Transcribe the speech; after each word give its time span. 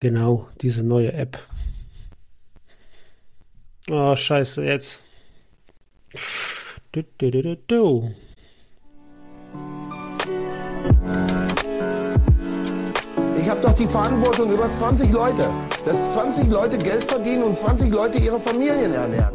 Genau, 0.00 0.46
diese 0.60 0.84
neue 0.84 1.12
App. 1.12 1.38
Oh, 3.90 4.14
scheiße, 4.14 4.62
jetzt. 4.62 5.02
Du, 6.92 7.02
du, 7.18 7.30
du, 7.32 7.56
du. 7.56 8.14
Ich 13.34 13.48
habe 13.48 13.60
doch 13.60 13.72
die 13.72 13.86
Verantwortung 13.86 14.52
über 14.52 14.70
20 14.70 15.10
Leute, 15.10 15.52
dass 15.84 16.12
20 16.12 16.48
Leute 16.48 16.78
Geld 16.78 17.02
verdienen 17.02 17.42
und 17.42 17.58
20 17.58 17.90
Leute 17.90 18.18
ihre 18.18 18.38
Familien 18.38 18.94
ernähren. 18.94 19.34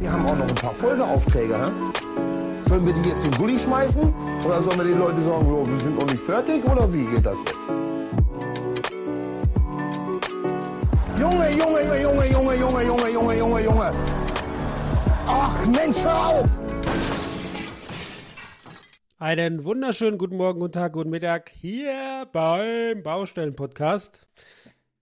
Wir 0.00 0.10
haben 0.10 0.26
auch 0.26 0.36
noch 0.36 0.48
ein 0.48 0.54
paar 0.56 0.74
Folgeaufträge. 0.74 1.54
Hä? 1.54 2.23
Sollen 2.64 2.86
wir 2.86 2.94
die 2.94 3.10
jetzt 3.10 3.22
in 3.26 3.30
den 3.30 3.38
Gully 3.38 3.58
schmeißen? 3.58 4.14
Oder 4.42 4.62
sollen 4.62 4.78
wir 4.78 4.84
den 4.86 4.98
Leuten 4.98 5.20
sagen, 5.20 5.46
jo, 5.46 5.68
wir 5.68 5.76
sind 5.76 5.98
noch 5.98 6.10
nicht 6.10 6.22
fertig? 6.22 6.64
Oder 6.64 6.90
wie 6.90 7.04
geht 7.04 7.26
das 7.26 7.38
jetzt? 7.40 7.68
Junge, 11.20 11.50
Junge, 11.50 12.00
Junge, 12.00 12.26
Junge, 12.26 12.54
Junge, 12.56 12.84
Junge, 12.86 13.10
Junge, 13.10 13.36
Junge, 13.36 13.64
Junge. 13.64 13.92
Ach, 15.26 15.66
Mensch, 15.66 16.02
hör 16.04 16.26
auf! 16.26 16.62
Einen 19.18 19.66
wunderschönen 19.66 20.16
guten 20.16 20.38
Morgen, 20.38 20.60
guten 20.60 20.72
Tag, 20.72 20.94
guten 20.94 21.10
Mittag 21.10 21.50
hier 21.50 22.26
beim 22.32 23.02
Baustellen-Podcast 23.02 24.26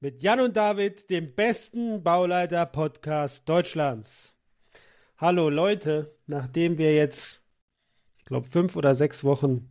mit 0.00 0.20
Jan 0.20 0.40
und 0.40 0.56
David, 0.56 1.08
dem 1.10 1.32
besten 1.32 2.02
Bauleiter-Podcast 2.02 3.48
Deutschlands. 3.48 4.34
Hallo 5.16 5.48
Leute, 5.48 6.16
nachdem 6.26 6.78
wir 6.78 6.92
jetzt, 6.92 7.41
ich 8.22 8.26
glaube, 8.26 8.48
fünf 8.48 8.76
oder 8.76 8.94
sechs 8.94 9.24
Wochen 9.24 9.68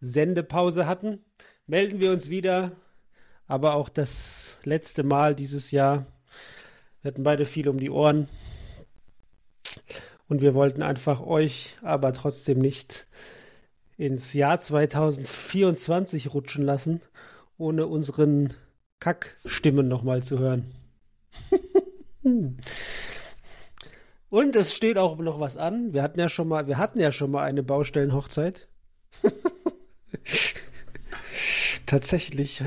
Sendepause 0.00 0.86
hatten, 0.86 1.24
melden 1.66 2.00
wir 2.00 2.12
uns 2.12 2.28
wieder, 2.28 2.72
aber 3.46 3.74
auch 3.74 3.88
das 3.88 4.58
letzte 4.64 5.02
Mal 5.02 5.34
dieses 5.34 5.70
Jahr. 5.70 6.06
Wir 7.00 7.12
hatten 7.12 7.22
beide 7.22 7.46
viel 7.46 7.68
um 7.68 7.80
die 7.80 7.90
Ohren 7.90 8.28
und 10.28 10.42
wir 10.42 10.54
wollten 10.54 10.82
einfach 10.82 11.22
euch 11.22 11.78
aber 11.82 12.12
trotzdem 12.12 12.58
nicht 12.58 13.06
ins 13.96 14.34
Jahr 14.34 14.58
2024 14.58 16.34
rutschen 16.34 16.64
lassen, 16.64 17.00
ohne 17.56 17.86
unseren 17.86 18.52
Kackstimmen 19.00 19.88
nochmal 19.88 20.22
zu 20.22 20.38
hören. 20.38 20.74
Und 24.30 24.56
es 24.56 24.74
steht 24.74 24.98
auch 24.98 25.18
noch 25.18 25.40
was 25.40 25.56
an. 25.56 25.92
Wir 25.92 26.02
hatten 26.02 26.20
ja 26.20 26.28
schon 26.28 26.48
mal, 26.48 26.66
wir 26.66 26.78
hatten 26.78 27.00
ja 27.00 27.12
schon 27.12 27.30
mal 27.30 27.44
eine 27.44 27.62
Baustellenhochzeit. 27.62 28.68
Tatsächlich. 31.86 32.62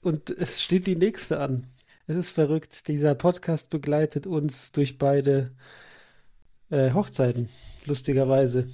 Und 0.00 0.30
es 0.30 0.62
steht 0.62 0.86
die 0.86 0.96
nächste 0.96 1.40
an. 1.40 1.66
Es 2.06 2.16
ist 2.16 2.30
verrückt. 2.30 2.88
Dieser 2.88 3.14
Podcast 3.14 3.68
begleitet 3.68 4.26
uns 4.26 4.72
durch 4.72 4.96
beide 4.96 5.52
äh, 6.70 6.92
Hochzeiten. 6.92 7.50
Lustigerweise. 7.84 8.70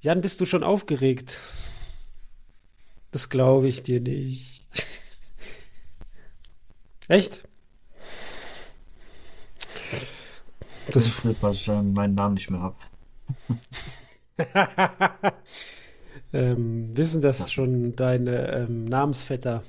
Jan, 0.00 0.20
bist 0.20 0.40
du 0.40 0.46
schon 0.46 0.62
aufgeregt? 0.62 1.40
Das 3.10 3.30
glaube 3.30 3.68
ich 3.68 3.82
dir 3.82 4.00
nicht. 4.00 4.62
Echt? 7.08 7.42
Das 10.92 11.06
ist, 11.06 11.42
weil 11.42 11.52
ich 11.52 11.68
äh, 11.68 11.82
meinen 11.82 12.14
Namen 12.14 12.34
nicht 12.34 12.50
mehr 12.50 12.60
habe. 12.60 12.76
ähm, 16.32 16.96
wissen 16.96 17.20
das 17.20 17.38
ja. 17.40 17.48
schon 17.48 17.96
deine 17.96 18.52
ähm, 18.52 18.84
Namensvetter? 18.84 19.62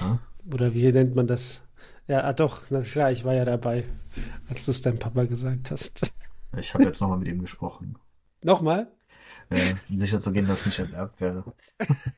Ja? 0.00 0.18
Oder 0.52 0.74
wie 0.74 0.90
nennt 0.90 1.14
man 1.14 1.26
das? 1.26 1.60
Ja, 2.08 2.24
ah, 2.24 2.32
doch, 2.32 2.62
na 2.70 2.80
klar, 2.80 3.12
ich 3.12 3.24
war 3.24 3.34
ja 3.34 3.44
dabei, 3.44 3.84
als 4.48 4.64
du 4.64 4.72
es 4.72 4.82
deinem 4.82 4.98
Papa 4.98 5.24
gesagt 5.24 5.70
hast. 5.70 6.28
Ich 6.56 6.74
habe 6.74 6.84
jetzt 6.84 7.00
nochmal 7.00 7.18
mit 7.18 7.28
ihm 7.28 7.40
gesprochen. 7.40 7.96
Nochmal? 8.42 8.90
Äh, 9.50 9.74
sicher 9.96 10.20
zu 10.20 10.32
gehen, 10.32 10.46
dass 10.46 10.60
ich 10.60 10.66
nicht 10.66 10.78
enterbt 10.80 11.20
werde. 11.20 11.44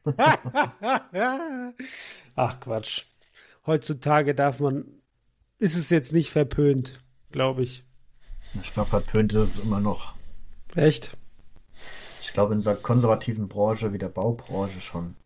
Ach 2.37 2.61
Quatsch. 2.61 3.05
Heutzutage 3.67 4.35
darf 4.35 4.61
man, 4.61 4.85
ist 5.59 5.77
es 5.77 5.91
jetzt 5.91 6.13
nicht 6.13 6.31
verpönt, 6.31 7.02
glaube 7.33 7.63
ich. 7.63 7.85
Ich 8.63 8.73
glaube, 8.75 8.91
verpönt 8.91 9.33
ist 9.33 9.57
es 9.57 9.63
immer 9.63 9.81
noch. 9.81 10.15
Echt? 10.75 11.17
Ich 12.21 12.33
glaube, 12.33 12.55
in 12.55 12.61
dieser 12.61 12.77
konservativen 12.77 13.49
Branche 13.49 13.93
wie 13.93 13.99
der 13.99 14.09
Baubranche 14.09 14.81
schon. 14.81 15.17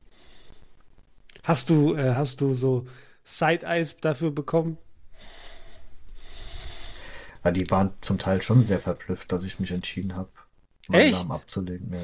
Hast 1.42 1.70
du, 1.70 1.94
äh, 1.94 2.14
hast 2.14 2.40
du 2.40 2.52
so 2.52 2.86
Side-Eyes 3.24 3.96
dafür 4.00 4.30
bekommen? 4.30 4.78
Ja, 7.44 7.50
die 7.52 7.70
waren 7.70 7.92
zum 8.00 8.18
Teil 8.18 8.42
schon 8.42 8.64
sehr 8.64 8.80
verblüfft, 8.80 9.30
dass 9.30 9.44
ich 9.44 9.60
mich 9.60 9.70
entschieden 9.70 10.16
habe 10.16 10.30
meinen 10.88 11.00
Echt? 11.02 11.12
Namen 11.12 11.32
abzulegen. 11.32 11.92
Ja, 11.92 12.00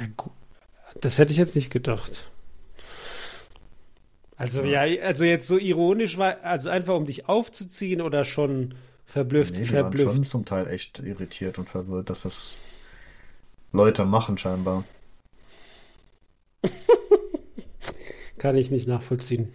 ja, 0.00 0.08
gut. 0.16 0.32
Das 1.00 1.18
hätte 1.18 1.32
ich 1.32 1.38
jetzt 1.38 1.56
nicht 1.56 1.70
gedacht. 1.70 2.30
Also 4.36 4.62
ja. 4.62 4.84
ja, 4.84 5.02
also 5.02 5.24
jetzt 5.24 5.46
so 5.46 5.58
ironisch 5.58 6.18
war, 6.18 6.42
also 6.42 6.68
einfach 6.68 6.94
um 6.94 7.06
dich 7.06 7.28
aufzuziehen 7.28 8.00
oder 8.00 8.24
schon 8.24 8.74
verblüfft, 9.04 9.56
nee, 9.56 9.64
verblüfft. 9.64 10.06
Waren 10.06 10.16
schon 10.16 10.24
zum 10.24 10.44
Teil 10.44 10.68
echt 10.68 10.98
irritiert 10.98 11.58
und 11.58 11.68
verwirrt, 11.68 12.10
dass 12.10 12.22
das 12.22 12.54
Leute 13.72 14.04
machen 14.04 14.38
scheinbar. 14.38 14.84
Kann 18.38 18.56
ich 18.56 18.70
nicht 18.70 18.88
nachvollziehen. 18.88 19.52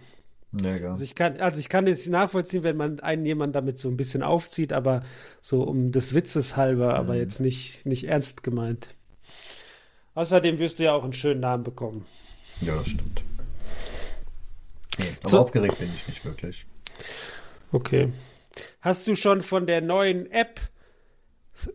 Nee, 0.52 0.84
also 0.84 1.04
ich 1.04 1.14
kann, 1.14 1.36
also 1.36 1.60
ich 1.60 1.68
kann 1.68 1.86
es 1.86 2.08
nachvollziehen, 2.08 2.64
wenn 2.64 2.76
man 2.76 2.98
einen 3.00 3.24
jemand 3.24 3.54
damit 3.54 3.78
so 3.78 3.88
ein 3.88 3.96
bisschen 3.96 4.24
aufzieht, 4.24 4.72
aber 4.72 5.04
so 5.40 5.62
um 5.62 5.92
des 5.92 6.12
Witzes 6.12 6.56
halber, 6.56 6.88
mhm. 6.88 6.94
aber 6.96 7.14
jetzt 7.14 7.40
nicht, 7.40 7.86
nicht 7.86 8.08
ernst 8.08 8.42
gemeint. 8.42 8.88
Außerdem 10.14 10.58
wirst 10.58 10.80
du 10.80 10.84
ja 10.84 10.92
auch 10.92 11.04
einen 11.04 11.12
schönen 11.12 11.38
Namen 11.38 11.62
bekommen. 11.62 12.04
Ja, 12.62 12.74
das 12.76 12.88
stimmt. 12.88 13.22
Nee, 15.00 15.16
aber 15.20 15.28
so. 15.28 15.38
aufgeregt 15.40 15.78
bin 15.78 15.90
ich 15.94 16.06
nicht 16.06 16.24
wirklich. 16.24 16.66
Okay. 17.72 18.12
Hast 18.80 19.06
du 19.06 19.14
schon 19.14 19.42
von 19.42 19.66
der 19.66 19.80
neuen 19.80 20.30
App 20.30 20.60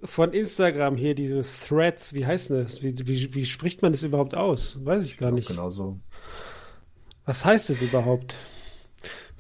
von 0.03 0.33
Instagram 0.33 0.97
hier, 0.97 1.15
dieses 1.15 1.61
Threads, 1.61 2.13
wie 2.13 2.25
heißt 2.25 2.49
das? 2.49 2.81
Wie, 2.81 2.95
wie, 3.07 3.35
wie 3.35 3.45
spricht 3.45 3.81
man 3.81 3.91
das 3.91 4.03
überhaupt 4.03 4.35
aus? 4.35 4.83
Weiß 4.83 5.05
ich 5.05 5.17
gar 5.17 5.31
nicht. 5.31 5.47
Genau 5.47 5.69
so. 5.69 5.99
Was 7.25 7.45
heißt 7.45 7.69
es 7.69 7.81
überhaupt? 7.81 8.35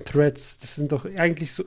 Threads, 0.03 0.57
das 0.57 0.75
sind 0.75 0.91
doch 0.91 1.05
eigentlich 1.05 1.53
so. 1.53 1.63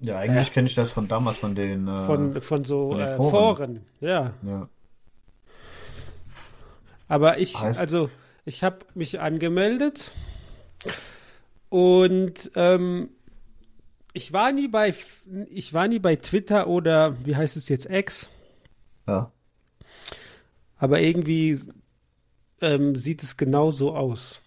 Ja, 0.00 0.18
eigentlich 0.18 0.48
äh, 0.48 0.50
kenne 0.50 0.68
ich 0.68 0.74
das 0.74 0.92
von 0.92 1.08
damals, 1.08 1.38
von 1.38 1.54
den. 1.54 1.88
Äh, 1.88 2.02
von, 2.02 2.40
von 2.40 2.64
so 2.64 2.92
von 2.92 3.00
äh, 3.00 3.16
Foren. 3.16 3.30
Foren. 3.30 3.80
Ja. 4.00 4.34
ja. 4.42 4.68
Aber 7.08 7.38
ich, 7.38 7.58
heißt, 7.58 7.78
also, 7.78 8.10
ich 8.44 8.62
habe 8.62 8.78
mich 8.94 9.20
angemeldet 9.20 10.10
und 11.68 12.50
ähm, 12.54 13.10
ich 14.12 14.32
war 14.32 14.52
nie 14.52 14.68
bei, 14.68 14.94
ich 15.50 15.74
war 15.74 15.88
nie 15.88 15.98
bei 15.98 16.16
Twitter 16.16 16.66
oder 16.68 17.24
wie 17.24 17.36
heißt 17.36 17.56
es 17.56 17.68
jetzt 17.68 17.90
X. 17.90 18.28
Ja. 19.06 19.30
Aber 20.78 21.00
irgendwie 21.00 21.58
ähm, 22.60 22.96
sieht 22.96 23.22
es 23.22 23.36
genauso 23.36 23.94
aus. 23.94 24.40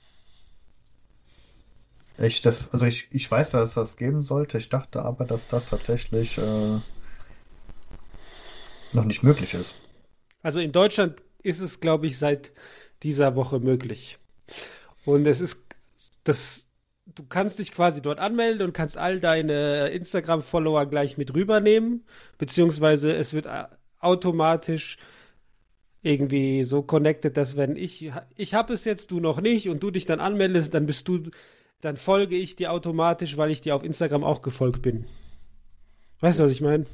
Ich, 2.18 2.42
das, 2.42 2.74
also 2.74 2.86
ich, 2.86 3.08
ich 3.12 3.30
weiß, 3.30 3.52
dass 3.52 3.70
es 3.70 3.76
das 3.76 3.96
geben 3.96 4.24
sollte. 4.24 4.58
Ich 4.58 4.70
dachte 4.70 5.04
aber, 5.04 5.26
dass 5.26 5.48
das 5.48 5.66
tatsächlich 5.66 6.38
äh, 6.38 6.80
noch 8.92 9.06
nicht 9.06 9.24
möglich 9.24 9.54
ist. 9.54 9.76
Also 10.42 10.60
in 10.60 10.72
Deutschland 10.72 11.22
ist 11.44 11.60
es, 11.60 11.80
glaube 11.80 12.08
ich, 12.08 12.18
seit 12.18 12.52
dieser 13.04 13.36
Woche 13.36 13.60
möglich. 13.60 14.18
Und 15.06 15.26
es 15.28 15.40
ist, 15.40 15.62
das, 16.24 16.70
du 17.06 17.24
kannst 17.28 17.60
dich 17.60 17.72
quasi 17.72 18.02
dort 18.02 18.20
anmelden 18.20 18.68
und 18.68 18.74
kannst 18.74 18.98
all 18.98 19.20
deine 19.20 19.90
Instagram-Follower 19.90 20.86
gleich 20.86 21.18
mit 21.18 21.34
rübernehmen, 21.34 22.06
beziehungsweise 22.38 23.16
es 23.16 23.34
wird 23.34 23.48
automatisch 24.00 24.98
irgendwie 26.02 26.64
so 26.64 26.82
connected, 26.82 27.36
dass 27.36 27.58
wenn 27.58 27.76
ich, 27.76 28.12
ich 28.36 28.54
habe 28.54 28.74
es 28.74 28.86
jetzt, 28.86 29.12
du 29.12 29.20
noch 29.20 29.42
nicht 29.42 29.70
und 29.70 29.84
du 29.84 29.92
dich 29.92 30.06
dann 30.06 30.20
anmeldest, 30.20 30.74
dann 30.74 30.86
bist 30.86 31.08
du 31.08 31.30
dann 31.82 31.98
folge 31.98 32.36
ich 32.36 32.56
dir 32.56 32.72
automatisch, 32.72 33.38
weil 33.38 33.52
ich 33.52 33.62
dir 33.62 33.76
auf 33.76 33.84
Instagram 33.84 34.24
auch 34.24 34.42
gefolgt 34.42 34.82
bin. 34.82 35.06
Weißt 36.20 36.40
du, 36.40 36.44
was 36.44 36.52
ich 36.52 36.62
meine? 36.62 36.86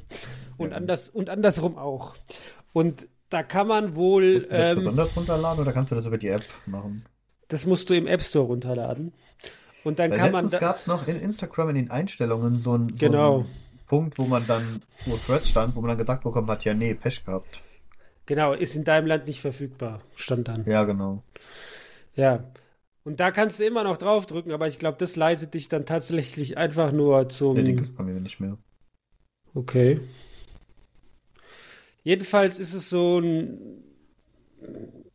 Und, 0.56 0.70
ja. 0.70 0.76
anders, 0.76 1.08
und 1.08 1.28
andersrum 1.28 1.76
auch. 1.76 2.14
Und 2.72 3.08
da 3.28 3.42
kann 3.42 3.66
man 3.66 3.96
wohl. 3.96 4.42
Kannst 4.42 4.50
du 4.50 4.56
das 4.56 4.70
ähm, 4.70 4.76
besonders 4.76 5.16
runterladen 5.16 5.62
oder 5.62 5.72
kannst 5.72 5.90
du 5.90 5.96
das 5.96 6.06
über 6.06 6.18
die 6.18 6.28
App 6.28 6.44
machen? 6.66 7.04
Das 7.48 7.66
musst 7.66 7.90
du 7.90 7.94
im 7.94 8.06
App 8.06 8.22
Store 8.22 8.46
runterladen. 8.46 9.12
Und 9.84 9.98
dann 9.98 10.10
Weil 10.10 10.18
kann 10.18 10.32
man. 10.32 10.46
Es 10.46 10.58
gab 10.58 10.80
es 10.80 10.86
noch 10.86 11.06
in 11.06 11.20
Instagram 11.20 11.70
in 11.70 11.74
den 11.76 11.90
Einstellungen 11.90 12.58
so 12.58 12.72
einen, 12.72 12.96
genau. 12.96 13.42
so 13.42 13.46
Punkt, 13.86 14.18
wo 14.18 14.24
man 14.24 14.46
dann, 14.46 14.82
wo 15.04 15.16
Threads 15.16 15.50
stand, 15.50 15.76
wo 15.76 15.80
man 15.80 15.88
dann 15.90 15.98
gesagt 15.98 16.24
bekommen 16.24 16.50
hat, 16.50 16.64
ja, 16.64 16.74
nee, 16.74 16.94
Pech 16.94 17.24
gehabt. 17.24 17.62
Genau, 18.26 18.52
ist 18.52 18.74
in 18.74 18.82
deinem 18.82 19.06
Land 19.06 19.28
nicht 19.28 19.40
verfügbar, 19.40 20.00
stand 20.16 20.48
dann. 20.48 20.64
Ja, 20.66 20.82
genau. 20.82 21.22
Ja. 22.14 22.44
Und 23.04 23.20
da 23.20 23.30
kannst 23.30 23.60
du 23.60 23.64
immer 23.64 23.84
noch 23.84 23.98
draufdrücken, 23.98 24.50
aber 24.50 24.66
ich 24.66 24.80
glaube, 24.80 24.98
das 24.98 25.14
leitet 25.14 25.54
dich 25.54 25.68
dann 25.68 25.86
tatsächlich 25.86 26.58
einfach 26.58 26.90
nur 26.90 27.28
zum. 27.28 27.54
Der 27.54 27.62
Link 27.62 27.82
ist 27.82 27.96
bei 27.96 28.02
mir 28.02 28.20
nicht 28.20 28.40
mehr. 28.40 28.58
Okay. 29.54 30.00
Jedenfalls 32.02 32.58
ist 32.58 32.74
es 32.74 32.90
so 32.90 33.20
ein. 33.20 33.84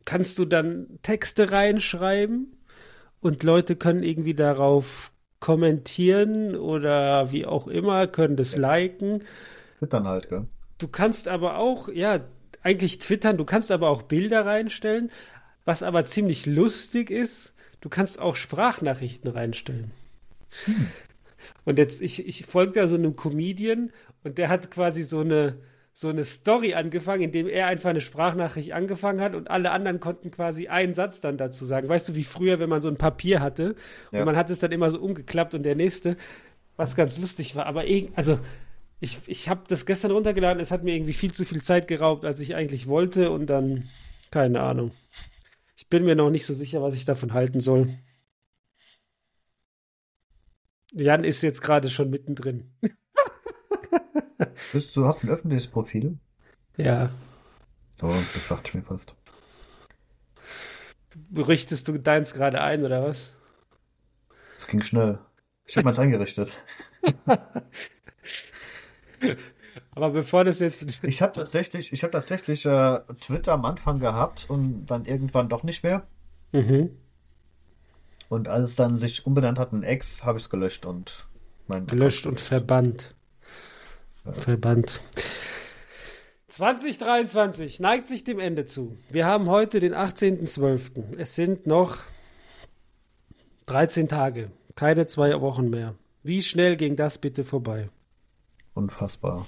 Kannst 0.04 0.38
du 0.38 0.44
dann 0.44 0.98
Texte 1.02 1.52
reinschreiben 1.52 2.56
und 3.20 3.42
Leute 3.42 3.76
können 3.76 4.02
irgendwie 4.02 4.34
darauf 4.34 5.12
kommentieren 5.40 6.56
oder 6.56 7.32
wie 7.32 7.46
auch 7.46 7.66
immer, 7.66 8.06
können 8.06 8.36
das 8.36 8.56
liken. 8.56 9.24
Twittern 9.78 10.06
halt, 10.06 10.28
gell? 10.28 10.46
Du 10.78 10.88
kannst 10.88 11.28
aber 11.28 11.58
auch, 11.58 11.88
ja, 11.88 12.20
eigentlich 12.62 12.98
twittern, 12.98 13.36
du 13.36 13.44
kannst 13.44 13.70
aber 13.70 13.90
auch 13.90 14.02
Bilder 14.02 14.46
reinstellen, 14.46 15.10
was 15.64 15.82
aber 15.82 16.04
ziemlich 16.04 16.46
lustig 16.46 17.10
ist, 17.10 17.54
du 17.80 17.88
kannst 17.88 18.18
auch 18.18 18.36
Sprachnachrichten 18.36 19.30
reinstellen. 19.30 19.90
Hm. 20.64 20.88
Und 21.64 21.78
jetzt, 21.78 22.00
ich, 22.00 22.26
ich 22.26 22.46
folge 22.46 22.72
da 22.72 22.88
so 22.88 22.94
einem 22.94 23.16
Comedian 23.16 23.90
und 24.24 24.38
der 24.38 24.48
hat 24.48 24.70
quasi 24.70 25.04
so 25.04 25.20
eine, 25.20 25.56
so 25.94 26.08
eine 26.08 26.24
Story 26.24 26.72
angefangen, 26.74 27.22
indem 27.22 27.46
er 27.48 27.66
einfach 27.66 27.90
eine 27.90 28.00
Sprachnachricht 28.00 28.72
angefangen 28.72 29.20
hat 29.20 29.34
und 29.34 29.50
alle 29.50 29.70
anderen 29.72 30.00
konnten 30.00 30.30
quasi 30.30 30.68
einen 30.68 30.94
Satz 30.94 31.20
dann 31.20 31.36
dazu 31.36 31.64
sagen. 31.66 31.88
Weißt 31.88 32.08
du, 32.08 32.14
wie 32.16 32.24
früher, 32.24 32.58
wenn 32.58 32.70
man 32.70 32.80
so 32.80 32.88
ein 32.88 32.96
Papier 32.96 33.40
hatte 33.40 33.76
Ja. 34.10 34.20
und 34.20 34.24
man 34.26 34.36
hat 34.36 34.48
es 34.50 34.60
dann 34.60 34.72
immer 34.72 34.90
so 34.90 34.98
umgeklappt 34.98 35.52
und 35.54 35.64
der 35.64 35.74
nächste, 35.76 36.16
was 36.76 36.96
ganz 36.96 37.18
lustig 37.18 37.56
war. 37.56 37.66
Aber 37.66 37.84
also 38.14 38.38
ich, 39.00 39.18
ich 39.26 39.48
habe 39.50 39.62
das 39.68 39.84
gestern 39.84 40.12
runtergeladen, 40.12 40.60
es 40.60 40.70
hat 40.70 40.82
mir 40.82 40.94
irgendwie 40.94 41.12
viel 41.12 41.32
zu 41.32 41.44
viel 41.44 41.60
Zeit 41.62 41.88
geraubt, 41.88 42.24
als 42.24 42.40
ich 42.40 42.54
eigentlich 42.54 42.86
wollte 42.86 43.30
und 43.30 43.46
dann, 43.46 43.88
keine 44.30 44.60
Ahnung. 44.60 44.92
Ich 45.76 45.88
bin 45.88 46.04
mir 46.04 46.14
noch 46.14 46.30
nicht 46.30 46.46
so 46.46 46.54
sicher, 46.54 46.80
was 46.80 46.94
ich 46.94 47.04
davon 47.04 47.34
halten 47.34 47.60
soll. 47.60 47.92
Jan 50.92 51.24
ist 51.24 51.42
jetzt 51.42 51.60
gerade 51.60 51.90
schon 51.90 52.08
mittendrin. 52.10 52.70
Bist 54.72 54.96
du 54.96 55.04
hast 55.06 55.22
ein 55.24 55.30
öffentliches 55.30 55.68
Profil? 55.68 56.18
Ja. 56.76 57.10
Oh, 58.00 58.14
das 58.34 58.48
dachte 58.48 58.68
ich 58.68 58.74
mir 58.74 58.82
fast. 58.82 59.14
Richtest 61.36 61.88
du 61.88 61.98
deins 61.98 62.32
gerade 62.32 62.60
ein, 62.60 62.84
oder 62.84 63.02
was? 63.02 63.36
Es 64.58 64.66
ging 64.66 64.82
schnell. 64.82 65.18
Ich 65.66 65.76
habe 65.76 65.84
meins 65.84 65.98
eingerichtet. 65.98 66.56
Aber 69.94 70.10
bevor 70.10 70.44
das 70.44 70.58
jetzt. 70.58 70.86
Ich 71.02 71.22
habe 71.22 71.32
tatsächlich, 71.32 71.92
ich 71.92 72.02
habe 72.02 72.12
tatsächlich 72.12 72.66
äh, 72.66 73.00
Twitter 73.20 73.52
am 73.52 73.64
Anfang 73.64 73.98
gehabt 73.98 74.46
und 74.48 74.86
dann 74.86 75.04
irgendwann 75.04 75.48
doch 75.48 75.62
nicht 75.62 75.84
mehr. 75.84 76.06
Mhm. 76.52 76.90
Und 78.28 78.48
als 78.48 78.70
es 78.70 78.76
dann 78.76 78.96
sich 78.96 79.26
umbenannt 79.26 79.58
hat 79.58 79.72
in 79.72 79.82
X, 79.82 80.24
habe 80.24 80.38
ich 80.38 80.44
es 80.44 80.50
gelöscht 80.50 80.86
und 80.86 81.26
mein 81.66 81.86
Gelöscht 81.86 82.26
und 82.26 82.40
verbannt. 82.40 83.14
Verbannt. 84.30 85.00
2023 86.48 87.80
neigt 87.80 88.06
sich 88.06 88.24
dem 88.24 88.38
Ende 88.38 88.64
zu. 88.64 88.98
Wir 89.08 89.26
haben 89.26 89.48
heute 89.48 89.80
den 89.80 89.94
18.12. 89.94 91.16
Es 91.16 91.34
sind 91.34 91.66
noch 91.66 91.98
13 93.66 94.08
Tage. 94.08 94.50
Keine 94.74 95.06
zwei 95.06 95.40
Wochen 95.40 95.70
mehr. 95.70 95.94
Wie 96.22 96.42
schnell 96.42 96.76
ging 96.76 96.94
das 96.94 97.18
bitte 97.18 97.44
vorbei? 97.44 97.88
Unfassbar. 98.74 99.46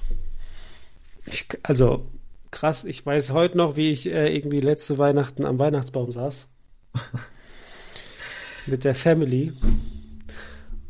Ich, 1.26 1.46
also, 1.62 2.06
krass. 2.50 2.84
Ich 2.84 3.04
weiß 3.04 3.32
heute 3.32 3.58
noch, 3.58 3.76
wie 3.76 3.90
ich 3.90 4.06
äh, 4.06 4.34
irgendwie 4.34 4.60
letzte 4.60 4.98
Weihnachten 4.98 5.44
am 5.44 5.58
Weihnachtsbaum 5.58 6.10
saß. 6.10 6.48
Mit 8.66 8.84
der 8.84 8.94
Family. 8.94 9.52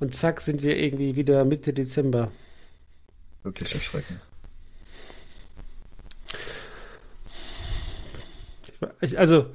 Und 0.00 0.14
zack, 0.14 0.40
sind 0.40 0.62
wir 0.62 0.76
irgendwie 0.76 1.16
wieder 1.16 1.44
Mitte 1.44 1.72
Dezember. 1.72 2.30
Wirklich 3.44 3.74
erschreckend. 3.74 4.20
Ich, 9.00 9.18
also, 9.18 9.54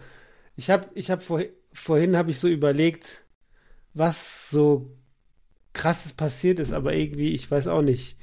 ich 0.56 0.70
habe 0.70 0.90
ich 0.94 1.12
hab 1.12 1.24
vor, 1.24 1.42
vorhin 1.74 2.16
habe 2.16 2.32
ich 2.32 2.40
so 2.40 2.48
überlegt, 2.48 3.26
was 3.94 4.50
so 4.50 4.92
krasses 5.74 6.14
passiert 6.14 6.60
ist, 6.60 6.72
aber 6.74 6.94
irgendwie, 6.94 7.34
ich 7.34 7.50
weiß 7.50 7.68
auch 7.68 7.82
nicht. 7.82 8.18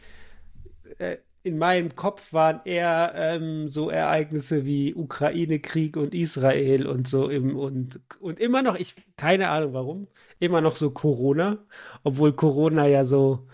Äh, 0.99 1.19
in 1.43 1.59
meinem 1.59 1.95
Kopf 1.95 2.33
waren 2.33 2.61
eher 2.65 3.13
ähm, 3.15 3.71
so 3.71 3.89
Ereignisse 3.91 4.65
wie 4.67 4.95
Ukraine-Krieg 4.95 5.97
und 5.97 6.15
Israel 6.15 6.87
und 6.89 7.07
so 7.07 7.29
im 7.29 7.57
und 7.57 8.01
und 8.21 8.41
immer 8.41 8.63
noch, 8.63 8.77
ich 8.77 8.97
keine 9.17 9.51
Ahnung 9.51 9.73
warum, 9.73 10.09
immer 10.41 10.61
noch 10.61 10.77
so 10.77 10.91
Corona, 10.91 11.59
obwohl 12.03 12.33
Corona 12.33 12.87
ja 12.89 13.05
so 13.05 13.47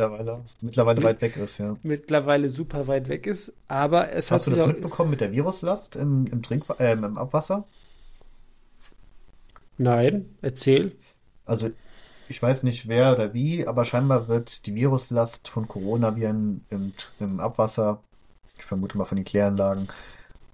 Mittlerweile, 0.00 0.44
mittlerweile 0.62 1.02
weit 1.02 1.20
weg 1.20 1.36
ist, 1.36 1.58
ja. 1.58 1.76
mittlerweile 1.82 2.48
super 2.48 2.86
weit 2.86 3.08
weg 3.08 3.26
ist, 3.26 3.52
aber 3.68 4.12
es 4.12 4.30
hat 4.30 4.40
Hast 4.40 4.46
du 4.46 4.50
das 4.52 4.60
auch, 4.60 4.66
mitbekommen 4.68 5.10
mit 5.10 5.20
der 5.20 5.32
Viruslast 5.32 5.96
im, 5.96 6.26
im 6.32 6.42
Trinkwa 6.42 6.74
äh, 6.78 6.92
im 6.92 7.18
Abwasser? 7.18 7.66
Nein, 9.76 10.36
erzähl. 10.40 10.96
Also 11.44 11.70
ich 12.28 12.42
weiß 12.42 12.62
nicht 12.62 12.88
wer 12.88 13.12
oder 13.12 13.34
wie, 13.34 13.66
aber 13.66 13.84
scheinbar 13.84 14.28
wird 14.28 14.64
die 14.64 14.74
Viruslast 14.74 15.48
von 15.48 15.68
Coronaviren 15.68 16.64
im, 16.70 16.94
im 17.18 17.40
Abwasser, 17.40 18.02
ich 18.56 18.64
vermute 18.64 18.96
mal 18.96 19.04
von 19.04 19.16
den 19.16 19.24
Kläranlagen, 19.26 19.88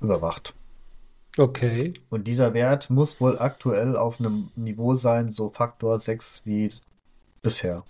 überwacht. 0.01 0.55
Okay. 1.39 1.95
Und 2.11 2.27
dieser 2.27 2.53
Wert 2.53 2.91
muss 2.91 3.21
wohl 3.21 3.39
aktuell 3.39 3.97
auf 3.97 4.19
einem 4.19 4.51
Niveau 4.57 4.97
sein, 4.97 5.31
so 5.31 5.51
Faktor 5.51 6.01
6 6.01 6.43
wie 6.45 6.73
bisher. 7.43 7.85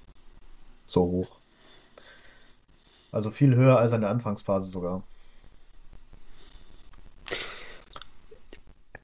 So 0.87 1.03
hoch. 1.03 1.39
Also 3.17 3.31
viel 3.31 3.57
höher 3.57 3.79
als 3.79 3.95
in 3.95 4.03
der 4.03 4.11
Anfangsphase 4.11 4.69
sogar. 4.69 5.03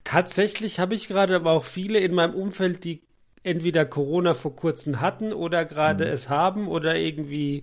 Tatsächlich 0.05 0.79
habe 0.81 0.95
ich 0.95 1.09
gerade 1.09 1.35
aber 1.35 1.53
auch 1.53 1.65
viele 1.65 1.99
in 1.99 2.13
meinem 2.13 2.35
Umfeld, 2.35 2.85
die 2.85 3.01
entweder 3.43 3.87
Corona 3.87 4.35
vor 4.35 4.55
kurzem 4.55 5.01
hatten 5.01 5.33
oder 5.33 5.65
gerade 5.65 6.05
es 6.05 6.29
haben 6.29 6.69
oder 6.69 6.95
irgendwie, 6.95 7.63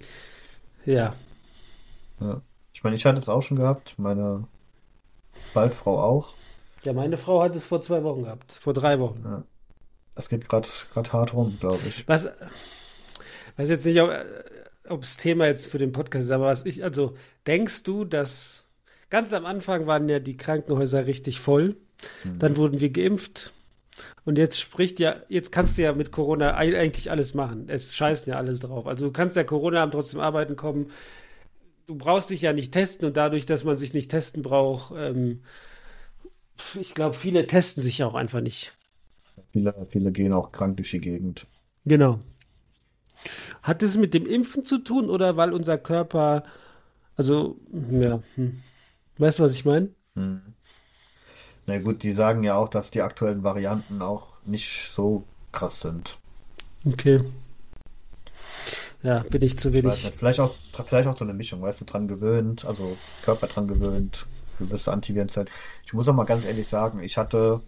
ja. 0.87 1.13
Ja. 2.19 2.41
Ich 2.73 2.83
meine, 2.83 2.95
ich 2.95 3.05
hatte 3.05 3.21
es 3.21 3.29
auch 3.29 3.43
schon 3.43 3.57
gehabt, 3.57 3.93
meine 3.97 4.47
Waldfrau 5.53 6.01
auch. 6.01 6.33
Ja, 6.83 6.93
meine 6.93 7.17
Frau 7.17 7.43
hat 7.43 7.55
es 7.55 7.67
vor 7.67 7.79
zwei 7.81 8.03
Wochen 8.03 8.23
gehabt, 8.23 8.53
vor 8.53 8.73
drei 8.73 8.99
Wochen. 8.99 9.43
Es 10.15 10.29
geht 10.29 10.49
gerade 10.49 10.67
hart 11.13 11.35
rum, 11.35 11.57
glaube 11.59 11.83
ich. 11.87 12.07
Was, 12.07 12.27
weiß 13.57 13.69
jetzt 13.69 13.85
nicht, 13.85 14.01
ob, 14.89 15.01
das 15.01 15.17
Thema 15.17 15.47
jetzt 15.47 15.67
für 15.67 15.77
den 15.77 15.91
Podcast 15.91 16.25
ist, 16.25 16.31
aber 16.31 16.45
was 16.47 16.65
ich, 16.65 16.83
also, 16.83 17.15
denkst 17.47 17.83
du, 17.83 18.05
dass 18.05 18.65
ganz 19.09 19.33
am 19.33 19.45
Anfang 19.45 19.87
waren 19.87 20.07
ja 20.09 20.19
die 20.19 20.37
Krankenhäuser 20.37 21.05
richtig 21.05 21.39
voll, 21.39 21.75
dann 22.39 22.55
wurden 22.55 22.79
wir 22.79 22.91
geimpft 22.91 23.53
und 24.23 24.37
jetzt 24.37 24.59
spricht 24.59 24.99
ja, 24.99 25.17
jetzt 25.27 25.51
kannst 25.51 25.77
du 25.77 25.81
ja 25.81 25.93
mit 25.93 26.11
Corona 26.11 26.55
ei- 26.55 26.79
eigentlich 26.79 27.11
alles 27.11 27.33
machen. 27.33 27.65
Es 27.67 27.93
scheißen 27.93 28.31
ja 28.31 28.37
alles 28.37 28.61
drauf. 28.61 28.87
Also 28.87 29.07
du 29.07 29.11
kannst 29.11 29.35
ja 29.35 29.43
Corona 29.43 29.81
haben, 29.81 29.91
trotzdem 29.91 30.21
arbeiten 30.21 30.55
kommen. 30.55 30.91
Du 31.87 31.95
brauchst 31.95 32.29
dich 32.29 32.41
ja 32.41 32.53
nicht 32.53 32.71
testen 32.71 33.07
und 33.07 33.17
dadurch, 33.17 33.45
dass 33.45 33.65
man 33.65 33.75
sich 33.75 33.93
nicht 33.93 34.11
testen 34.11 34.43
braucht, 34.43 34.93
ähm, 34.95 35.41
ich 36.79 36.93
glaube, 36.93 37.15
viele 37.15 37.47
testen 37.47 37.81
sich 37.83 37.97
ja 37.97 38.07
auch 38.07 38.15
einfach 38.15 38.41
nicht. 38.41 38.73
Viele, 39.51 39.73
viele 39.89 40.11
gehen 40.11 40.33
auch 40.33 40.51
krank 40.51 40.77
durch 40.77 40.91
die 40.91 40.99
Gegend. 40.99 41.47
Genau. 41.85 42.19
Hat 43.61 43.83
es 43.83 43.97
mit 43.97 44.13
dem 44.13 44.25
Impfen 44.25 44.63
zu 44.63 44.79
tun 44.79 45.09
oder 45.09 45.37
weil 45.37 45.53
unser 45.53 45.77
Körper, 45.77 46.43
also, 47.15 47.57
ja, 47.91 48.19
hm. 48.35 48.61
weißt 49.17 49.39
du, 49.39 49.43
was 49.43 49.53
ich 49.53 49.65
meine? 49.65 49.89
Hm. 50.15 50.41
Na 51.65 51.77
gut, 51.79 52.03
die 52.03 52.13
sagen 52.13 52.43
ja 52.43 52.55
auch, 52.55 52.69
dass 52.69 52.91
die 52.91 53.01
aktuellen 53.01 53.43
Varianten 53.43 54.01
auch 54.01 54.27
nicht 54.45 54.91
so 54.91 55.25
krass 55.51 55.81
sind. 55.81 56.17
Okay. 56.85 57.19
Ja, 59.03 59.19
bin 59.29 59.41
ich 59.41 59.57
zu 59.57 59.69
Ich 59.69 59.75
wenig. 59.75 60.03
nicht, 60.03 60.15
vielleicht 60.15 60.39
auch, 60.39 60.55
vielleicht 60.85 61.07
auch 61.07 61.17
so 61.17 61.23
eine 61.23 61.33
Mischung, 61.33 61.61
weißt 61.61 61.81
du, 61.81 61.85
dran 61.85 62.07
gewöhnt, 62.07 62.65
also 62.65 62.97
Körper 63.23 63.47
dran 63.47 63.67
gewöhnt, 63.67 64.25
gewisse 64.57 64.91
Antivirenzeit. 64.91 65.49
Ich 65.85 65.93
muss 65.93 66.07
auch 66.07 66.13
mal 66.13 66.25
ganz 66.25 66.43
ehrlich 66.45 66.67
sagen, 66.67 66.99
ich 67.01 67.17
hatte 67.17 67.61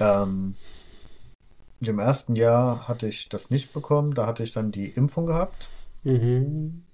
ähm, 0.00 0.56
im 1.88 1.98
ersten 1.98 2.36
Jahr 2.36 2.88
hatte 2.88 3.06
ich 3.08 3.28
das 3.28 3.50
nicht 3.50 3.72
bekommen, 3.72 4.14
da 4.14 4.26
hatte 4.26 4.42
ich 4.42 4.52
dann 4.52 4.72
die 4.72 4.86
Impfung 4.90 5.26
gehabt, 5.26 5.68
Mhm. 6.04 6.84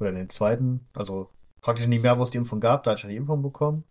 oder 0.00 0.10
in 0.10 0.16
den 0.16 0.30
zweiten, 0.30 0.86
also 0.94 1.28
praktisch 1.60 1.84
in 1.84 1.90
dem 1.90 2.04
Jahr, 2.04 2.18
wo 2.18 2.24
es 2.24 2.30
die 2.30 2.38
Impfung 2.38 2.60
gab, 2.60 2.84
da 2.84 2.90
hatte 2.90 2.98
ich 2.98 3.02
dann 3.02 3.10
die 3.10 3.16
Impfung 3.16 3.42
bekommen. 3.42 3.84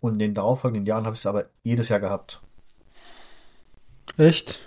Und 0.00 0.14
in 0.14 0.18
den 0.18 0.34
darauffolgenden 0.34 0.86
Jahren 0.86 1.06
habe 1.06 1.14
ich 1.14 1.20
es 1.20 1.26
aber 1.26 1.46
jedes 1.62 1.88
Jahr 1.88 2.00
gehabt. 2.00 2.42
Echt? 4.18 4.60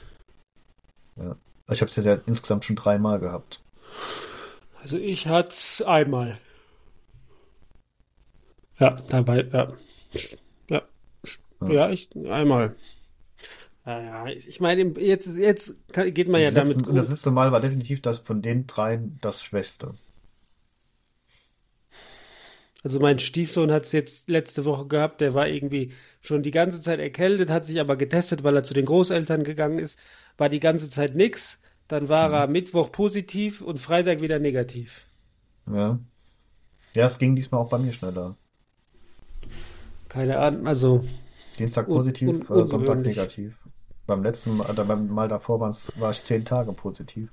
Also 1.17 1.35
Ich 1.69 1.81
habe 1.81 1.91
es 1.91 1.97
ja 2.05 2.17
insgesamt 2.25 2.65
schon 2.65 2.75
dreimal 2.75 3.19
gehabt. 3.19 3.61
Also 4.81 4.97
ich 4.97 5.27
hatte 5.27 5.87
einmal. 5.87 6.37
Ja, 8.79 8.91
dabei, 9.09 9.43
ja. 9.51 9.73
Ja, 10.69 10.81
Ja. 11.61 11.69
ja 11.71 11.89
ich, 11.89 12.09
einmal. 12.29 12.75
Ja, 13.87 14.27
ich 14.27 14.59
meine, 14.59 14.83
jetzt, 14.99 15.27
jetzt 15.37 15.75
geht 15.93 16.27
man 16.27 16.41
ja 16.41 16.49
Und 16.49 16.55
damit 16.55 16.83
letzten, 16.83 16.85
und 16.85 16.95
das 16.95 17.09
gut. 17.09 17.09
letzte 17.09 17.31
Mal 17.31 17.51
war 17.51 17.59
definitiv 17.59 18.01
das 18.01 18.19
von 18.19 18.41
den 18.41 18.65
dreien 18.65 19.19
das 19.19 19.43
Schwächste. 19.43 19.97
Also 22.83 22.99
mein 22.99 23.19
Stiefsohn 23.19 23.71
hat 23.71 23.85
es 23.85 23.91
jetzt 23.91 24.29
letzte 24.29 24.63
Woche 24.65 24.87
gehabt, 24.87 25.21
der 25.21 25.33
war 25.33 25.47
irgendwie 25.47 25.91
schon 26.21 26.43
die 26.43 26.51
ganze 26.51 26.81
Zeit 26.81 26.99
erkältet, 26.99 27.49
hat 27.49 27.65
sich 27.65 27.79
aber 27.79 27.97
getestet, 27.97 28.43
weil 28.43 28.55
er 28.55 28.63
zu 28.63 28.73
den 28.73 28.85
Großeltern 28.85 29.43
gegangen 29.43 29.79
ist, 29.79 29.99
war 30.37 30.49
die 30.49 30.59
ganze 30.59 30.89
Zeit 30.89 31.15
nix. 31.15 31.59
Dann 31.87 32.09
war 32.09 32.31
er 32.31 32.47
Mittwoch 32.47 32.91
positiv 32.91 33.61
und 33.61 33.79
Freitag 33.79 34.21
wieder 34.21 34.39
negativ. 34.39 35.07
Ja. 35.67 35.99
Ja, 36.95 37.07
es 37.07 37.17
ging 37.19 37.35
diesmal 37.35 37.61
auch 37.61 37.69
bei 37.69 37.77
mir 37.79 37.93
schneller. 37.93 38.37
Keine 40.09 40.39
Ahnung, 40.39 40.67
also 40.67 41.03
Dienstag 41.59 41.89
Un- 41.89 41.91
positiv, 41.91 42.25
un- 42.25 42.47
äh, 42.49 42.65
Sonntag 42.65 43.03
negativ. 43.03 43.66
Beim 44.07 44.23
letzten 44.23 44.57
Mal, 44.57 44.73
beim 44.73 45.07
Mal 45.07 45.27
davor 45.27 45.59
war 45.59 46.11
ich 46.11 46.23
zehn 46.23 46.45
Tage 46.45 46.71
positiv. 46.71 47.29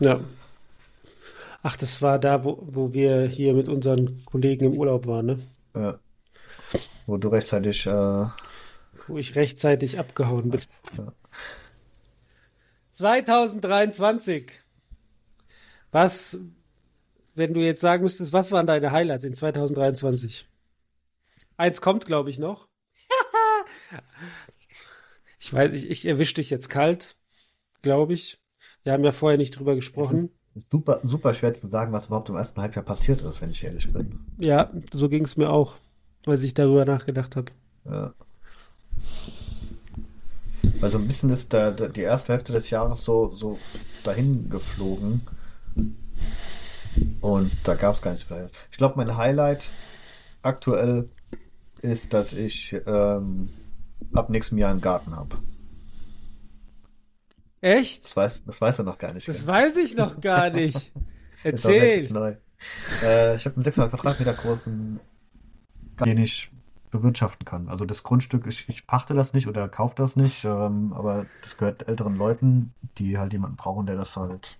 Ja. 0.00 0.20
Ach, 1.62 1.76
das 1.76 2.02
war 2.02 2.18
da, 2.18 2.42
wo, 2.42 2.58
wo 2.60 2.92
wir 2.92 3.26
hier 3.26 3.54
mit 3.54 3.68
unseren 3.68 4.24
Kollegen 4.24 4.64
im 4.64 4.76
Urlaub 4.76 5.06
waren, 5.06 5.26
ne? 5.26 5.38
Ja. 5.76 5.98
Wo 7.06 7.16
du 7.16 7.28
rechtzeitig, 7.28 7.86
äh, 7.86 8.26
Wo 9.06 9.16
ich 9.16 9.36
rechtzeitig 9.36 9.98
abgehauen 10.00 10.50
bin. 10.50 10.60
Ja. 10.98 11.12
2023. 12.92 14.50
Was, 15.92 16.38
wenn 17.34 17.54
du 17.54 17.60
jetzt 17.60 17.80
sagen 17.80 18.02
müsstest, 18.02 18.32
was 18.32 18.50
waren 18.50 18.66
deine 18.66 18.90
Highlights 18.90 19.24
in 19.24 19.34
2023? 19.34 20.48
Eins 21.56 21.80
kommt, 21.80 22.06
glaube 22.06 22.30
ich, 22.30 22.38
noch. 22.40 22.66
Ich 25.42 25.52
weiß, 25.52 25.74
ich, 25.74 25.90
ich 25.90 26.06
erwische 26.06 26.34
dich 26.34 26.50
jetzt 26.50 26.68
kalt, 26.68 27.16
glaube 27.82 28.14
ich. 28.14 28.40
Wir 28.84 28.92
haben 28.92 29.02
ja 29.02 29.10
vorher 29.10 29.38
nicht 29.38 29.58
drüber 29.58 29.74
gesprochen. 29.74 30.30
super, 30.70 31.00
super 31.02 31.34
schwer 31.34 31.52
zu 31.52 31.66
sagen, 31.66 31.92
was 31.92 32.06
überhaupt 32.06 32.28
im 32.28 32.36
ersten 32.36 32.60
Halbjahr 32.60 32.84
passiert 32.84 33.22
ist, 33.22 33.42
wenn 33.42 33.50
ich 33.50 33.64
ehrlich 33.64 33.92
bin. 33.92 34.20
Ja, 34.38 34.70
so 34.92 35.08
ging 35.08 35.24
es 35.24 35.36
mir 35.36 35.50
auch, 35.50 35.78
als 36.26 36.44
ich 36.44 36.54
darüber 36.54 36.84
nachgedacht 36.84 37.34
habe. 37.34 37.50
Ja. 37.84 38.14
Weil 40.78 40.90
so 40.90 40.98
ein 40.98 41.08
bisschen 41.08 41.30
ist 41.30 41.52
der, 41.52 41.72
der, 41.72 41.88
die 41.88 42.02
erste 42.02 42.34
Hälfte 42.34 42.52
des 42.52 42.70
Jahres 42.70 43.02
so, 43.02 43.32
so 43.32 43.58
dahin 44.04 44.48
geflogen. 44.48 45.22
Und 47.20 47.50
da 47.64 47.74
gab 47.74 47.96
es 47.96 48.00
gar 48.00 48.12
nichts 48.12 48.30
mehr. 48.30 48.48
Ich 48.70 48.78
glaube, 48.78 48.94
mein 48.96 49.16
Highlight 49.16 49.72
aktuell 50.42 51.08
ist, 51.80 52.12
dass 52.12 52.32
ich 52.32 52.76
ähm, 52.86 53.48
ab 54.14 54.30
nächstem 54.30 54.58
Jahr 54.58 54.70
einen 54.70 54.80
Garten 54.80 55.14
habe. 55.16 55.38
Echt? 57.60 58.04
Das 58.06 58.16
weiß, 58.16 58.44
das 58.44 58.60
weiß 58.60 58.78
er 58.80 58.84
noch 58.84 58.98
gar 58.98 59.12
nicht. 59.12 59.28
Das 59.28 59.38
gell? 59.44 59.46
weiß 59.54 59.76
ich 59.76 59.94
noch 59.96 60.20
gar 60.20 60.50
nicht. 60.54 60.92
Erzähl. 61.44 62.10
neu. 62.10 62.36
Äh, 63.02 63.36
ich 63.36 63.44
habe 63.44 63.56
einen 63.56 63.64
600 63.64 63.90
Quadratmeter 63.90 64.34
großen 64.34 65.00
Garten, 65.96 66.10
den 66.10 66.22
ich 66.22 66.50
bewirtschaften 66.90 67.44
kann. 67.44 67.68
Also 67.68 67.84
das 67.84 68.02
Grundstück, 68.02 68.46
ich, 68.46 68.68
ich 68.68 68.86
pachte 68.86 69.14
das 69.14 69.32
nicht 69.32 69.46
oder 69.48 69.68
kaufe 69.68 69.94
das 69.96 70.14
nicht, 70.16 70.44
ähm, 70.44 70.92
aber 70.92 71.26
das 71.42 71.56
gehört 71.56 71.88
älteren 71.88 72.16
Leuten, 72.16 72.74
die 72.98 73.16
halt 73.18 73.32
jemanden 73.32 73.56
brauchen, 73.56 73.86
der 73.86 73.96
das 73.96 74.16
halt 74.16 74.58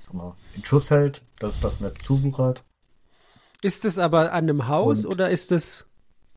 sag 0.00 0.14
mal, 0.14 0.34
in 0.54 0.64
Schuss 0.64 0.90
hält, 0.90 1.24
dass 1.38 1.60
das 1.60 1.80
nicht 1.80 2.02
zuwuchert. 2.02 2.64
Ist 3.62 3.84
es 3.86 3.98
aber 3.98 4.32
an 4.32 4.44
einem 4.48 4.68
Haus 4.68 5.04
Und- 5.04 5.12
oder 5.12 5.30
ist 5.30 5.52
es. 5.52 5.86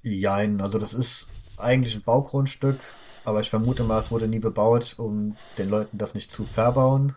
Jein, 0.04 0.62
also 0.62 0.78
das 0.78 0.94
ist 0.94 1.28
eigentlich 1.58 1.96
ein 1.96 2.04
Baugrundstück, 2.04 2.80
aber 3.26 3.42
ich 3.42 3.50
vermute 3.50 3.84
mal, 3.84 4.00
es 4.00 4.12
wurde 4.12 4.28
nie 4.28 4.40
bebaut, 4.40 4.96
um 4.98 5.36
den 5.58 5.70
Leuten 5.70 5.98
das 5.98 6.14
nicht 6.14 6.32
zu 6.32 6.46
verbauen. 6.46 7.16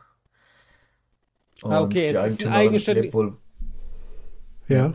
Und 1.63 1.73
Ah, 1.73 1.83
okay, 1.83 2.01
die 2.01 2.05
es 2.07 2.13
ist 2.13 2.19
Eigentümerin 2.19 2.57
eigenständig- 2.75 3.03
lebt 3.03 3.15
wohl 3.15 3.37
Ja. 4.69 4.93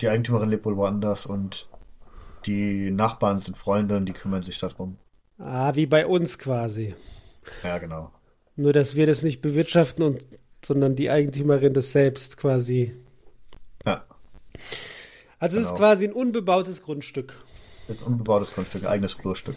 Die 0.00 0.08
Eigentümerin 0.08 0.48
lebt 0.50 0.64
wohl 0.64 0.76
woanders 0.76 1.26
und 1.26 1.68
die 2.46 2.90
Nachbarn 2.90 3.38
sind 3.38 3.58
Freunde 3.58 3.96
und 3.96 4.06
die 4.06 4.12
kümmern 4.12 4.42
sich 4.42 4.58
darum. 4.58 4.96
Ah, 5.38 5.74
wie 5.74 5.86
bei 5.86 6.06
uns 6.06 6.38
quasi. 6.38 6.94
Ja, 7.62 7.78
genau. 7.78 8.10
Nur, 8.56 8.72
dass 8.72 8.94
wir 8.96 9.06
das 9.06 9.22
nicht 9.22 9.40
bewirtschaften 9.42 10.04
und 10.04 10.20
sondern 10.62 10.94
die 10.94 11.10
Eigentümerin 11.10 11.72
das 11.72 11.92
selbst 11.92 12.36
quasi. 12.36 12.94
Ja, 13.86 14.04
Also 15.38 15.56
es 15.56 15.62
ist 15.64 15.68
Genau. 15.70 15.78
quasi 15.78 16.04
ein 16.04 16.12
unbebautes 16.12 16.82
Grundstück. 16.82 17.42
Ist 17.90 18.02
ein 18.02 18.06
unbebautes 18.12 18.52
Grundstück, 18.52 18.82
ein 18.82 18.88
eigenes 18.88 19.12
Flurstück. 19.12 19.56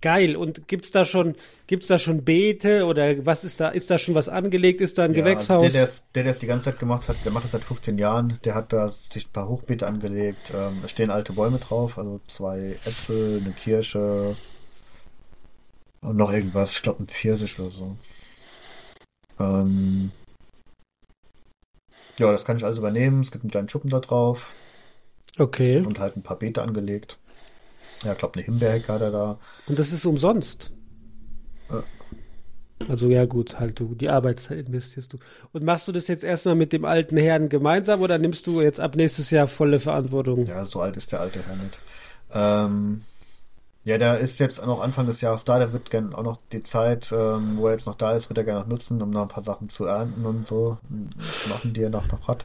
Geil. 0.00 0.36
Und 0.36 0.68
gibt's 0.68 0.90
da 0.90 1.04
schon, 1.06 1.34
gibt's 1.66 1.86
da 1.86 1.98
schon 1.98 2.24
Beete 2.24 2.84
oder 2.84 3.24
was 3.24 3.42
ist 3.42 3.58
da, 3.60 3.68
ist 3.68 3.90
da 3.90 3.96
schon 3.98 4.14
was 4.14 4.28
angelegt? 4.28 4.82
Ist 4.82 4.98
da 4.98 5.04
ein 5.04 5.14
Ja, 5.14 5.20
Gewächshaus? 5.22 5.62
Also 5.62 5.62
der, 5.62 5.70
der, 5.70 5.84
es- 5.84 6.02
der, 6.14 6.26
es 6.26 6.38
die 6.40 6.46
ganze 6.46 6.66
Zeit 6.66 6.78
gemacht 6.78 7.08
hat, 7.08 7.16
der 7.24 7.32
macht 7.32 7.44
das 7.44 7.52
seit 7.52 7.64
15 7.64 7.96
Jahren. 7.96 8.38
Der 8.44 8.54
hat 8.54 8.72
da 8.72 8.90
sich 8.90 9.26
ein 9.26 9.32
paar 9.32 9.48
Hochbeete 9.48 9.86
angelegt. 9.86 10.52
Ähm, 10.54 10.80
da 10.82 10.88
stehen 10.88 11.10
alte 11.10 11.32
Bäume 11.32 11.58
drauf, 11.58 11.96
also 11.96 12.20
zwei 12.28 12.76
Äpfel, 12.84 13.40
eine 13.42 13.52
Kirsche 13.54 14.36
und 16.02 16.16
noch 16.16 16.32
irgendwas. 16.32 16.72
Ich 16.76 16.82
glaube, 16.82 17.02
ein 17.02 17.08
Pfirsich 17.08 17.58
oder 17.58 17.70
so. 17.70 17.96
Ähm, 19.40 20.10
ja, 22.18 22.30
das 22.30 22.44
kann 22.44 22.56
ich 22.56 22.64
also 22.64 22.78
übernehmen. 22.80 23.22
Es 23.22 23.30
gibt 23.30 23.42
einen 23.44 23.50
kleinen 23.50 23.68
Schuppen 23.68 23.90
da 23.90 24.00
drauf. 24.00 24.54
Okay. 25.38 25.78
und 25.78 25.98
halt 25.98 26.16
ein 26.16 26.22
paar 26.22 26.38
Beete 26.38 26.62
angelegt. 26.62 27.18
Ja, 28.04 28.12
ich 28.12 28.18
glaube, 28.18 28.34
eine 28.36 28.44
Himbeerhecke 28.44 28.92
hat 28.92 29.00
er 29.00 29.10
da. 29.10 29.38
Und 29.66 29.78
das 29.78 29.92
ist 29.92 30.04
umsonst. 30.04 30.70
Ja. 31.70 31.82
Also 32.88 33.08
ja 33.08 33.24
gut, 33.24 33.58
halt 33.58 33.80
du, 33.80 33.94
die 33.94 34.08
Arbeitszeit 34.08 34.66
investierst 34.66 35.12
du. 35.12 35.18
Und 35.52 35.64
machst 35.64 35.88
du 35.88 35.92
das 35.92 36.08
jetzt 36.08 36.24
erstmal 36.24 36.54
mit 36.54 36.72
dem 36.72 36.84
alten 36.84 37.16
Herrn 37.16 37.48
gemeinsam 37.48 38.02
oder 38.02 38.18
nimmst 38.18 38.46
du 38.46 38.60
jetzt 38.60 38.80
ab 38.80 38.96
nächstes 38.96 39.30
Jahr 39.30 39.46
volle 39.46 39.78
Verantwortung? 39.78 40.46
Ja, 40.46 40.64
so 40.64 40.80
alt 40.80 40.96
ist 40.96 41.12
der 41.12 41.20
alte 41.20 41.40
Herr 41.46 41.56
nicht. 41.56 41.80
Ähm, 42.32 43.02
ja, 43.84 43.98
der 43.98 44.18
ist 44.18 44.38
jetzt 44.38 44.64
noch 44.64 44.80
Anfang 44.80 45.06
des 45.06 45.20
Jahres 45.20 45.44
da. 45.44 45.58
Der 45.58 45.72
wird 45.72 45.90
gerne 45.90 46.16
auch 46.16 46.22
noch 46.22 46.38
die 46.52 46.62
Zeit, 46.62 47.12
ähm, 47.12 47.56
wo 47.56 47.66
er 47.66 47.74
jetzt 47.74 47.86
noch 47.86 47.94
da 47.94 48.12
ist, 48.12 48.28
wird 48.28 48.38
er 48.38 48.44
gerne 48.44 48.60
noch 48.60 48.66
nutzen, 48.66 49.00
um 49.00 49.10
noch 49.10 49.22
ein 49.22 49.28
paar 49.28 49.42
Sachen 49.42 49.68
zu 49.68 49.84
ernten 49.84 50.26
und 50.26 50.46
so 50.46 50.78
und 50.90 51.14
machen, 51.48 51.72
die 51.72 51.82
er 51.82 51.90
noch, 51.90 52.08
noch 52.08 52.26
hat. 52.28 52.44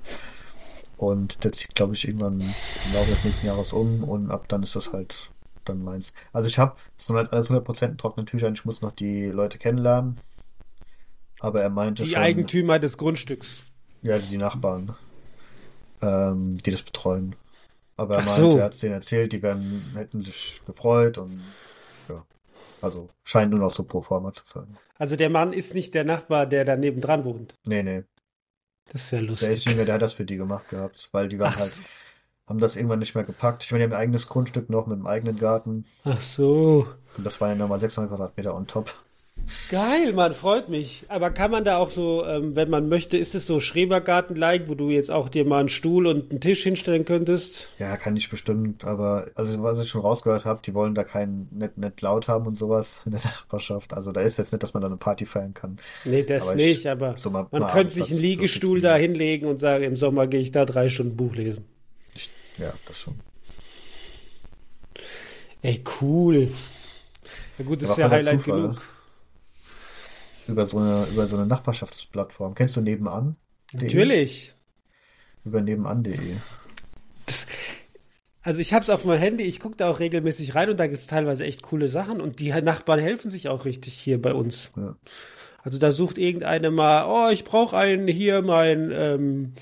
Und 1.00 1.46
der 1.46 1.54
zieht, 1.54 1.76
glaube 1.76 1.94
ich, 1.94 2.06
irgendwann 2.06 2.42
im 2.42 2.94
Laufe 2.94 3.12
des 3.12 3.24
nächsten 3.24 3.48
Jahres 3.48 3.72
um 3.72 4.04
und 4.04 4.32
ab 4.32 4.50
dann 4.50 4.64
ist 4.64 4.76
das 4.76 4.92
halt 4.92 5.32
dann 5.64 5.82
meins. 5.82 6.12
Also 6.34 6.50
ich 6.50 6.60
habe, 6.60 6.76
es 6.98 7.08
noch 7.08 7.22
nicht 7.22 7.32
alles 7.32 7.50
100% 7.50 7.86
in 7.86 7.98
trockenen 7.98 8.26
Tüchern, 8.26 8.54
ich 8.54 8.66
muss 8.66 8.82
noch 8.82 8.92
die 8.92 9.28
Leute 9.28 9.58
kennenlernen. 9.60 10.20
Aber 11.40 11.62
er 11.62 11.70
meinte 11.70 12.04
Die 12.04 12.10
schon, 12.10 12.22
Eigentümer 12.22 12.80
des 12.80 12.98
Grundstücks. 12.98 13.68
Ja, 14.02 14.20
die 14.20 14.38
Nachbarn, 14.38 14.94
ähm, 16.02 16.58
die 16.58 16.72
das 16.72 16.82
betreuen. 16.82 17.34
Aber 17.96 18.16
er 18.16 18.20
Ach 18.20 18.26
meinte, 18.26 18.52
so. 18.52 18.58
er 18.58 18.66
hat 18.66 18.74
es 18.74 18.80
denen 18.82 18.96
erzählt, 18.96 19.32
die 19.32 19.42
werden, 19.42 19.94
hätten 19.96 20.22
sich 20.22 20.60
gefreut 20.66 21.18
und 21.18 21.40
ja. 22.10 22.26
Also 22.82 23.08
scheint 23.24 23.52
nur 23.52 23.62
noch 23.62 23.74
so 23.74 23.84
pro 23.84 24.02
forma 24.02 24.34
zu 24.34 24.44
sein. 24.54 24.78
Also 24.98 25.16
der 25.16 25.30
Mann 25.30 25.54
ist 25.54 25.74
nicht 25.74 25.94
der 25.94 26.04
Nachbar, 26.04 26.46
der 26.46 26.66
daneben 26.66 27.00
dran 27.00 27.24
wohnt. 27.24 27.56
Nee, 27.66 27.84
nee. 27.84 28.04
Das 28.92 29.04
ist 29.04 29.12
ja 29.12 29.20
Der 29.20 29.30
ist 29.30 29.42
lustig. 29.42 29.66
jünger, 29.66 29.86
der 29.86 29.96
hat 29.96 30.02
das 30.02 30.14
für 30.14 30.26
die 30.26 30.38
gemacht 30.38 30.70
gehabt, 30.70 31.10
weil 31.12 31.30
die 31.30 31.40
waren 31.40 31.54
Ach, 31.56 31.60
halt, 31.60 31.70
so- 31.72 31.82
haben 32.48 32.60
das 32.60 32.76
irgendwann 32.76 33.00
nicht 33.00 33.14
mehr 33.16 33.24
gepackt. 33.24 33.64
Ich 33.64 33.72
meine, 33.72 33.84
die 33.84 33.86
haben 33.86 33.94
ein 33.98 34.02
eigenes 34.02 34.28
Grundstück 34.28 34.70
noch 34.70 34.88
mit 34.88 34.96
einem 34.98 35.06
eigenen 35.08 35.38
Garten. 35.38 35.86
ach 36.04 36.20
so. 36.22 36.88
Und 37.18 37.24
das 37.24 37.40
waren 37.42 37.50
ja 37.52 37.56
nochmal 37.56 37.80
600 37.80 38.10
Quadratmeter 38.10 38.56
on 38.56 38.66
top. 38.68 38.94
Geil, 39.70 40.14
Mann, 40.14 40.34
freut 40.34 40.70
mich. 40.70 41.06
Aber 41.10 41.32
kann 41.32 41.50
man 41.52 41.64
da 41.66 41.78
auch 41.78 41.90
so, 41.90 42.26
ähm, 42.26 42.56
wenn 42.56 42.70
man 42.70 42.88
möchte, 42.90 43.18
ist 43.18 43.36
es 43.36 43.48
so 43.48 43.60
Schrebergarten-like, 43.60 44.68
wo 44.70 44.76
du 44.76 44.90
jetzt 44.90 45.10
auch 45.12 45.30
dir 45.30 45.46
mal 45.46 45.60
einen 45.60 45.70
Stuhl 45.70 46.08
und 46.08 46.32
einen 46.32 46.40
Tisch 46.42 46.64
hinstellen 46.64 47.06
könntest? 47.06 47.70
Ja, 47.80 47.98
kann 47.98 48.16
ich 48.16 48.30
bestimmt, 48.30 48.86
aber 48.86 49.28
also 49.36 49.62
was 49.64 49.82
ich 49.82 49.90
schon 49.90 50.02
rausgehört 50.02 50.46
habe, 50.46 50.62
die 50.64 50.74
wollen 50.74 50.94
da 50.96 51.04
keinen 51.04 51.48
nicht, 51.52 51.78
nicht 51.78 52.02
laut 52.02 52.28
haben 52.28 52.46
und 52.48 52.56
sowas 52.56 53.02
in 53.06 53.12
der 53.12 53.22
Nachbarschaft. 53.24 53.94
Also 53.94 54.12
da 54.12 54.22
ist 54.22 54.38
jetzt 54.38 54.52
nicht, 54.52 54.62
dass 54.64 54.74
man 54.74 54.82
da 54.82 54.88
eine 54.88 54.98
Party 54.98 55.26
feiern 55.26 55.54
kann. 55.54 55.78
Nee, 56.06 56.24
das 56.24 56.48
Aber 56.48 56.56
ich- 56.60 56.66
nicht, 56.78 56.88
aber 56.88 57.18
so 57.18 57.30
mal- 57.30 57.48
man 57.52 57.62
mal 57.62 57.72
könnte 57.72 57.94
sich 57.94 58.10
einen 58.10 58.20
so 58.20 58.22
Liegestuhl 58.22 58.78
sitzen. 58.80 58.84
da 58.84 58.96
hinlegen 58.96 59.48
und 59.48 59.60
sagen, 59.60 59.84
im 59.84 59.96
Sommer 59.96 60.28
gehe 60.28 60.40
ich 60.42 60.52
da 60.52 60.66
drei 60.66 60.90
Stunden 60.90 61.16
Buch 61.18 61.36
lesen. 61.36 61.66
Ich, 62.14 62.30
ja, 62.58 62.74
das 62.88 63.00
schon. 63.00 63.16
Ey, 65.62 65.84
cool. 66.02 66.50
Ja 67.58 67.66
gut, 67.66 67.82
das 67.82 67.90
ist 67.92 67.98
ja 67.98 68.10
Highlight 68.10 68.40
Zufall. 68.42 68.62
genug. 68.62 68.82
Über 70.50 70.66
so 70.66 70.78
eine, 70.78 71.06
über 71.12 71.28
so 71.28 71.38
eine 71.38 71.46
Nachbarschaftsplattform. 71.46 72.56
Kennst 72.56 72.76
du 72.76 72.82
nebenan? 72.82 73.36
Natürlich. 73.74 74.54
Über 75.46 75.62
nebenan.de. 75.62 76.36
Also 78.42 78.60
ich 78.62 78.74
habe 78.74 78.84
es 78.84 78.90
auf 78.90 79.06
meinem 79.06 79.20
Handy, 79.20 79.44
ich 79.44 79.60
gucke 79.60 79.76
da 79.78 79.90
auch 79.90 80.00
regelmäßig 80.00 80.56
rein 80.56 80.70
und 80.70 80.80
da 80.80 80.88
gibt's 80.88 81.08
teilweise 81.08 81.46
echt 81.46 81.62
coole 81.62 81.88
Sachen 81.88 82.22
und 82.22 82.40
die 82.40 82.50
Nachbarn 82.50 83.00
helfen 83.00 83.30
sich 83.30 83.50
auch 83.50 83.66
richtig 83.66 83.94
hier 83.94 84.22
bei 84.22 84.34
uns. 84.34 84.72
Ja. 84.76 84.96
Also 85.62 85.78
da 85.78 85.92
sucht 85.92 86.18
irgendeine 86.18 86.72
mal, 86.72 87.06
oh, 87.06 87.32
ich 87.32 87.44
brauche 87.44 87.78
einen 87.78 88.08
hier, 88.08 88.42
mein, 88.42 88.92
ähm? 88.92 89.54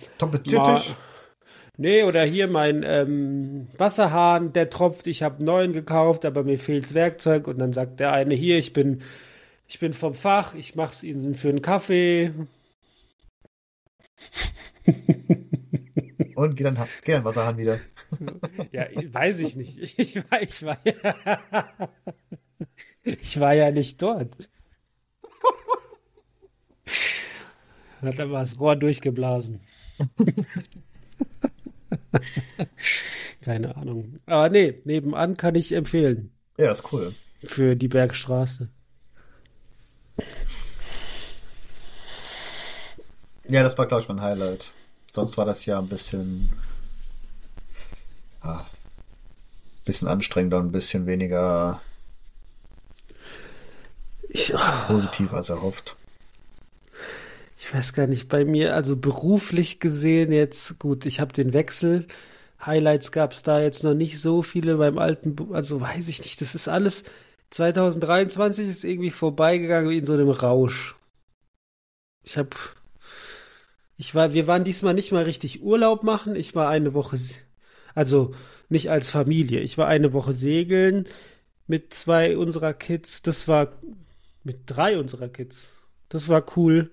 Nee, 1.75 2.03
oder 2.03 2.23
hier 2.23 2.47
mein 2.47 2.83
ähm, 2.83 3.67
Wasserhahn, 3.77 4.53
der 4.53 4.69
tropft, 4.69 5.05
ich 5.07 5.21
habe 5.21 5.43
neuen 5.43 5.73
gekauft, 5.73 6.25
aber 6.25 6.43
mir 6.43 6.57
fehlt's 6.57 6.93
Werkzeug 6.93 7.47
und 7.47 7.59
dann 7.59 7.73
sagt 7.73 7.99
der 7.99 8.13
eine 8.13 8.33
hier, 8.33 8.57
ich 8.57 8.73
bin 8.73 9.01
ich 9.67 9.79
bin 9.79 9.93
vom 9.93 10.13
Fach, 10.13 10.53
ich 10.55 10.75
mach's 10.75 11.03
Ihnen 11.03 11.35
für 11.35 11.49
einen 11.49 11.61
Kaffee. 11.61 12.31
Und 16.35 16.55
geht 16.55 16.65
dann, 16.65 16.75
geht 17.03 17.15
dann 17.15 17.25
Wasserhahn 17.25 17.57
wieder. 17.57 17.79
Ja, 18.71 18.87
weiß 19.11 19.39
ich 19.39 19.55
nicht. 19.55 19.77
Ich 19.99 20.15
war, 20.15 20.41
ich 20.41 20.63
war, 20.63 20.79
ja, 20.85 21.89
ich 23.03 23.39
war 23.39 23.53
ja 23.53 23.71
nicht 23.71 24.01
dort. 24.01 24.49
Hat 28.01 28.19
aber 28.19 28.39
das 28.39 28.59
Rohr 28.59 28.75
durchgeblasen. 28.75 29.61
Keine 33.41 33.75
Ahnung. 33.75 34.19
Aber 34.25 34.49
nee, 34.49 34.81
nebenan 34.83 35.37
kann 35.37 35.55
ich 35.55 35.71
empfehlen. 35.73 36.31
Ja, 36.57 36.71
ist 36.71 36.91
cool. 36.91 37.13
Für 37.43 37.75
die 37.75 37.87
Bergstraße. 37.87 38.69
Ja, 43.49 43.63
das 43.63 43.77
war, 43.77 43.85
glaube 43.85 44.03
ich, 44.03 44.09
mein 44.09 44.21
Highlight. 44.21 44.71
Sonst 45.13 45.37
war 45.37 45.45
das 45.45 45.65
ja 45.65 45.79
ein 45.79 45.87
bisschen, 45.87 46.49
ah, 48.41 48.65
bisschen 49.85 50.07
anstrengender 50.07 50.57
und 50.57 50.67
ein 50.67 50.71
bisschen 50.71 51.07
weniger 51.07 51.81
Ich, 54.29 54.53
positiv 54.87 55.33
als 55.33 55.49
erhofft. 55.49 55.95
Ich 57.57 57.73
weiß 57.73 57.93
gar 57.93 58.05
nicht, 58.05 58.29
bei 58.29 58.45
mir, 58.45 58.75
also 58.75 58.95
beruflich 58.95 59.79
gesehen 59.79 60.31
jetzt, 60.31 60.77
gut, 60.77 61.05
ich 61.05 61.19
habe 61.19 61.33
den 61.33 61.53
Wechsel. 61.53 62.05
Highlights 62.63 63.11
gab 63.11 63.31
es 63.31 63.43
da 63.43 63.59
jetzt 63.61 63.83
noch 63.83 63.93
nicht 63.93 64.19
so 64.19 64.41
viele 64.41 64.77
beim 64.77 64.97
alten, 64.97 65.35
also 65.53 65.81
weiß 65.81 66.07
ich 66.09 66.21
nicht, 66.21 66.41
das 66.41 66.53
ist 66.53 66.67
alles, 66.67 67.03
2023 67.49 68.67
ist 68.67 68.83
irgendwie 68.83 69.11
vorbeigegangen 69.11 69.89
wie 69.89 69.97
in 69.97 70.05
so 70.05 70.13
einem 70.13 70.29
Rausch. 70.29 70.95
Ich 72.23 72.37
habe, 72.37 72.49
ich 73.95 74.13
war, 74.13 74.33
wir 74.33 74.47
waren 74.47 74.63
diesmal 74.63 74.93
nicht 74.93 75.11
mal 75.11 75.23
richtig 75.23 75.63
Urlaub 75.63 76.03
machen, 76.03 76.35
ich 76.35 76.55
war 76.55 76.69
eine 76.69 76.93
Woche, 76.93 77.17
also 77.95 78.33
nicht 78.69 78.91
als 78.91 79.09
Familie, 79.09 79.61
ich 79.61 79.77
war 79.77 79.87
eine 79.87 80.13
Woche 80.13 80.33
segeln 80.33 81.07
mit 81.67 81.93
zwei 81.93 82.37
unserer 82.37 82.73
Kids, 82.73 83.21
das 83.21 83.47
war, 83.47 83.73
mit 84.43 84.61
drei 84.65 84.97
unserer 84.99 85.29
Kids, 85.29 85.71
das 86.09 86.29
war 86.29 86.45
cool. 86.57 86.91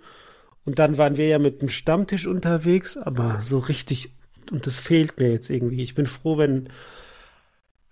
Und 0.65 0.79
dann 0.79 0.99
waren 0.99 1.17
wir 1.17 1.27
ja 1.27 1.39
mit 1.39 1.61
dem 1.63 1.69
Stammtisch 1.69 2.27
unterwegs, 2.27 2.97
aber 2.97 3.43
so 3.45 3.59
richtig, 3.59 4.11
und 4.51 4.67
das 4.67 4.79
fehlt 4.79 5.19
mir 5.19 5.31
jetzt 5.31 5.51
irgendwie. 5.51 5.83
Ich 5.83 5.95
bin 5.95 6.07
froh, 6.07 6.39
wenn, 6.39 6.71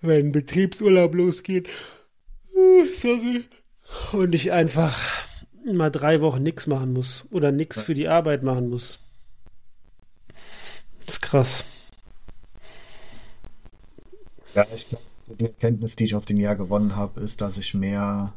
wenn 0.00 0.33
Betriebsurlaub 0.33 1.14
losgeht. 1.14 1.69
Uh, 2.54 2.87
Sorry. 2.92 3.44
Und 4.12 4.35
ich 4.35 4.52
einfach 4.52 4.99
mal 5.64 5.90
drei 5.90 6.21
Wochen 6.21 6.42
nichts 6.42 6.66
machen 6.66 6.92
muss 6.92 7.25
oder 7.30 7.52
nichts 7.52 7.80
für 7.80 7.94
die 7.94 8.09
Arbeit 8.09 8.42
machen 8.42 8.71
muss. 8.71 8.99
Das 11.06 11.16
ist 11.16 11.23
krass. 11.23 11.64
Ja, 14.54 14.66
ich 14.75 14.88
glaube, 14.88 15.04
die 15.38 15.44
Erkenntnis, 15.47 15.97
die 15.97 16.04
ich 16.04 16.14
auf 16.14 16.25
dem 16.25 16.38
Jahr 16.38 16.56
gewonnen 16.56 16.97
habe, 16.97 17.21
ist, 17.21 17.40
dass 17.40 17.56
ich 17.56 17.75
mehr 17.75 18.35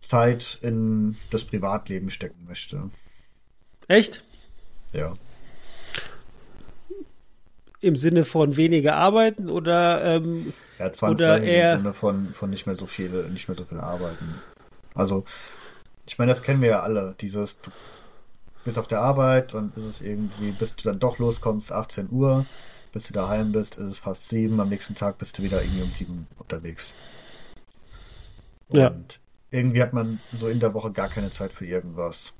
Zeit 0.00 0.58
in 0.62 1.16
das 1.30 1.44
Privatleben 1.44 2.10
stecken 2.10 2.44
möchte. 2.46 2.90
Echt? 3.88 4.22
Ja. 4.92 5.16
Im 7.80 7.96
Sinne 7.96 8.24
von 8.24 8.56
weniger 8.56 8.96
arbeiten 8.96 9.48
oder 9.48 10.04
ähm, 10.04 10.52
Ja, 10.78 10.92
zwangsläufig 10.92 11.46
eher- 11.46 11.72
im 11.72 11.78
Sinne 11.78 11.92
von, 11.94 12.32
von 12.32 12.50
nicht 12.50 12.66
mehr 12.66 12.76
so 12.76 12.86
viel, 12.86 13.28
nicht 13.30 13.48
mehr 13.48 13.56
so 13.56 13.64
viel 13.64 13.80
arbeiten. 13.80 14.42
Also, 14.94 15.24
ich 16.06 16.18
meine, 16.18 16.32
das 16.32 16.42
kennen 16.42 16.62
wir 16.62 16.70
ja 16.70 16.82
alle. 16.82 17.14
Dieses, 17.20 17.60
du 17.60 17.72
bist 18.64 18.78
auf 18.78 18.88
der 18.88 19.00
Arbeit, 19.02 19.54
dann 19.54 19.72
ist 19.72 19.84
es 19.84 20.00
irgendwie, 20.00 20.52
bis 20.52 20.76
du 20.76 20.84
dann 20.84 21.00
doch 21.00 21.18
loskommst, 21.18 21.72
18 21.72 22.10
Uhr, 22.10 22.48
bis 22.92 23.04
du 23.08 23.14
daheim 23.14 23.52
bist, 23.52 23.76
ist 23.78 23.86
es 23.90 23.98
fast 24.00 24.28
7, 24.30 24.60
am 24.60 24.68
nächsten 24.70 24.94
Tag 24.96 25.18
bist 25.18 25.38
du 25.38 25.42
wieder 25.42 25.62
irgendwie 25.64 25.82
um 25.82 25.92
7 25.92 26.28
unterwegs. 26.36 26.96
Ja. 28.72 28.98
Und 28.98 29.20
irgendwie 29.50 29.82
hat 29.82 29.92
man 29.92 30.22
so 30.30 30.48
in 30.48 30.60
der 30.60 30.72
Woche 30.74 30.92
gar 30.92 31.08
keine 31.10 31.30
Zeit 31.30 31.52
für 31.52 31.66
irgendwas. 31.66 32.34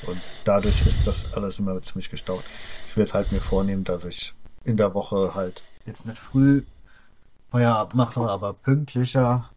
Und 0.00 0.24
dadurch 0.44 0.82
ist 0.82 1.06
das 1.06 1.32
alles 1.32 1.58
immer 1.58 1.80
ziemlich 1.82 2.10
gestaut. 2.10 2.50
Ich 2.86 2.96
will 2.96 3.04
jetzt 3.04 3.14
halt 3.14 3.32
mir 3.32 3.40
vornehmen, 3.40 3.84
dass 3.84 4.04
ich 4.04 4.34
in 4.64 4.76
der 4.76 4.94
Woche 4.94 5.34
halt 5.34 5.64
jetzt 5.86 6.06
nicht 6.06 6.18
früh 6.18 6.62
Feierabend 7.50 7.94
mache, 7.94 8.20
aber 8.20 8.52
pünktlicher, 8.52 9.50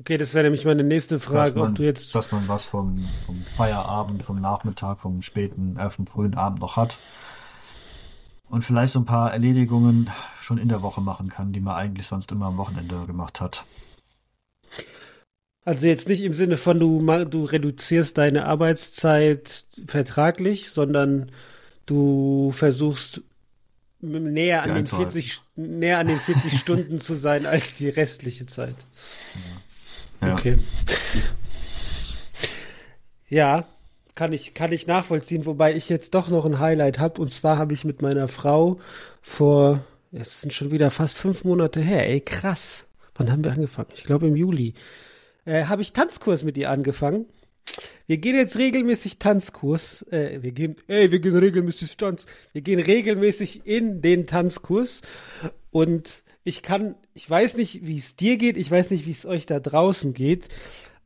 okay, 0.00 0.16
das 0.16 0.34
wäre 0.34 0.44
nämlich 0.44 0.64
meine 0.64 0.82
nächste 0.82 1.20
Frage, 1.20 1.50
dass 1.50 1.54
man, 1.54 1.70
ob 1.70 1.74
du 1.76 1.84
jetzt 1.84 2.14
dass 2.14 2.32
man 2.32 2.48
was 2.48 2.64
vom, 2.64 3.04
vom 3.26 3.42
Feierabend, 3.56 4.22
vom 4.22 4.40
Nachmittag, 4.40 4.98
vom 4.98 5.22
späten, 5.22 5.76
äh, 5.78 5.90
vom 5.90 6.06
frühen 6.06 6.34
Abend 6.34 6.60
noch 6.60 6.76
hat. 6.76 6.98
Und 8.48 8.62
vielleicht 8.62 8.94
so 8.94 9.00
ein 9.00 9.04
paar 9.04 9.32
Erledigungen 9.32 10.10
schon 10.40 10.58
in 10.58 10.68
der 10.68 10.82
Woche 10.82 11.02
machen 11.02 11.28
kann, 11.28 11.52
die 11.52 11.60
man 11.60 11.76
eigentlich 11.76 12.06
sonst 12.06 12.32
immer 12.32 12.46
am 12.46 12.56
Wochenende 12.56 13.04
gemacht 13.06 13.40
hat. 13.42 13.64
Also 15.66 15.86
jetzt 15.86 16.08
nicht 16.08 16.22
im 16.22 16.32
Sinne 16.32 16.56
von 16.56 16.80
du, 16.80 17.04
du 17.26 17.44
reduzierst 17.44 18.16
deine 18.16 18.46
Arbeitszeit 18.46 19.66
vertraglich, 19.86 20.70
sondern 20.70 21.30
du 21.84 22.52
versuchst 22.52 23.22
näher 24.00 24.62
an 24.62 24.68
den 24.68 24.76
einzuhalten. 24.78 25.12
40 25.12 25.40
näher 25.56 25.98
an 25.98 26.06
den 26.06 26.18
40 26.18 26.58
Stunden 26.58 26.98
zu 26.98 27.14
sein 27.14 27.46
als 27.46 27.74
die 27.74 27.88
restliche 27.88 28.46
Zeit. 28.46 28.76
Ja. 30.20 30.32
Okay. 30.32 30.56
Ja, 33.28 33.66
kann 34.14 34.32
ich 34.32 34.54
kann 34.54 34.72
ich 34.72 34.86
nachvollziehen, 34.86 35.46
wobei 35.46 35.74
ich 35.74 35.88
jetzt 35.88 36.14
doch 36.14 36.28
noch 36.28 36.44
ein 36.44 36.58
Highlight 36.58 36.98
habe 36.98 37.20
und 37.20 37.32
zwar 37.32 37.58
habe 37.58 37.72
ich 37.72 37.84
mit 37.84 38.02
meiner 38.02 38.28
Frau 38.28 38.80
vor 39.20 39.84
es 40.12 40.40
sind 40.40 40.52
schon 40.54 40.70
wieder 40.70 40.90
fast 40.90 41.18
fünf 41.18 41.44
Monate 41.44 41.80
her, 41.80 42.08
ey 42.08 42.20
krass. 42.20 42.86
Wann 43.14 43.30
haben 43.30 43.44
wir 43.44 43.52
angefangen? 43.52 43.90
Ich 43.94 44.04
glaube 44.04 44.28
im 44.28 44.36
Juli 44.36 44.74
äh, 45.44 45.64
habe 45.64 45.82
ich 45.82 45.92
Tanzkurs 45.92 46.44
mit 46.44 46.56
ihr 46.56 46.70
angefangen. 46.70 47.26
Wir 48.06 48.18
gehen 48.18 48.36
jetzt 48.36 48.56
regelmäßig 48.56 49.18
Tanzkurs. 49.18 50.02
Äh, 50.10 50.42
wir 50.42 50.52
gehen, 50.52 50.76
ey, 50.86 51.12
wir 51.12 51.20
gehen 51.20 51.36
regelmäßig 51.36 51.96
Tanz. 51.96 52.26
Wir 52.52 52.62
gehen 52.62 52.80
regelmäßig 52.80 53.66
in 53.66 54.00
den 54.00 54.26
Tanzkurs. 54.26 55.02
Und 55.70 56.22
ich 56.44 56.62
kann, 56.62 56.94
ich 57.14 57.28
weiß 57.28 57.56
nicht, 57.56 57.86
wie 57.86 57.98
es 57.98 58.16
dir 58.16 58.38
geht, 58.38 58.56
ich 58.56 58.70
weiß 58.70 58.90
nicht, 58.90 59.06
wie 59.06 59.10
es 59.10 59.26
euch 59.26 59.44
da 59.44 59.60
draußen 59.60 60.14
geht, 60.14 60.48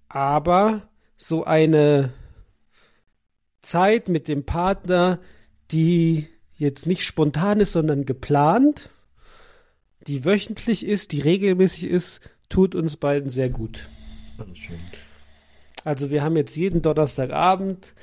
aber 0.08 0.88
so 1.16 1.44
eine 1.44 2.12
Zeit 3.62 4.08
mit 4.08 4.28
dem 4.28 4.44
Partner, 4.44 5.18
die 5.70 6.28
jetzt 6.56 6.86
nicht 6.86 7.04
spontan 7.04 7.60
ist, 7.60 7.72
sondern 7.72 8.04
geplant, 8.04 8.90
die 10.06 10.24
wöchentlich 10.24 10.86
ist, 10.86 11.12
die 11.12 11.20
regelmäßig 11.20 11.84
ist, 11.84 12.20
tut 12.48 12.74
uns 12.74 12.96
beiden 12.96 13.30
sehr 13.30 13.50
gut. 13.50 13.88
Schön. 14.54 14.78
Also 15.84 16.10
wir 16.10 16.22
haben 16.22 16.36
jetzt 16.36 16.56
jeden 16.56 16.82
Donnerstagabend 16.82 17.94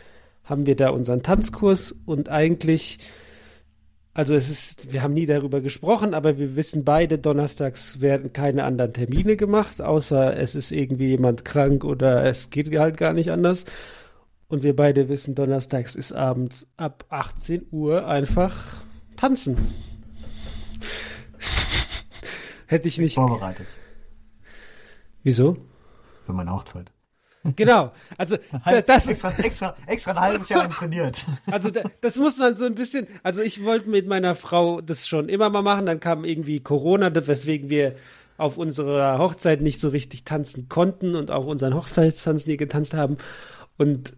haben 0.50 0.66
wir 0.66 0.76
da 0.76 0.90
unseren 0.90 1.22
Tanzkurs 1.22 1.96
und 2.06 2.30
eigentlich, 2.30 2.98
also 4.14 4.34
es 4.34 4.50
ist, 4.50 4.92
wir 4.92 5.04
haben 5.04 5.14
nie 5.14 5.28
darüber 5.28 5.62
gesprochen, 5.62 6.14
aber 6.14 6.38
wir 6.38 6.56
wissen 6.56 6.84
beide, 6.84 7.20
donnerstags 7.20 8.02
werden 8.02 8.34
keine 8.34 8.64
anderen 8.64 8.94
Termine 8.94 9.38
gemacht, 9.38 9.82
außer 9.82 10.36
es 10.36 10.56
ist 10.56 10.72
irgendwie 10.72 11.10
jemand 11.10 11.46
krank 11.46 11.84
oder 11.84 12.26
es 12.26 12.50
geht 12.50 12.76
halt 12.76 12.98
gar 12.98 13.14
nicht 13.14 13.32
anders. 13.32 13.66
Und 14.48 14.64
wir 14.64 14.76
beide 14.76 15.10
wissen, 15.10 15.36
donnerstags 15.36 15.96
ist 15.96 16.12
abends 16.12 16.66
ab 16.76 17.06
18 17.10 17.68
Uhr 17.70 18.08
einfach 18.08 18.84
tanzen. 19.16 19.58
Hätte 22.66 22.88
ich 22.88 22.98
nicht. 22.98 23.14
Vorbereitet 23.14 23.68
Wieso? 25.22 25.54
für 26.26 26.34
meine 26.34 26.52
Hochzeit. 26.52 26.92
Genau. 27.56 27.92
Also 28.18 28.38
da- 28.66 28.82
das, 28.82 29.08
extra, 29.08 29.32
extra, 29.38 29.76
extra 29.88 30.12
ein 30.12 30.20
halbes 30.20 30.50
Jahr 30.50 30.70
trainiert. 30.70 31.26
Also 31.52 31.70
da, 31.72 31.82
das 32.02 32.18
muss 32.18 32.38
man 32.38 32.56
so 32.56 32.66
ein 32.66 32.76
bisschen, 32.76 33.08
also 33.24 33.42
ich 33.42 33.64
wollte 33.64 33.90
mit 33.90 34.08
meiner 34.08 34.36
Frau 34.36 34.82
das 34.82 35.08
schon 35.08 35.30
immer 35.30 35.50
mal 35.50 35.62
machen, 35.62 35.86
dann 35.86 36.00
kam 36.00 36.26
irgendwie 36.26 36.60
Corona, 36.60 37.10
weswegen 37.16 37.70
wir 37.70 37.96
auf 38.38 38.58
unserer 38.58 39.18
Hochzeit 39.20 39.62
nicht 39.62 39.80
so 39.80 39.90
richtig 39.90 40.24
tanzen 40.24 40.70
konnten 40.70 41.16
und 41.16 41.32
auch 41.32 41.46
unseren 41.46 41.74
Hochzeitstanz 41.76 42.46
nie 42.46 42.58
getanzt 42.58 42.94
haben. 42.94 43.18
Und 43.78 44.14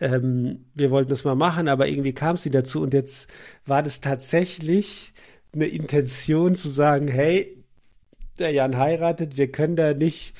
ähm, 0.00 0.66
wir 0.74 0.90
wollten 0.90 1.10
das 1.10 1.24
mal 1.24 1.34
machen, 1.34 1.68
aber 1.68 1.88
irgendwie 1.88 2.12
kam 2.12 2.36
es 2.36 2.44
nie 2.44 2.50
dazu 2.50 2.82
und 2.82 2.94
jetzt 2.94 3.28
war 3.66 3.82
das 3.82 4.00
tatsächlich 4.00 5.12
eine 5.54 5.66
Intention 5.66 6.54
zu 6.54 6.68
sagen, 6.68 7.08
hey, 7.08 7.56
der 8.38 8.52
Jan 8.52 8.76
heiratet, 8.76 9.36
wir 9.36 9.50
können 9.50 9.74
da 9.76 9.94
nicht 9.94 10.34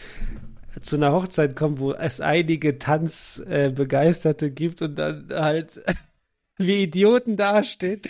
zu 0.81 0.97
einer 0.97 1.13
Hochzeit 1.13 1.57
kommen, 1.57 1.79
wo 1.79 1.93
es 1.93 2.21
einige 2.21 2.79
Tanzbegeisterte 2.79 3.71
Begeisterte 3.75 4.51
gibt 4.51 4.83
und 4.83 4.97
dann 4.97 5.29
halt 5.31 5.81
wie 6.59 6.83
Idioten 6.83 7.37
dastehen. 7.37 8.03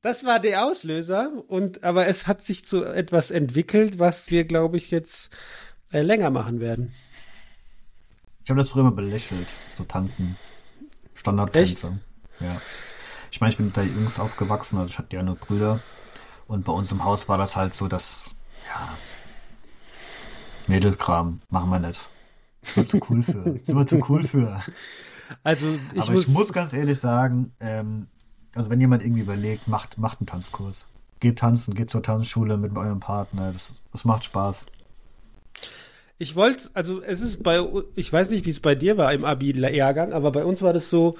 das 0.00 0.24
war 0.24 0.40
der 0.40 0.64
Auslöser 0.66 1.32
und 1.48 1.84
aber 1.84 2.06
es 2.06 2.26
hat 2.26 2.42
sich 2.42 2.64
zu 2.64 2.84
etwas 2.84 3.30
entwickelt, 3.30 3.98
was 3.98 4.30
wir, 4.30 4.44
glaube 4.44 4.76
ich, 4.76 4.90
jetzt 4.90 5.34
äh, 5.92 6.02
länger 6.02 6.30
machen 6.30 6.60
werden. 6.60 6.92
Ich 8.44 8.50
habe 8.50 8.60
das 8.60 8.70
früher 8.70 8.82
immer 8.82 8.92
belächelt, 8.92 9.46
so 9.76 9.84
tanzen. 9.84 10.36
Standardtänze. 11.14 11.98
Ja. 12.40 12.60
Ich 13.30 13.40
meine, 13.40 13.52
ich 13.52 13.56
bin 13.56 13.72
der 13.72 13.84
Jungs 13.84 14.18
aufgewachsen, 14.18 14.78
also 14.78 14.90
ich 14.90 14.98
hatte 14.98 15.14
ja 15.14 15.22
nur 15.22 15.36
Brüder. 15.36 15.80
Und 16.48 16.64
bei 16.64 16.72
uns 16.72 16.90
im 16.90 17.04
Haus 17.04 17.28
war 17.28 17.38
das 17.38 17.56
halt 17.56 17.74
so, 17.74 17.88
dass, 17.88 18.26
ja, 18.66 18.98
Mädelkram 20.72 21.40
machen 21.50 21.70
wir 21.70 21.78
nicht. 21.80 22.08
Ist 22.62 22.76
mir 22.76 22.86
zu 22.86 23.00
cool 23.10 23.22
für. 23.22 23.60
Ist 23.62 23.74
mir 23.74 23.86
zu 23.86 24.00
cool 24.08 24.22
für. 24.22 24.60
Also 25.42 25.66
ich 25.94 26.02
Aber 26.02 26.12
muss, 26.12 26.22
ich 26.22 26.28
muss 26.28 26.52
ganz 26.52 26.72
ehrlich 26.72 26.98
sagen, 26.98 27.52
ähm, 27.60 28.06
also 28.54 28.70
wenn 28.70 28.80
jemand 28.80 29.04
irgendwie 29.04 29.22
überlegt, 29.22 29.68
macht, 29.68 29.98
macht 29.98 30.20
einen 30.20 30.26
Tanzkurs. 30.26 30.86
Geht 31.20 31.38
tanzen, 31.38 31.74
geht 31.74 31.90
zur 31.90 32.02
Tanzschule 32.02 32.56
mit 32.56 32.76
eurem 32.76 33.00
Partner. 33.00 33.52
Das, 33.52 33.80
das 33.92 34.04
macht 34.04 34.24
Spaß. 34.24 34.66
Ich 36.18 36.36
wollte, 36.36 36.70
also 36.74 37.02
es 37.02 37.20
ist 37.20 37.42
bei, 37.42 37.66
ich 37.94 38.12
weiß 38.12 38.30
nicht, 38.30 38.46
wie 38.46 38.50
es 38.50 38.60
bei 38.60 38.74
dir 38.74 38.96
war 38.96 39.12
im 39.12 39.24
Abi-Jahrgang, 39.24 40.12
aber 40.12 40.32
bei 40.32 40.44
uns 40.44 40.62
war 40.62 40.72
das 40.72 40.88
so, 40.88 41.16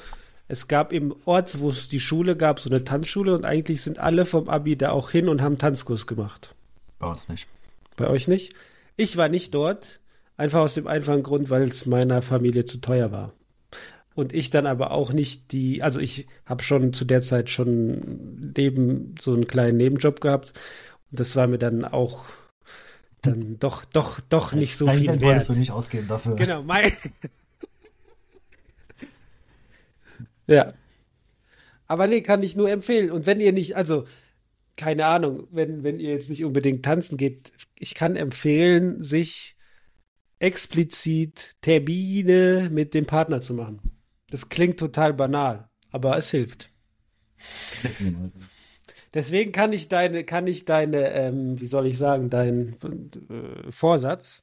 es 0.49 0.69
gab 0.69 0.93
im 0.93 1.15
Ort, 1.25 1.59
wo 1.61 1.71
es 1.71 1.88
die 1.88 2.01
Schule 2.01 2.37
gab, 2.37 2.61
so 2.61 2.71
eine 2.71 2.85
Tanzschule 2.85 3.35
und 3.35 3.45
eigentlich 3.45 3.83
sind 3.83 3.99
alle 3.99 4.27
vom 4.27 4.49
Abi 4.49 4.77
da 4.77 4.91
auch 4.91 5.11
hin 5.11 5.29
und 5.29 5.43
haben 5.43 5.59
Tanzkurs 5.59 6.07
gemacht. 6.07 6.55
Bei 6.99 7.09
uns 7.09 7.29
nicht. 7.29 7.49
Bei 7.97 8.09
euch 8.09 8.29
nicht? 8.29 8.55
Ich 8.97 9.17
war 9.17 9.29
nicht 9.29 9.55
dort, 9.55 10.01
einfach 10.37 10.61
aus 10.61 10.75
dem 10.75 10.87
einfachen 10.87 11.23
Grund, 11.23 11.51
weil 11.51 11.63
es 11.63 11.87
meiner 11.87 12.23
Familie 12.23 12.65
zu 12.65 12.79
teuer 12.79 13.13
war. 13.13 13.33
Und 14.15 14.35
ich 14.35 14.51
dann 14.51 14.67
aber 14.67 14.91
auch 14.91 15.13
nicht 15.13 15.53
die, 15.53 15.83
also 15.83 15.99
ich 15.99 16.27
habe 16.45 16.63
schon 16.63 16.93
zu 16.93 17.07
der 17.07 17.23
Zeit 17.23 17.49
schon 17.49 18.53
neben 18.57 19.15
so 19.19 19.33
einen 19.33 19.47
kleinen 19.47 19.79
Nebenjob 19.79 20.21
gehabt 20.21 20.53
und 21.11 21.21
das 21.21 21.35
war 21.35 21.47
mir 21.47 21.59
dann 21.59 21.85
auch 21.85 22.27
dann 23.23 23.59
doch, 23.59 23.85
doch, 23.85 24.21
doch 24.21 24.53
nicht 24.53 24.77
so 24.77 24.87
Dein 24.87 24.99
viel 24.99 25.09
wert. 25.09 25.23
wolltest 25.23 25.49
du 25.49 25.55
nicht 25.55 25.71
ausgeben 25.71 26.09
dafür. 26.09 26.35
Genau, 26.35 26.63
mein. 26.65 26.93
ja. 30.49 30.67
Aber 31.87 32.09
nee, 32.09 32.21
kann 32.21 32.43
ich 32.43 32.57
nur 32.57 32.69
empfehlen. 32.69 33.13
Und 33.13 33.27
wenn 33.27 33.41
ihr 33.41 33.53
nicht, 33.53 33.77
also, 33.77 34.07
keine 34.77 35.07
Ahnung, 35.07 35.47
wenn, 35.51 35.83
wenn 35.83 36.01
ihr 36.01 36.11
jetzt 36.11 36.31
nicht 36.31 36.45
unbedingt 36.45 36.85
tanzen 36.85 37.17
geht, 37.17 37.53
ich 37.79 37.95
kann 37.95 38.17
empfehlen, 38.17 39.03
sich 39.03 39.57
explizit 40.39 41.57
Termine 41.61 42.69
mit 42.71 42.95
dem 42.95 43.07
Partner 43.07 43.41
zu 43.41 43.55
machen. 43.55 43.81
Das 44.31 44.49
klingt 44.49 44.79
total 44.79 45.15
banal, 45.15 45.69
aber 45.91 46.17
es 46.17 46.31
hilft. 46.31 46.71
Deswegen 49.15 49.53
kann 49.53 49.73
ich 49.73 49.89
deine, 49.89 50.25
kann 50.25 50.47
ich 50.47 50.65
deine, 50.65 51.13
ähm, 51.13 51.61
wie 51.61 51.67
soll 51.67 51.87
ich 51.87 51.99
sagen, 51.99 52.31
deinen 52.31 52.77
äh, 53.29 53.71
Vorsatz 53.71 54.43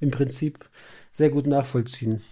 im 0.00 0.10
Prinzip 0.10 0.68
sehr 1.10 1.30
gut 1.30 1.46
nachvollziehen. 1.46 2.22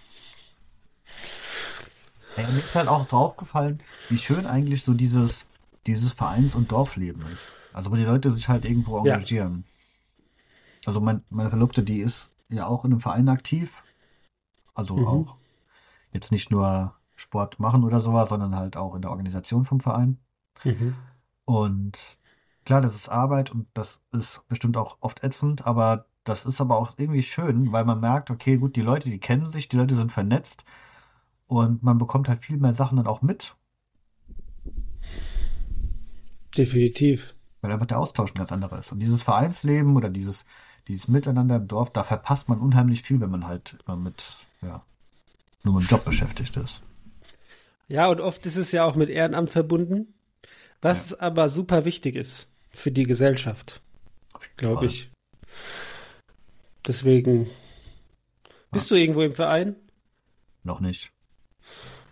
Ja, 2.35 2.47
mir 2.49 2.59
ist 2.59 2.75
halt 2.75 2.87
auch 2.87 3.07
so 3.07 3.15
aufgefallen, 3.15 3.79
wie 4.09 4.17
schön 4.17 4.45
eigentlich 4.45 4.83
so 4.83 4.93
dieses, 4.93 5.45
dieses 5.87 6.11
Vereins- 6.13 6.55
und 6.55 6.71
Dorfleben 6.71 7.25
ist. 7.27 7.57
Also 7.73 7.91
wo 7.91 7.95
die 7.95 8.03
Leute 8.03 8.31
sich 8.31 8.49
halt 8.49 8.65
irgendwo 8.65 8.97
Ja. 9.03 9.13
engagieren. 9.13 9.65
Also 10.85 10.99
mein, 11.01 11.23
meine 11.29 11.49
Verlobte, 11.49 11.83
die 11.83 11.99
ist 11.99 12.31
ja 12.49 12.67
auch 12.67 12.85
in 12.85 12.91
einem 12.91 12.99
Verein 12.99 13.29
aktiv. 13.29 13.83
Also 14.75 14.95
Mhm. 14.97 15.05
auch 15.07 15.37
jetzt 16.13 16.31
nicht 16.31 16.51
nur 16.51 16.95
Sport 17.15 17.59
machen 17.59 17.83
oder 17.83 17.99
sowas, 17.99 18.29
sondern 18.29 18.55
halt 18.55 18.77
auch 18.77 18.95
in 18.95 19.01
der 19.01 19.11
Organisation 19.11 19.65
vom 19.65 19.79
Verein. 19.81 20.19
Mhm. 20.65 20.93
Und 21.45 22.17
klar, 22.65 22.81
das 22.81 22.95
ist 22.95 23.09
Arbeit 23.09 23.51
und 23.51 23.67
das 23.73 24.01
ist 24.11 24.41
bestimmt 24.47 24.77
auch 24.77 24.97
oft 25.01 25.23
ätzend, 25.23 25.65
aber 25.65 26.05
das 26.23 26.45
ist 26.45 26.61
aber 26.61 26.77
auch 26.77 26.93
irgendwie 26.97 27.23
schön, 27.23 27.71
weil 27.71 27.83
man 27.85 27.99
merkt, 27.99 28.31
okay, 28.31 28.57
gut, 28.57 28.75
die 28.75 28.81
Leute, 28.81 29.09
die 29.09 29.19
kennen 29.19 29.47
sich, 29.49 29.67
die 29.67 29.77
Leute 29.77 29.95
sind 29.95 30.11
vernetzt 30.11 30.63
und 31.47 31.83
man 31.83 31.97
bekommt 31.97 32.29
halt 32.29 32.41
viel 32.41 32.57
mehr 32.57 32.73
Sachen 32.73 32.97
dann 32.97 33.07
auch 33.07 33.21
mit, 33.21 33.57
Definitiv. 36.57 37.33
weil 37.61 37.71
einfach 37.71 37.85
der 37.85 37.99
Austausch 37.99 38.31
ein 38.33 38.37
ganz 38.37 38.51
anderer 38.51 38.79
ist. 38.79 38.91
Und 38.91 38.99
dieses 38.99 39.23
Vereinsleben 39.23 39.95
oder 39.95 40.09
dieses, 40.09 40.45
dieses 40.87 41.07
Miteinander 41.07 41.55
im 41.57 41.67
Dorf, 41.67 41.91
da 41.91 42.03
verpasst 42.03 42.49
man 42.49 42.59
unheimlich 42.59 43.03
viel, 43.03 43.19
wenn 43.21 43.31
man 43.31 43.47
halt 43.47 43.77
immer 43.87 43.95
mit, 43.97 44.45
ja, 44.61 44.83
nur 45.63 45.75
mit 45.75 45.83
dem 45.85 45.87
Job 45.87 46.05
beschäftigt 46.05 46.57
ist. 46.57 46.83
Ja, 47.87 48.07
und 48.07 48.21
oft 48.21 48.45
ist 48.45 48.55
es 48.57 48.71
ja 48.71 48.85
auch 48.85 48.95
mit 48.95 49.09
Ehrenamt 49.09 49.49
verbunden, 49.49 50.13
was 50.81 51.13
aber 51.13 51.49
super 51.49 51.85
wichtig 51.85 52.15
ist 52.15 52.47
für 52.71 52.91
die 52.91 53.03
Gesellschaft, 53.03 53.81
glaube 54.57 54.85
ich. 54.87 55.11
Deswegen. 56.85 57.49
Bist 58.71 58.89
du 58.91 58.95
irgendwo 58.95 59.21
im 59.21 59.33
Verein? 59.33 59.75
Noch 60.63 60.79
nicht. 60.79 61.11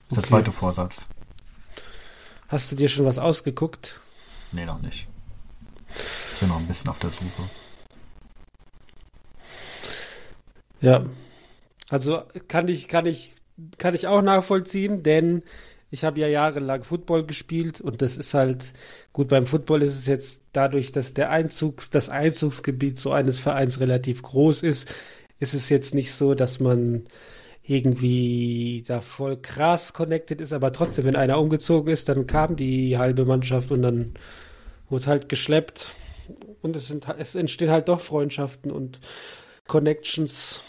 Das 0.10 0.17
ist 0.17 0.17
der 0.17 0.17
Okay. 0.19 0.27
zweite 0.27 0.51
Vorsatz. 0.51 1.08
Hast 2.49 2.71
du 2.71 2.75
dir 2.75 2.89
schon 2.89 3.06
was 3.06 3.17
ausgeguckt? 3.17 4.00
Nee, 4.51 4.65
noch 4.65 4.81
nicht. 4.81 5.07
Ich 6.33 6.39
bin 6.39 6.49
noch 6.49 6.59
ein 6.59 6.67
bisschen 6.67 6.89
auf 6.89 6.99
der 6.99 7.09
Suche. 7.09 7.43
Ja. 10.81 11.05
Also 11.89 12.23
kann 12.47 12.67
ich, 12.67 12.87
kann 12.87 13.05
ich, 13.05 13.33
kann 13.77 13.93
ich 13.93 14.07
auch 14.07 14.21
nachvollziehen, 14.21 15.03
denn 15.03 15.43
ich 15.89 16.05
habe 16.05 16.21
ja 16.21 16.27
jahrelang 16.27 16.83
Football 16.83 17.25
gespielt 17.25 17.81
und 17.81 18.01
das 18.01 18.17
ist 18.17 18.33
halt, 18.33 18.73
gut, 19.11 19.27
beim 19.27 19.45
Football 19.45 19.83
ist 19.83 19.97
es 19.97 20.05
jetzt 20.05 20.43
dadurch, 20.53 20.93
dass 20.93 21.13
der 21.13 21.29
Einzugs, 21.29 21.89
das 21.89 22.09
Einzugsgebiet 22.09 22.97
so 22.97 23.11
eines 23.11 23.39
Vereins 23.39 23.81
relativ 23.81 24.21
groß 24.21 24.63
ist, 24.63 24.91
ist 25.39 25.53
es 25.53 25.67
jetzt 25.67 25.93
nicht 25.93 26.13
so, 26.13 26.33
dass 26.33 26.61
man 26.61 27.03
irgendwie 27.63 28.84
da 28.88 29.02
voll 29.02 29.38
krass 29.38 29.93
connected 29.93 30.41
ist, 30.41 30.54
aber 30.54 30.74
trotzdem, 30.74 31.06
wenn 31.06 31.15
einer 31.15 31.39
umgezogen 31.39 31.91
ist, 31.91 32.10
dann 32.10 32.28
kam 32.28 32.56
die 32.56 32.97
halbe 32.97 33.26
Mannschaft 33.26 33.71
und 33.71 33.82
dann 33.82 34.13
wurde 34.89 35.08
halt 35.08 35.30
geschleppt 35.30 35.88
und 36.62 36.76
es 36.76 36.88
sind, 36.88 37.08
es 37.17 37.36
entstehen 37.36 37.69
halt 37.69 37.88
doch 37.88 38.00
Freundschaften 38.00 38.71
und 38.71 39.00
Connections. 39.67 40.62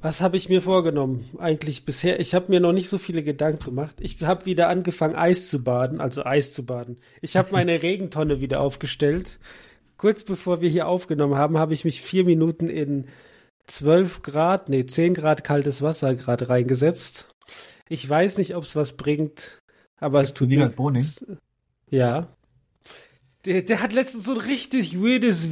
Was 0.00 0.20
habe 0.20 0.36
ich 0.36 0.48
mir 0.48 0.62
vorgenommen? 0.62 1.30
Eigentlich 1.38 1.84
bisher, 1.84 2.18
ich 2.18 2.34
habe 2.34 2.50
mir 2.50 2.58
noch 2.58 2.72
nicht 2.72 2.88
so 2.88 2.98
viele 2.98 3.22
Gedanken 3.22 3.66
gemacht. 3.66 3.96
Ich 4.00 4.20
habe 4.22 4.46
wieder 4.46 4.68
angefangen, 4.68 5.14
Eis 5.14 5.48
zu 5.48 5.62
baden, 5.62 6.00
also 6.00 6.24
Eis 6.24 6.54
zu 6.54 6.66
baden. 6.66 6.98
Ich 7.20 7.36
habe 7.36 7.52
meine 7.52 7.82
Regentonne 7.84 8.40
wieder 8.40 8.60
aufgestellt. 8.60 9.38
Kurz 10.02 10.24
bevor 10.24 10.60
wir 10.60 10.68
hier 10.68 10.88
aufgenommen 10.88 11.36
haben, 11.36 11.58
habe 11.58 11.74
ich 11.74 11.84
mich 11.84 12.02
vier 12.02 12.24
Minuten 12.24 12.68
in 12.68 13.06
12 13.66 14.22
Grad, 14.22 14.68
nee, 14.68 14.84
10 14.84 15.14
Grad 15.14 15.44
kaltes 15.44 15.80
Wasser 15.80 16.16
gerade 16.16 16.48
reingesetzt. 16.48 17.28
Ich 17.88 18.10
weiß 18.10 18.36
nicht, 18.38 18.56
ob 18.56 18.64
es 18.64 18.74
was 18.74 18.94
bringt, 18.94 19.62
aber 20.00 20.20
es 20.20 20.34
tut 20.34 20.48
mir. 20.48 20.70
Boning? 20.70 21.06
Ja. 21.88 22.26
Der, 23.44 23.62
der 23.62 23.80
hat 23.80 23.92
letztens 23.92 24.24
so 24.24 24.32
ein 24.32 24.40
richtig 24.40 24.98
weirdes 24.98 25.46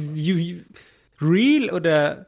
Reel 1.21 1.71
oder 1.71 2.25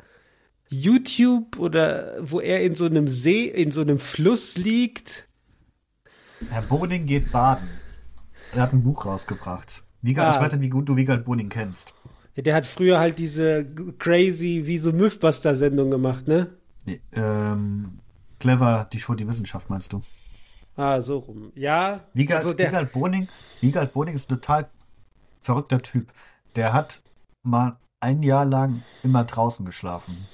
YouTube 0.69 1.59
oder 1.59 2.15
wo 2.21 2.39
er 2.39 2.62
in 2.62 2.75
so 2.75 2.86
einem 2.86 3.09
See, 3.09 3.47
in 3.47 3.71
so 3.71 3.81
einem 3.81 3.99
Fluss 3.99 4.57
liegt. 4.57 5.27
Herr 6.49 6.62
Boning 6.62 7.05
geht 7.05 7.33
baden. 7.33 7.67
Er 8.53 8.62
hat 8.62 8.71
ein 8.71 8.81
Buch 8.81 9.05
rausgebracht. 9.05 9.83
Wiegald, 10.01 10.29
Ah. 10.29 10.36
Ich 10.36 10.39
weiß 10.41 10.53
nicht, 10.53 10.62
wie 10.62 10.69
gut 10.69 10.88
du 10.88 10.95
Wiegald 10.95 11.25
Boning 11.25 11.49
kennst. 11.49 11.93
Der 12.36 12.56
hat 12.56 12.65
früher 12.65 13.00
halt 13.00 13.19
diese 13.19 13.65
crazy, 14.00 14.63
wie 14.65 14.80
so 14.80 14.91
Mythbuster-Sendung 14.91 15.91
gemacht, 15.91 16.28
ne? 16.28 16.50
Nee, 16.86 17.00
ähm, 17.13 18.00
clever, 18.39 18.88
die 18.91 19.00
Show, 19.00 19.13
die 19.13 19.28
Wissenschaft, 19.28 19.69
meinst 19.69 19.93
du? 19.93 20.02
Ah, 20.76 21.00
so 21.02 21.19
rum. 21.19 21.52
Ja. 21.56 22.02
Wiegald, 22.13 22.39
also 22.39 22.54
der, 22.54 22.69
Wiegald 22.69 22.91
Boning, 22.91 23.28
Wiegald 23.62 23.93
Boning 23.93 24.15
ist 24.15 24.26
ein 24.30 24.36
total 24.39 24.69
verrückter 25.41 25.80
Typ. 25.80 26.12
Der 26.56 26.74
hat 26.74 27.02
mal 27.43 27.78
ein 28.00 28.24
Jahr 28.24 28.46
lang 28.46 28.84
immer 29.04 29.24
draußen 29.24 29.65
geschlafen. 29.65 30.28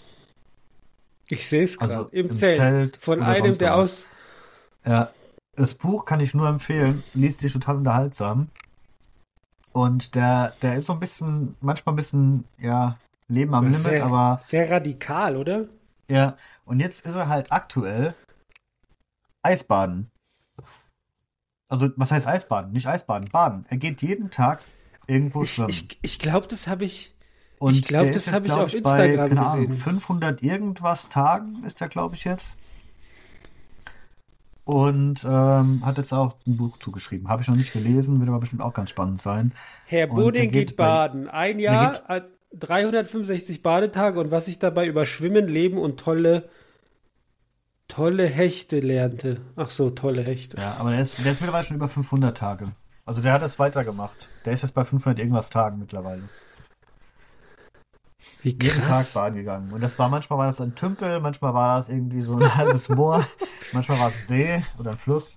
ich 1.27 1.47
sehe 1.47 1.63
es 1.65 1.77
gerade. 1.77 1.93
Also 1.97 2.09
Im, 2.09 2.31
Zelt. 2.31 2.57
Zelt 2.57 2.97
Von 2.97 3.21
einem, 3.21 3.57
der 3.57 3.71
was. 3.71 3.77
aus. 3.77 4.07
Ja, 4.85 5.11
das 5.55 5.73
Buch 5.73 6.05
kann 6.05 6.21
ich 6.21 6.33
nur 6.33 6.47
empfehlen. 6.47 7.03
Liest 7.13 7.41
sich 7.41 7.51
total 7.51 7.75
unterhaltsam. 7.75 8.47
Und 9.71 10.15
der, 10.15 10.53
der 10.61 10.75
ist 10.75 10.85
so 10.87 10.93
ein 10.93 10.99
bisschen, 10.99 11.55
manchmal 11.61 11.93
ein 11.93 11.97
bisschen, 11.97 12.45
ja, 12.57 12.97
Leben 13.27 13.53
am 13.53 13.65
Limit, 13.65 13.81
sehr, 13.81 14.03
aber 14.03 14.39
sehr 14.41 14.69
radikal, 14.69 15.37
oder? 15.37 15.65
ja. 16.09 16.35
Und 16.65 16.79
jetzt 16.79 17.05
ist 17.05 17.15
er 17.15 17.27
halt 17.29 17.51
aktuell 17.51 18.15
Eisbaden. 19.41 20.09
Also, 21.67 21.89
was 21.95 22.11
heißt 22.11 22.27
Eisbaden? 22.27 22.71
Nicht 22.71 22.87
Eisbaden, 22.87 23.29
baden. 23.29 23.65
Er 23.69 23.77
geht 23.77 24.01
jeden 24.01 24.31
Tag 24.31 24.63
irgendwo 25.07 25.43
Ich, 25.43 25.53
schwimmen. 25.53 25.69
ich, 25.69 25.99
ich 26.01 26.19
glaube, 26.19 26.47
das 26.47 26.67
habe 26.67 26.85
ich. 26.85 27.15
Und 27.59 27.75
ich 27.75 27.83
glaub, 27.83 28.03
der 28.03 28.13
das 28.13 28.27
ist 28.27 28.33
hab 28.33 28.43
jetzt, 28.43 28.49
ich 28.49 28.53
glaub 28.53 28.65
auf 28.65 28.71
bei, 28.83 29.07
Instagram 29.07 29.29
keine 29.29 29.47
Ahnung, 29.47 29.67
gesehen. 29.67 29.83
500 29.83 30.43
irgendwas 30.43 31.09
Tagen 31.09 31.63
ist 31.65 31.81
er, 31.81 31.89
glaube 31.89 32.15
ich, 32.15 32.23
jetzt. 32.23 32.57
Und 34.69 35.25
ähm, 35.27 35.83
hat 35.83 35.97
jetzt 35.97 36.13
auch 36.13 36.35
ein 36.45 36.55
Buch 36.55 36.77
zugeschrieben. 36.77 37.27
Habe 37.27 37.41
ich 37.41 37.47
noch 37.47 37.55
nicht 37.55 37.73
gelesen, 37.73 38.19
wird 38.19 38.29
aber 38.29 38.37
bestimmt 38.39 38.61
auch 38.61 38.73
ganz 38.73 38.91
spannend 38.91 39.19
sein. 39.19 39.51
Herr 39.87 40.05
Boding 40.05 40.51
geht 40.51 40.67
geht 40.67 40.75
baden. 40.77 41.27
Ein 41.27 41.57
Jahr, 41.57 42.07
äh, 42.07 42.21
365 42.53 43.63
Badetage 43.63 44.19
und 44.19 44.29
was 44.29 44.47
ich 44.47 44.59
dabei 44.59 44.85
über 44.85 45.07
Schwimmen, 45.07 45.47
Leben 45.47 45.79
und 45.79 45.99
tolle, 45.99 46.49
tolle 47.87 48.27
Hechte 48.27 48.79
lernte. 48.79 49.41
Ach 49.55 49.71
so, 49.71 49.89
tolle 49.89 50.21
Hechte. 50.21 50.57
Ja, 50.57 50.75
aber 50.77 50.91
der 50.91 51.01
ist, 51.01 51.17
der 51.25 51.31
ist 51.31 51.41
mittlerweile 51.41 51.63
schon 51.63 51.77
über 51.77 51.87
500 51.87 52.37
Tage. 52.37 52.71
Also 53.07 53.23
der 53.23 53.33
hat 53.33 53.41
es 53.41 53.57
weitergemacht. 53.57 54.29
Der 54.45 54.53
ist 54.53 54.61
jetzt 54.61 54.75
bei 54.75 54.85
500 54.85 55.17
irgendwas 55.17 55.49
Tagen 55.49 55.79
mittlerweile. 55.79 56.29
Wie 58.41 58.49
Jeden 58.51 58.69
Tag 58.69 58.83
krass. 58.83 59.13
baden 59.13 59.35
gegangen. 59.35 59.71
Und 59.73 59.81
das 59.81 59.99
war, 59.99 60.07
manchmal 60.09 60.39
war 60.39 60.47
das 60.47 60.61
ein 60.61 60.73
Tümpel, 60.75 61.19
manchmal 61.19 61.53
war 61.53 61.77
das 61.77 61.89
irgendwie 61.89 62.21
so 62.21 62.35
ein 62.37 62.55
halbes 62.55 62.87
Moor, 62.89 63.25
manchmal 63.73 63.99
war 63.99 64.09
es 64.09 64.15
ein 64.15 64.25
See 64.27 64.63
oder 64.77 64.91
ein 64.91 64.97
Fluss. 64.97 65.35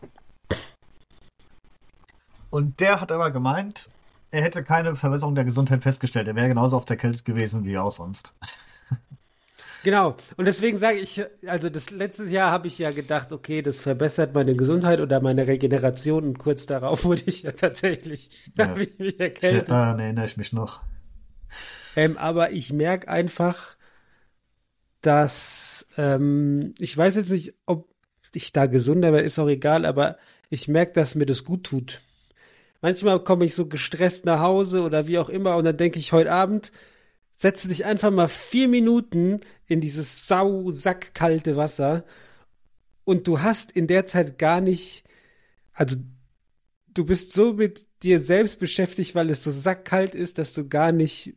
Und 2.50 2.80
der 2.80 3.00
hat 3.00 3.10
aber 3.12 3.30
gemeint, 3.30 3.90
er 4.30 4.42
hätte 4.42 4.62
keine 4.62 4.94
Verbesserung 4.94 5.34
der 5.34 5.44
Gesundheit 5.44 5.82
festgestellt. 5.82 6.28
Er 6.28 6.36
wäre 6.36 6.48
genauso 6.48 6.76
auf 6.76 6.84
der 6.84 6.96
Kälte 6.96 7.22
gewesen 7.22 7.64
wie 7.64 7.78
auch 7.78 7.92
sonst. 7.92 8.34
Genau. 9.84 10.16
Und 10.36 10.44
deswegen 10.44 10.76
sage 10.76 10.98
ich, 11.00 11.24
also 11.44 11.68
das 11.68 11.90
letztes 11.90 12.30
Jahr 12.30 12.52
habe 12.52 12.68
ich 12.68 12.78
ja 12.78 12.92
gedacht, 12.92 13.32
okay, 13.32 13.62
das 13.62 13.80
verbessert 13.80 14.32
meine 14.32 14.54
Gesundheit 14.54 15.00
oder 15.00 15.20
meine 15.20 15.48
Regeneration 15.48 16.22
und 16.22 16.38
kurz 16.38 16.66
darauf 16.66 17.02
wurde 17.04 17.22
ich 17.26 17.42
ja 17.42 17.50
tatsächlich, 17.50 18.52
Ja. 18.56 18.68
habe 18.68 18.84
ich 18.84 18.96
mich 19.00 19.14
Ich, 19.14 19.20
erkältet. 19.20 19.68
daran 19.70 19.98
erinnere 19.98 20.26
ich 20.26 20.36
mich 20.36 20.52
noch. 20.52 20.82
Ähm, 21.96 22.16
aber 22.16 22.52
ich 22.52 22.72
merke 22.72 23.08
einfach, 23.08 23.76
dass 25.02 25.86
ähm, 25.96 26.74
ich 26.78 26.96
weiß 26.96 27.16
jetzt 27.16 27.30
nicht, 27.30 27.54
ob 27.66 27.88
ich 28.34 28.52
da 28.52 28.66
gesunder 28.66 29.12
werde, 29.12 29.26
ist 29.26 29.38
auch 29.38 29.48
egal, 29.48 29.84
aber 29.84 30.16
ich 30.48 30.68
merke, 30.68 30.92
dass 30.92 31.14
mir 31.14 31.26
das 31.26 31.44
gut 31.44 31.64
tut. 31.64 32.00
Manchmal 32.80 33.22
komme 33.22 33.44
ich 33.44 33.54
so 33.54 33.66
gestresst 33.66 34.24
nach 34.24 34.40
Hause 34.40 34.82
oder 34.82 35.06
wie 35.06 35.18
auch 35.18 35.28
immer 35.28 35.56
und 35.56 35.64
dann 35.64 35.76
denke 35.76 35.98
ich 35.98 36.12
heute 36.12 36.32
Abend, 36.32 36.72
setze 37.32 37.68
dich 37.68 37.84
einfach 37.84 38.10
mal 38.10 38.28
vier 38.28 38.68
Minuten 38.68 39.40
in 39.66 39.80
dieses 39.80 40.26
sau 40.26 40.70
sackkalte 40.70 41.56
Wasser 41.56 42.04
und 43.04 43.26
du 43.26 43.40
hast 43.40 43.72
in 43.72 43.86
der 43.86 44.06
Zeit 44.06 44.38
gar 44.38 44.60
nicht, 44.60 45.04
also 45.72 45.96
du 46.88 47.04
bist 47.04 47.32
so 47.32 47.54
mit 47.54 47.86
dir 48.02 48.20
selbst 48.20 48.58
beschäftigt, 48.58 49.14
weil 49.14 49.30
es 49.30 49.44
so 49.44 49.50
sackkalt 49.50 50.14
ist, 50.14 50.38
dass 50.38 50.52
du 50.52 50.68
gar 50.68 50.92
nicht 50.92 51.34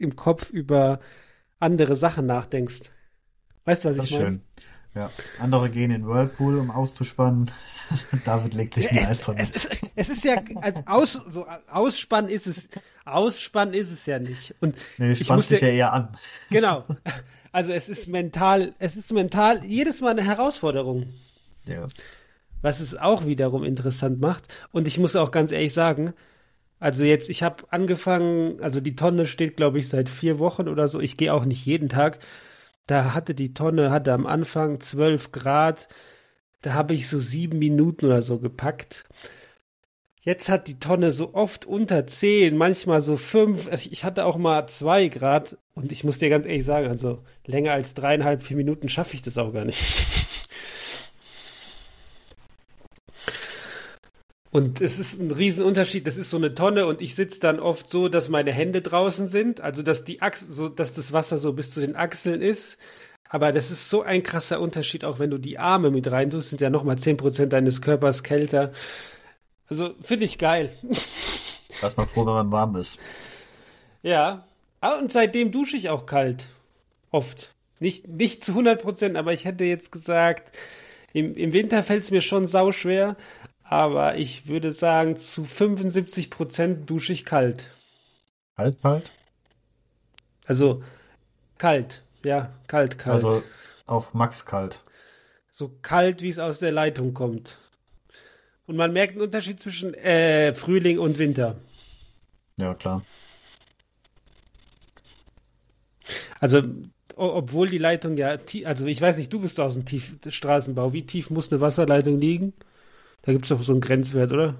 im 0.00 0.16
Kopf 0.16 0.50
über 0.50 1.00
andere 1.58 1.94
Sachen 1.94 2.26
nachdenkst. 2.26 2.80
Weißt 3.64 3.84
du, 3.84 3.90
was 3.90 3.96
Das 3.96 4.04
ich 4.06 4.12
meine? 4.12 4.24
schön. 4.24 4.42
Ja. 4.94 5.10
Andere 5.38 5.70
gehen 5.70 5.92
in 5.92 6.06
Whirlpool, 6.06 6.58
um 6.58 6.70
auszuspannen. 6.72 7.50
David 8.24 8.54
legt 8.54 8.74
sich 8.74 8.90
ein 8.90 8.98
Eis 9.06 9.20
dran. 9.20 9.36
Es 9.38 9.50
ist, 9.50 9.68
es 9.94 10.08
ist 10.08 10.24
ja, 10.24 10.42
als 10.62 10.84
Aus, 10.86 11.12
so 11.28 11.46
Ausspann 11.70 12.28
ist 12.28 12.46
es, 12.48 12.68
Ausspann 13.04 13.72
ist 13.72 13.92
es 13.92 14.06
ja 14.06 14.18
nicht. 14.18 14.54
Und 14.60 14.76
Nee, 14.98 15.12
ich 15.12 15.20
spannst 15.20 15.50
dich 15.50 15.60
ja 15.60 15.68
eher 15.68 15.92
an. 15.92 16.16
genau. 16.50 16.84
Also 17.52 17.72
es 17.72 17.88
ist 17.88 18.08
mental, 18.08 18.74
es 18.78 18.96
ist 18.96 19.12
mental 19.12 19.64
jedes 19.64 20.00
Mal 20.00 20.10
eine 20.10 20.24
Herausforderung. 20.24 21.12
Ja. 21.66 21.86
was 22.62 22.80
es 22.80 22.96
auch 22.96 23.26
wiederum 23.26 23.62
interessant 23.64 24.20
macht. 24.20 24.52
Und 24.72 24.88
ich 24.88 24.98
muss 24.98 25.14
auch 25.14 25.30
ganz 25.30 25.52
ehrlich 25.52 25.72
sagen, 25.74 26.14
also 26.80 27.04
jetzt, 27.04 27.28
ich 27.28 27.42
habe 27.42 27.64
angefangen, 27.70 28.60
also 28.62 28.80
die 28.80 28.96
Tonne 28.96 29.26
steht, 29.26 29.56
glaube 29.56 29.78
ich, 29.78 29.88
seit 29.88 30.08
vier 30.08 30.38
Wochen 30.38 30.66
oder 30.66 30.88
so. 30.88 30.98
Ich 31.00 31.18
gehe 31.18 31.32
auch 31.34 31.44
nicht 31.44 31.66
jeden 31.66 31.90
Tag. 31.90 32.18
Da 32.86 33.14
hatte 33.14 33.34
die 33.34 33.54
Tonne, 33.54 33.90
hatte 33.90 34.12
am 34.14 34.26
Anfang 34.26 34.80
12 34.80 35.30
Grad. 35.30 35.88
Da 36.62 36.74
habe 36.74 36.94
ich 36.94 37.08
so 37.08 37.18
sieben 37.18 37.58
Minuten 37.58 38.06
oder 38.06 38.22
so 38.22 38.38
gepackt. 38.38 39.04
Jetzt 40.22 40.48
hat 40.48 40.68
die 40.68 40.78
Tonne 40.80 41.10
so 41.10 41.34
oft 41.34 41.66
unter 41.66 42.06
10, 42.06 42.56
manchmal 42.56 43.00
so 43.02 43.16
fünf. 43.16 43.68
Also 43.70 43.88
ich 43.90 44.04
hatte 44.04 44.24
auch 44.24 44.38
mal 44.38 44.66
zwei 44.66 45.08
Grad. 45.08 45.58
Und 45.74 45.92
ich 45.92 46.04
muss 46.04 46.18
dir 46.18 46.30
ganz 46.30 46.46
ehrlich 46.46 46.64
sagen, 46.64 46.88
also 46.88 47.22
länger 47.46 47.72
als 47.72 47.94
dreieinhalb, 47.94 48.42
vier 48.42 48.56
Minuten 48.56 48.88
schaffe 48.88 49.14
ich 49.14 49.22
das 49.22 49.38
auch 49.38 49.52
gar 49.52 49.64
nicht. 49.64 50.06
Und 54.52 54.80
es 54.80 54.98
ist 54.98 55.20
ein 55.20 55.30
Riesenunterschied. 55.30 56.06
Das 56.06 56.16
ist 56.16 56.30
so 56.30 56.36
eine 56.36 56.54
Tonne 56.54 56.86
und 56.86 57.02
ich 57.02 57.14
sitze 57.14 57.40
dann 57.40 57.60
oft 57.60 57.90
so, 57.90 58.08
dass 58.08 58.28
meine 58.28 58.52
Hände 58.52 58.82
draußen 58.82 59.26
sind, 59.26 59.60
also 59.60 59.82
dass 59.82 60.02
die 60.02 60.22
Achsel, 60.22 60.50
so, 60.50 60.68
dass 60.68 60.94
das 60.94 61.12
Wasser 61.12 61.38
so 61.38 61.52
bis 61.52 61.72
zu 61.72 61.80
den 61.80 61.94
Achseln 61.94 62.42
ist. 62.42 62.78
Aber 63.28 63.52
das 63.52 63.70
ist 63.70 63.88
so 63.88 64.02
ein 64.02 64.24
krasser 64.24 64.60
Unterschied, 64.60 65.04
auch 65.04 65.20
wenn 65.20 65.30
du 65.30 65.38
die 65.38 65.56
Arme 65.56 65.92
mit 65.92 66.10
rein 66.10 66.30
tust, 66.30 66.48
sind 66.48 66.60
ja 66.60 66.68
nochmal 66.68 66.96
10% 66.96 67.46
deines 67.46 67.80
Körpers 67.80 68.24
kälter. 68.24 68.72
Also 69.68 69.94
finde 70.02 70.24
ich 70.24 70.36
geil. 70.36 70.72
Lass 71.80 71.96
mal 71.96 72.08
froh, 72.08 72.26
wenn 72.26 72.32
man 72.32 72.50
warm 72.50 72.74
ist. 72.74 72.98
Ja. 74.02 74.48
Ah, 74.80 74.98
und 74.98 75.12
seitdem 75.12 75.52
dusche 75.52 75.76
ich 75.76 75.90
auch 75.90 76.06
kalt. 76.06 76.46
Oft. 77.12 77.54
Nicht, 77.78 78.08
nicht 78.08 78.44
zu 78.44 78.52
100%, 78.52 79.16
aber 79.16 79.32
ich 79.32 79.44
hätte 79.44 79.64
jetzt 79.64 79.92
gesagt, 79.92 80.56
im, 81.12 81.32
im 81.34 81.52
Winter 81.52 81.82
fällt 81.82 82.02
es 82.04 82.10
mir 82.10 82.20
schon 82.20 82.46
sauschwer, 82.46 83.16
aber 83.70 84.16
ich 84.16 84.48
würde 84.48 84.72
sagen, 84.72 85.14
zu 85.14 85.42
75% 85.44 86.86
dusche 86.86 87.12
ich 87.12 87.24
kalt. 87.24 87.68
Kalt, 88.56 88.82
kalt? 88.82 89.12
Also 90.44 90.82
kalt, 91.56 92.02
ja, 92.24 92.52
kalt, 92.66 92.98
kalt. 92.98 93.24
Also 93.24 93.42
auf 93.86 94.12
Max 94.12 94.44
kalt. 94.44 94.80
so 95.50 95.68
kalt, 95.82 96.20
wie 96.22 96.28
es 96.30 96.40
aus 96.40 96.58
der 96.58 96.72
Leitung 96.72 97.14
kommt. 97.14 97.58
Und 98.66 98.74
man 98.76 98.92
merkt 98.92 99.12
einen 99.12 99.22
Unterschied 99.22 99.60
zwischen 99.60 99.94
äh, 99.94 100.52
Frühling 100.52 100.98
und 100.98 101.18
Winter. 101.18 101.54
Ja, 102.56 102.74
klar. 102.74 103.04
Also, 106.40 106.62
obwohl 107.14 107.68
die 107.68 107.78
Leitung 107.78 108.16
ja, 108.16 108.36
tie- 108.36 108.66
also 108.66 108.86
ich 108.86 109.00
weiß 109.00 109.16
nicht, 109.18 109.32
du 109.32 109.40
bist 109.40 109.60
aus 109.60 109.74
dem 109.74 109.84
Tief 109.84 110.18
Straßenbau. 110.26 110.92
Wie 110.92 111.06
tief 111.06 111.30
muss 111.30 111.52
eine 111.52 111.60
Wasserleitung 111.60 112.18
liegen? 112.18 112.52
Da 113.22 113.32
gibt 113.32 113.44
es 113.44 113.48
doch 113.50 113.60
so 113.62 113.72
einen 113.72 113.80
Grenzwert, 113.80 114.32
oder? 114.32 114.54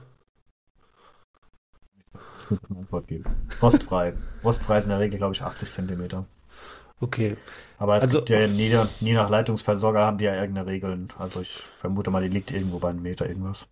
Ich 2.45 2.51
muss 2.51 2.61
eine 2.69 2.79
Antwort 2.81 3.07
geben. 3.09 3.25
Rostfrei. 3.63 4.15
Rostfrei 4.45 4.79
ist 4.79 4.85
in 4.85 4.91
der 4.91 4.99
Regel, 4.99 5.19
glaube 5.19 5.35
ich, 5.35 5.43
80 5.43 5.71
Zentimeter. 5.73 6.27
Okay. 7.01 7.37
Aber 7.79 7.97
es 7.97 8.03
Also- 8.03 8.19
gibt 8.19 8.29
ja 8.31 8.47
nach- 8.47 8.89
je 9.01 9.15
nach 9.15 9.31
Leitungsversorger 9.31 10.01
haben 10.01 10.19
die 10.19 10.25
ja 10.27 10.35
irgendeine 10.35 10.67
Regeln. 10.69 11.09
Also 11.19 11.41
ich 11.41 11.51
vermute 11.79 12.11
mal, 12.11 12.23
die 12.23 12.29
liegt 12.29 12.51
irgendwo 12.51 12.79
bei 12.79 12.91
einem 12.91 13.03
Meter 13.03 13.27
irgendwas. 13.27 13.67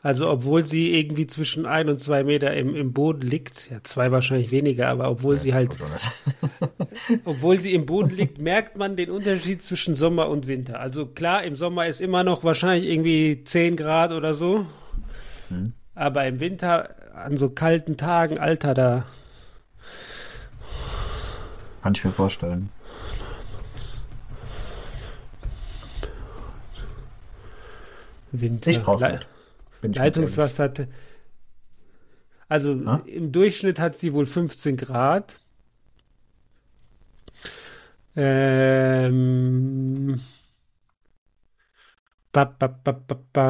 Also, 0.00 0.30
obwohl 0.30 0.64
sie 0.64 0.96
irgendwie 0.96 1.26
zwischen 1.26 1.66
ein 1.66 1.88
und 1.88 1.98
zwei 1.98 2.22
Meter 2.22 2.54
im, 2.54 2.76
im 2.76 2.92
Boden 2.92 3.22
liegt, 3.22 3.68
ja, 3.68 3.82
zwei 3.82 4.12
wahrscheinlich 4.12 4.52
weniger, 4.52 4.88
aber 4.88 5.10
obwohl 5.10 5.36
sie 5.36 5.54
halt, 5.54 5.76
obwohl 7.24 7.58
sie 7.58 7.74
im 7.74 7.84
Boden 7.84 8.10
liegt, 8.10 8.38
merkt 8.38 8.78
man 8.78 8.94
den 8.94 9.10
Unterschied 9.10 9.60
zwischen 9.60 9.96
Sommer 9.96 10.28
und 10.28 10.46
Winter. 10.46 10.78
Also 10.78 11.06
klar, 11.06 11.42
im 11.42 11.56
Sommer 11.56 11.88
ist 11.88 12.00
immer 12.00 12.22
noch 12.22 12.44
wahrscheinlich 12.44 12.88
irgendwie 12.88 13.42
10 13.42 13.74
Grad 13.74 14.12
oder 14.12 14.34
so. 14.34 14.66
Hm. 15.48 15.72
Aber 15.96 16.26
im 16.26 16.38
Winter, 16.38 16.94
an 17.16 17.36
so 17.36 17.50
kalten 17.50 17.96
Tagen, 17.96 18.38
Alter, 18.38 18.74
da. 18.74 19.06
Kann 21.82 21.94
ich 21.94 22.04
mir 22.04 22.12
vorstellen. 22.12 22.70
Winter. 28.30 28.70
Ich 28.70 28.80
brauch's 28.80 29.02
nicht. 29.02 29.26
Bin. 29.80 29.92
Leitungswasser 29.92 30.64
hatte. 30.64 30.88
Also 32.48 32.74
Ha? 32.86 33.02
im 33.06 33.32
Durchschnitt 33.32 33.78
hat 33.78 33.96
sie 33.96 34.12
wohl 34.12 34.26
15 34.26 34.76
Grad. 34.76 35.38
Ähm. 38.16 40.18
Ba, 42.32 42.44
ba, 42.58 42.68
ba, 42.84 42.92
ba, 43.06 43.14
ba. 43.32 43.46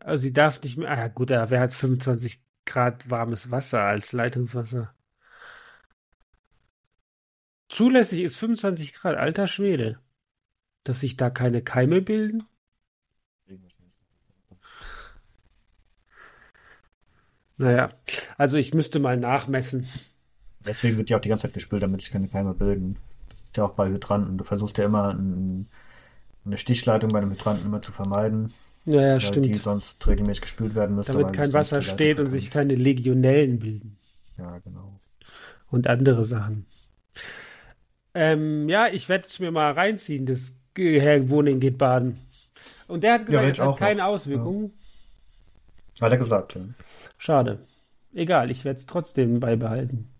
Also 0.00 0.22
sie 0.22 0.32
darf 0.32 0.62
nicht 0.62 0.76
mehr. 0.78 0.90
Ah 0.90 0.98
ja, 0.98 1.08
gut, 1.08 1.30
da 1.30 1.50
wäre 1.50 1.60
halt 1.60 1.72
25 1.74 2.40
Grad 2.66 3.10
warmes 3.10 3.50
Wasser 3.50 3.80
als 3.82 4.12
Leitungswasser. 4.12 4.94
Zulässig 7.70 8.20
ist 8.22 8.36
25 8.36 8.94
Grad, 8.94 9.16
alter 9.16 9.46
Schwede. 9.46 10.00
Dass 10.84 11.00
sich 11.00 11.16
da 11.16 11.30
keine 11.30 11.62
Keime 11.62 12.02
bilden? 12.02 12.42
Naja, 17.56 17.90
also 18.38 18.56
ich 18.56 18.74
müsste 18.74 18.98
mal 18.98 19.18
nachmessen. 19.18 19.86
Deswegen 20.66 20.96
wird 20.96 21.10
ja 21.10 21.18
auch 21.18 21.20
die 21.20 21.28
ganze 21.28 21.42
Zeit 21.42 21.54
gespült, 21.54 21.82
damit 21.82 22.00
sich 22.00 22.10
keine 22.10 22.28
Keime 22.28 22.54
bilden. 22.54 22.96
Das 23.28 23.40
ist 23.40 23.56
ja 23.56 23.64
auch 23.64 23.74
bei 23.74 23.88
Hydranten. 23.88 24.38
Du 24.38 24.44
versuchst 24.44 24.78
ja 24.78 24.86
immer 24.86 25.14
ein, 25.14 25.68
eine 26.44 26.56
Stichleitung 26.56 27.12
bei 27.12 27.18
einem 27.18 27.30
Hydranten 27.30 27.66
immer 27.66 27.82
zu 27.82 27.92
vermeiden, 27.92 28.52
Naja, 28.86 29.12
weil 29.12 29.18
die 29.18 29.26
stimmt. 29.26 29.62
sonst 29.62 30.06
regelmäßig 30.06 30.42
gespült 30.42 30.74
werden 30.74 30.96
müsste. 30.96 31.12
Damit 31.12 31.34
kein 31.34 31.52
Wasser 31.52 31.80
die 31.80 31.86
steht 31.86 32.18
und 32.18 32.26
sich 32.26 32.50
keine 32.50 32.74
Legionellen 32.74 33.58
bilden. 33.58 33.98
Ja, 34.38 34.58
genau. 34.58 34.98
und 35.70 35.86
andere 35.86 36.24
Sachen. 36.24 36.66
Ähm, 38.14 38.68
ja, 38.68 38.88
ich 38.88 39.08
werde 39.08 39.26
es 39.28 39.38
mir 39.38 39.50
mal 39.50 39.72
reinziehen, 39.72 40.26
das 40.26 40.52
Herr 40.76 41.28
Wohning 41.30 41.60
geht 41.60 41.78
baden. 41.78 42.18
Und 42.88 43.04
der 43.04 43.14
hat 43.14 43.26
gesagt, 43.26 43.44
Ja, 43.44 43.50
es 43.50 43.60
hat 43.60 43.76
keine 43.76 44.02
noch. 44.02 44.06
Auswirkungen. 44.06 44.72
Hat 46.00 46.12
er 46.12 46.18
gesagt, 46.18 46.54
ja. 46.56 46.62
Schade. 47.18 47.68
Egal, 48.12 48.50
ich 48.50 48.64
werde 48.64 48.78
es 48.80 48.86
trotzdem 48.86 49.38
beibehalten. 49.38 50.10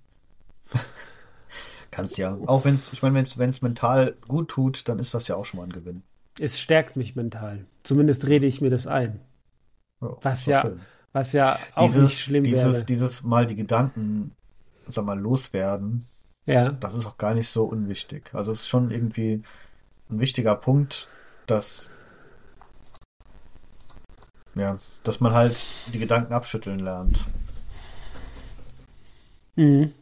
Kannst 1.90 2.18
ja. 2.18 2.36
Auch 2.46 2.64
wenn 2.64 2.74
es, 2.74 2.92
ich 2.92 3.02
meine, 3.02 3.14
wenn 3.36 3.50
es 3.50 3.62
mental 3.62 4.16
gut 4.28 4.48
tut, 4.50 4.88
dann 4.88 4.98
ist 4.98 5.14
das 5.14 5.28
ja 5.28 5.36
auch 5.36 5.44
schon 5.44 5.58
mal 5.58 5.64
ein 5.64 5.72
Gewinn. 5.72 6.02
Es 6.40 6.58
stärkt 6.58 6.96
mich 6.96 7.14
mental. 7.14 7.66
Zumindest 7.84 8.26
rede 8.26 8.46
ich 8.46 8.60
mir 8.60 8.70
das 8.70 8.86
ein. 8.88 9.20
Ja, 10.00 10.16
Was 10.20 10.46
ja 10.46 10.60
schön. 10.62 10.86
Was 11.12 11.32
ja 11.32 11.68
auch 11.72 11.94
Dieses, 11.94 12.02
nicht 12.02 12.20
schlimm 12.20 12.44
dieses, 12.44 12.54
wäre. 12.54 12.84
dieses 12.84 13.22
Mal 13.22 13.46
die 13.46 13.56
Gedanken, 13.56 14.36
sag 14.86 15.04
mal, 15.04 15.18
loswerden, 15.18 16.09
Ja. 16.50 16.72
das 16.72 16.94
ist 16.94 17.06
auch 17.06 17.16
gar 17.16 17.34
nicht 17.34 17.48
so 17.48 17.64
unwichtig. 17.64 18.34
Also 18.34 18.52
es 18.52 18.60
ist 18.60 18.68
schon 18.68 18.90
irgendwie 18.90 19.42
ein 20.10 20.20
wichtiger 20.20 20.56
Punkt, 20.56 21.08
dass 21.46 21.88
ja, 24.56 24.78
dass 25.04 25.20
man 25.20 25.32
halt 25.32 25.68
die 25.92 25.98
Gedanken 25.98 26.32
abschütteln 26.32 26.80
lernt. 26.80 27.24
Mhm. 29.54 29.92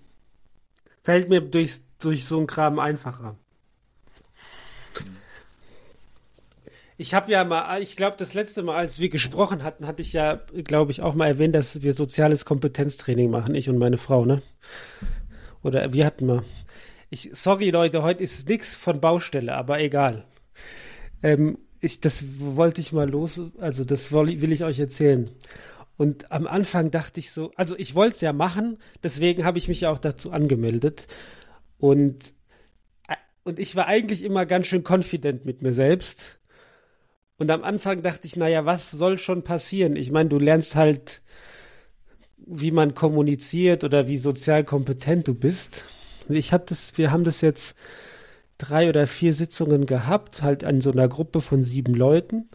Fällt 1.02 1.28
mir 1.28 1.40
durch, 1.40 1.80
durch 1.98 2.24
so 2.24 2.38
einen 2.38 2.46
Kram 2.46 2.78
einfacher. 2.78 3.36
Ich 6.96 7.14
habe 7.14 7.30
ja 7.30 7.44
mal, 7.44 7.80
ich 7.80 7.94
glaube, 7.96 8.16
das 8.18 8.34
letzte 8.34 8.62
Mal, 8.62 8.76
als 8.76 8.98
wir 8.98 9.08
gesprochen 9.08 9.62
hatten, 9.62 9.86
hatte 9.86 10.02
ich 10.02 10.12
ja, 10.12 10.40
glaube 10.64 10.90
ich, 10.90 11.00
auch 11.00 11.14
mal 11.14 11.26
erwähnt, 11.28 11.54
dass 11.54 11.82
wir 11.82 11.92
soziales 11.92 12.44
Kompetenztraining 12.44 13.30
machen, 13.30 13.54
ich 13.54 13.68
und 13.68 13.78
meine 13.78 13.98
Frau, 13.98 14.24
ne? 14.24 14.42
Oder 15.62 15.92
wir 15.92 16.06
hatten 16.06 16.26
mal. 16.26 16.44
Ich, 17.10 17.30
sorry 17.32 17.70
Leute, 17.70 18.02
heute 18.02 18.22
ist 18.22 18.48
nichts 18.48 18.76
von 18.76 19.00
Baustelle, 19.00 19.54
aber 19.54 19.80
egal. 19.80 20.24
Ähm, 21.22 21.58
ich, 21.80 22.00
das 22.00 22.24
wollte 22.38 22.80
ich 22.80 22.92
mal 22.92 23.08
los, 23.08 23.40
also 23.58 23.84
das 23.84 24.12
will 24.12 24.52
ich 24.52 24.64
euch 24.64 24.78
erzählen. 24.78 25.30
Und 25.96 26.30
am 26.30 26.46
Anfang 26.46 26.90
dachte 26.90 27.18
ich 27.20 27.32
so, 27.32 27.50
also 27.56 27.76
ich 27.76 27.94
wollte 27.94 28.16
es 28.16 28.20
ja 28.20 28.32
machen, 28.32 28.78
deswegen 29.02 29.44
habe 29.44 29.58
ich 29.58 29.68
mich 29.68 29.82
ja 29.82 29.90
auch 29.90 29.98
dazu 29.98 30.30
angemeldet. 30.30 31.06
Und, 31.78 32.32
äh, 33.08 33.16
und 33.42 33.58
ich 33.58 33.74
war 33.74 33.86
eigentlich 33.86 34.22
immer 34.22 34.46
ganz 34.46 34.66
schön 34.66 34.84
confident 34.86 35.44
mit 35.44 35.62
mir 35.62 35.72
selbst. 35.72 36.38
Und 37.36 37.50
am 37.50 37.64
Anfang 37.64 38.02
dachte 38.02 38.26
ich, 38.26 38.36
naja, 38.36 38.64
was 38.64 38.90
soll 38.90 39.18
schon 39.18 39.44
passieren? 39.44 39.96
Ich 39.96 40.10
meine, 40.10 40.28
du 40.28 40.38
lernst 40.38 40.74
halt, 40.74 41.22
wie 42.50 42.70
man 42.70 42.94
kommuniziert 42.94 43.84
oder 43.84 44.08
wie 44.08 44.18
sozial 44.18 44.64
kompetent 44.64 45.28
du 45.28 45.34
bist. 45.34 45.84
Ich 46.28 46.52
habe 46.52 46.64
das, 46.66 46.96
wir 46.96 47.10
haben 47.10 47.24
das 47.24 47.40
jetzt 47.42 47.74
drei 48.56 48.88
oder 48.88 49.06
vier 49.06 49.34
Sitzungen 49.34 49.86
gehabt, 49.86 50.42
halt 50.42 50.64
an 50.64 50.80
so 50.80 50.90
einer 50.90 51.08
Gruppe 51.08 51.40
von 51.40 51.62
sieben 51.62 51.94
Leuten. 51.94 52.48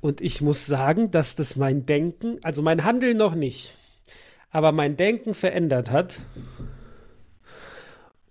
Und 0.00 0.20
ich 0.20 0.40
muss 0.40 0.66
sagen, 0.66 1.10
dass 1.10 1.36
das 1.36 1.56
mein 1.56 1.86
Denken, 1.86 2.38
also 2.42 2.62
mein 2.62 2.84
Handeln 2.84 3.16
noch 3.16 3.34
nicht, 3.34 3.76
aber 4.50 4.72
mein 4.72 4.96
Denken 4.96 5.34
verändert 5.34 5.90
hat. 5.90 6.18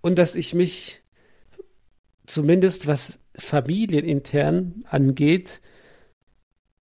Und 0.00 0.18
dass 0.18 0.34
ich 0.34 0.54
mich 0.54 1.02
zumindest 2.26 2.86
was 2.86 3.18
familienintern 3.34 4.84
angeht, 4.88 5.60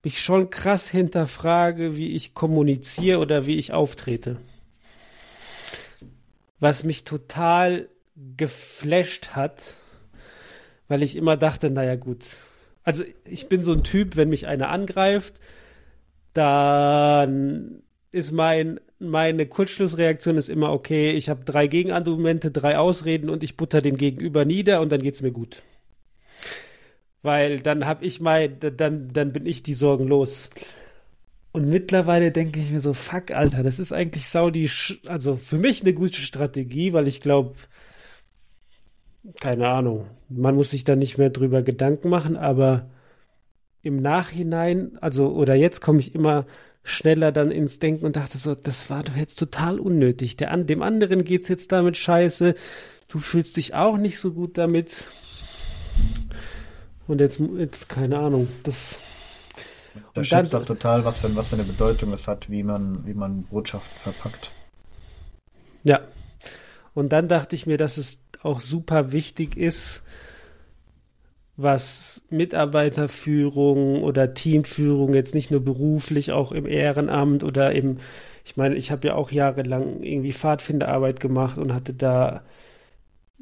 mich 0.04 0.22
schon 0.22 0.50
krass 0.50 0.90
hinterfrage, 0.90 1.96
wie 1.96 2.10
ich 2.10 2.34
kommuniziere 2.34 3.20
oder 3.20 3.46
wie 3.46 3.56
ich 3.56 3.72
auftrete. 3.72 4.38
Was 6.60 6.84
mich 6.84 7.04
total 7.04 7.88
geflasht 8.38 9.30
hat, 9.30 9.74
weil 10.88 11.04
ich 11.04 11.16
immer 11.16 11.38
dachte, 11.38 11.70
naja 11.70 11.96
gut, 11.96 12.36
also 12.84 13.04
ich 13.26 13.48
bin 13.48 13.64
so 13.64 13.72
ein 13.74 13.84
Typ, 13.84 14.18
wenn 14.18 14.30
mich 14.30 14.46
einer 14.48 14.70
angreift, 14.70 15.40
dann 16.34 17.82
ist 18.12 18.32
mein, 18.32 18.80
meine 19.00 19.46
Kurzschlussreaktion 19.48 20.38
ist 20.38 20.50
immer, 20.50 20.72
okay, 20.72 21.12
ich 21.12 21.30
habe 21.30 21.46
drei 21.46 21.68
Gegenargumente, 21.68 22.52
drei 22.52 22.78
Ausreden 22.78 23.30
und 23.30 23.42
ich 23.42 23.58
butter 23.58 23.82
den 23.82 23.96
Gegenüber 23.96 24.46
nieder 24.46 24.82
und 24.82 24.92
dann 24.92 25.02
geht's 25.02 25.22
mir 25.22 25.32
gut. 25.32 25.64
Weil 27.24 27.60
dann 27.62 27.86
habe 27.86 28.06
ich 28.06 28.22
mein, 28.22 28.58
dann, 28.60 29.12
dann 29.12 29.34
bin 29.34 29.46
ich 29.46 29.64
die 29.64 29.74
Sorgen 29.74 30.08
los. 30.08 30.50
Und 31.54 31.70
mittlerweile 31.70 32.32
denke 32.32 32.60
ich 32.60 32.72
mir 32.72 32.80
so, 32.80 32.94
fuck, 32.94 33.32
Alter, 33.32 33.64
das 33.64 33.80
ist 33.80 33.94
eigentlich 33.94 34.28
Saudi, 34.28 34.70
also 35.06 35.38
für 35.38 35.58
mich 35.58 35.82
eine 35.82 35.94
gute 35.94 36.20
Strategie, 36.20 36.94
weil 36.94 37.08
ich 37.08 37.22
glaube, 37.22 37.56
keine 39.40 39.70
Ahnung, 39.70 40.08
man 40.30 40.56
muss 40.56 40.72
sich 40.72 40.84
da 40.84 40.96
nicht 40.96 41.18
mehr 41.18 41.30
drüber 41.30 41.62
Gedanken 41.62 42.10
machen, 42.10 42.36
aber 42.36 42.90
im 43.84 44.02
Nachhinein, 44.02 44.98
also 45.00 45.30
oder 45.30 45.56
jetzt 45.56 45.82
komme 45.82 46.00
ich 46.00 46.16
immer 46.16 46.46
schneller 46.84 47.32
dann 47.32 47.52
ins 47.52 47.80
Denken 47.80 48.06
und 48.06 48.16
dachte 48.16 48.38
so, 48.38 48.56
das 48.56 48.90
war 48.90 49.04
doch 49.04 49.16
jetzt 49.16 49.40
total 49.40 49.80
unnötig. 49.80 50.36
Der, 50.38 50.56
dem 50.58 50.82
anderen 50.82 51.24
geht's 51.24 51.48
jetzt 51.48 51.72
damit 51.72 51.98
scheiße, 51.98 52.56
du 53.08 53.20
fühlst 53.20 53.56
dich 53.58 53.74
auch 53.74 53.98
nicht 53.98 54.20
so 54.20 54.34
gut 54.34 54.58
damit. 54.58 55.08
Und 57.08 57.22
jetzt, 57.22 57.40
jetzt 57.58 57.90
keine 57.90 58.20
Ahnung, 58.20 58.48
das. 58.64 59.00
Da 60.14 60.22
Und 60.22 60.26
schätzt 60.26 60.54
das 60.54 60.66
total, 60.66 61.06
was 61.06 61.20
für, 61.20 61.36
was 61.36 61.50
für 61.50 61.56
eine 61.56 61.64
Bedeutung 61.64 62.14
es 62.14 62.28
hat, 62.28 62.50
wie 62.50 62.64
man, 62.64 63.06
wie 63.06 63.14
man 63.14 63.44
Botschaften 63.44 64.00
verpackt. 64.02 64.52
Ja. 65.84 66.02
Und 66.94 67.14
dann 67.14 67.28
dachte 67.28 67.56
ich 67.56 67.68
mir, 67.68 67.78
dass 67.78 67.98
es 67.98 68.20
auch 68.42 68.60
super 68.60 69.12
wichtig 69.12 69.58
ist, 69.58 70.04
was 71.56 72.24
Mitarbeiterführung 72.30 74.04
oder 74.04 74.34
Teamführung 74.34 75.14
jetzt 75.14 75.36
nicht 75.36 75.52
nur 75.52 75.64
beruflich, 75.64 76.32
auch 76.32 76.52
im 76.52 76.68
Ehrenamt 76.68 77.44
oder 77.44 77.74
im, 77.74 77.98
ich 78.44 78.58
meine, 78.58 78.76
ich 78.76 78.92
habe 78.92 79.08
ja 79.08 79.16
auch 79.16 79.32
jahrelang 79.32 80.02
irgendwie 80.02 80.34
Pfadfinderarbeit 80.34 81.20
gemacht 81.20 81.58
und 81.58 81.74
hatte 81.74 81.94
da 81.94 82.44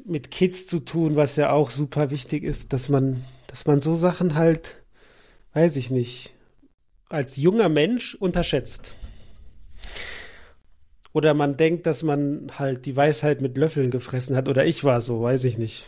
mit 0.04 0.30
Kids 0.30 0.66
zu 0.66 0.80
tun, 0.80 1.16
was 1.16 1.36
ja 1.36 1.52
auch 1.52 1.70
super 1.70 2.10
wichtig 2.10 2.44
ist, 2.44 2.72
dass 2.72 2.88
man, 2.88 3.24
dass 3.52 3.66
man 3.66 3.82
so 3.82 3.94
Sachen 3.94 4.34
halt, 4.34 4.82
weiß 5.52 5.76
ich 5.76 5.90
nicht, 5.90 6.32
als 7.10 7.36
junger 7.36 7.68
Mensch 7.68 8.14
unterschätzt. 8.14 8.94
Oder 11.12 11.34
man 11.34 11.58
denkt, 11.58 11.84
dass 11.84 12.02
man 12.02 12.50
halt 12.58 12.86
die 12.86 12.96
Weisheit 12.96 13.42
mit 13.42 13.58
Löffeln 13.58 13.90
gefressen 13.90 14.36
hat. 14.36 14.48
Oder 14.48 14.64
ich 14.64 14.84
war 14.84 15.02
so, 15.02 15.20
weiß 15.20 15.44
ich 15.44 15.58
nicht. 15.58 15.86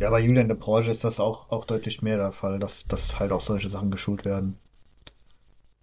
Ja, 0.00 0.10
bei 0.10 0.18
Julia 0.18 0.42
in 0.42 0.48
der 0.48 0.56
Branche 0.56 0.90
ist 0.90 1.04
das 1.04 1.20
auch, 1.20 1.50
auch 1.50 1.66
deutlich 1.66 2.02
mehr 2.02 2.16
der 2.16 2.32
Fall, 2.32 2.58
dass, 2.58 2.84
dass 2.88 3.20
halt 3.20 3.30
auch 3.30 3.42
solche 3.42 3.68
Sachen 3.68 3.92
geschult 3.92 4.24
werden. 4.24 4.58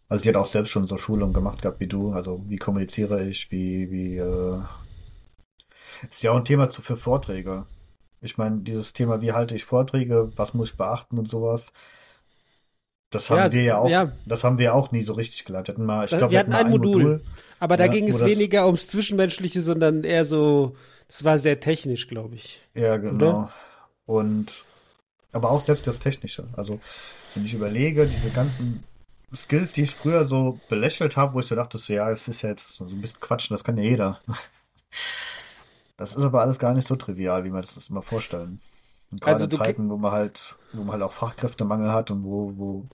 Also 0.09 0.23
sie 0.23 0.29
hat 0.29 0.35
auch 0.35 0.47
selbst 0.47 0.71
schon 0.71 0.85
so 0.85 0.97
Schulungen 0.97 1.33
gemacht 1.33 1.61
gehabt 1.61 1.79
wie 1.79 1.87
du. 1.87 2.11
Also 2.11 2.43
wie 2.49 2.57
kommuniziere 2.57 3.25
ich, 3.25 3.53
wie, 3.53 3.89
wie, 3.89 4.17
äh, 4.17 4.59
ist 6.09 6.23
ja 6.23 6.31
auch 6.31 6.37
ein 6.37 6.43
Thema 6.43 6.69
zu, 6.69 6.81
für 6.81 6.97
Vorträge. 6.97 7.65
Ich 8.21 8.37
meine, 8.37 8.59
dieses 8.61 8.93
Thema, 8.93 9.21
wie 9.21 9.33
halte 9.33 9.55
ich 9.55 9.65
Vorträge, 9.65 10.31
was 10.37 10.53
muss 10.53 10.71
ich 10.71 10.77
beachten 10.77 11.17
und 11.19 11.27
sowas. 11.27 11.73
Das 13.09 13.29
haben 13.29 13.51
Ja, 13.51 13.51
wir 13.51 13.63
ja 13.63 13.77
auch, 13.77 13.89
ja. 13.89 14.11
das 14.25 14.43
haben 14.43 14.57
wir 14.59 14.73
auch 14.75 14.91
nie 14.91 15.01
so 15.03 15.13
richtig 15.13 15.45
gelernt. 15.45 15.67
Wir 15.67 15.73
hatten 15.75 15.85
mal, 15.85 16.05
ich 16.05 16.17
Wir 16.17 16.17
glaube, 16.17 16.33
wir 16.33 16.39
hatten 16.39 16.53
hatten 16.53 16.53
ein 16.53 16.69
Modul. 16.69 17.25
Aber 17.59 17.77
da 17.77 17.87
Ja, 17.87 17.87
ging 17.87 18.07
es 18.07 18.23
weniger 18.25 18.65
ums 18.65 18.87
Zwischenmenschliche, 18.87 19.61
sondern 19.61 20.03
eher 20.03 20.25
so, 20.25 20.75
das 21.07 21.23
war 21.23 21.37
sehr 21.37 21.59
technisch, 21.59 22.07
glaube 22.07 22.35
ich. 22.35 22.61
Ja, 22.73 22.97
genau. 22.97 23.49
Und 24.05 24.65
aber 25.33 25.51
auch 25.51 25.61
selbst 25.61 25.87
das 25.87 25.99
Technische. 25.99 26.47
Also, 26.53 26.81
wenn 27.33 27.45
ich 27.45 27.53
überlege, 27.53 28.07
diese 28.07 28.31
ganzen 28.31 28.85
Skills, 29.35 29.73
die 29.73 29.83
ich 29.83 29.95
früher 29.95 30.25
so 30.25 30.61
belächelt 30.69 31.17
habe, 31.17 31.33
wo 31.35 31.41
ich 31.41 31.47
so 31.47 31.55
dachte, 31.55 31.77
so, 31.79 31.93
ja, 31.93 32.09
es 32.11 32.27
ist 32.27 32.43
ja 32.43 32.49
jetzt 32.51 32.75
so 32.77 32.85
ein 32.85 33.01
bisschen 33.01 33.19
Quatschen, 33.21 33.55
das 33.55 33.63
kann 33.63 33.77
ja 33.77 33.83
jeder. 33.85 34.21
Das 35.97 36.15
ist 36.15 36.23
aber 36.23 36.41
alles 36.41 36.59
gar 36.59 36.73
nicht 36.73 36.87
so 36.87 36.95
trivial, 36.95 37.43
wie 37.43 37.49
man 37.49 37.61
das 37.61 37.89
immer 37.89 38.03
vorstellen. 38.03 38.61
Und 39.11 39.21
gerade 39.21 39.33
Also 39.33 39.45
in 39.45 39.51
Zeiten, 39.51 39.89
wo 39.89 39.97
man 39.97 40.11
halt, 40.11 40.57
wo 40.73 40.83
man 40.83 40.93
halt 40.93 41.03
auch 41.03 41.13
Fachkräftemangel 41.13 41.91
hat 41.91 42.11
und 42.11 42.23
wo, 42.23 42.53
wo 42.55 42.89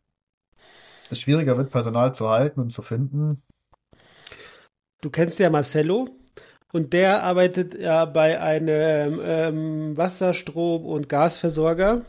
es 1.09 1.19
schwieriger 1.19 1.57
wird, 1.57 1.71
Personal 1.71 2.15
zu 2.15 2.29
halten 2.29 2.59
und 2.61 2.71
zu 2.71 2.81
finden. 2.81 3.41
Du 5.01 5.09
kennst 5.09 5.39
ja 5.39 5.49
Marcello 5.49 6.07
und 6.71 6.93
der 6.93 7.23
arbeitet 7.23 7.75
ja 7.77 8.05
bei 8.05 8.39
einem 8.39 9.19
ähm, 9.21 9.97
Wasserstrom- 9.97 10.85
und 10.85 11.09
Gasversorger. 11.09 12.03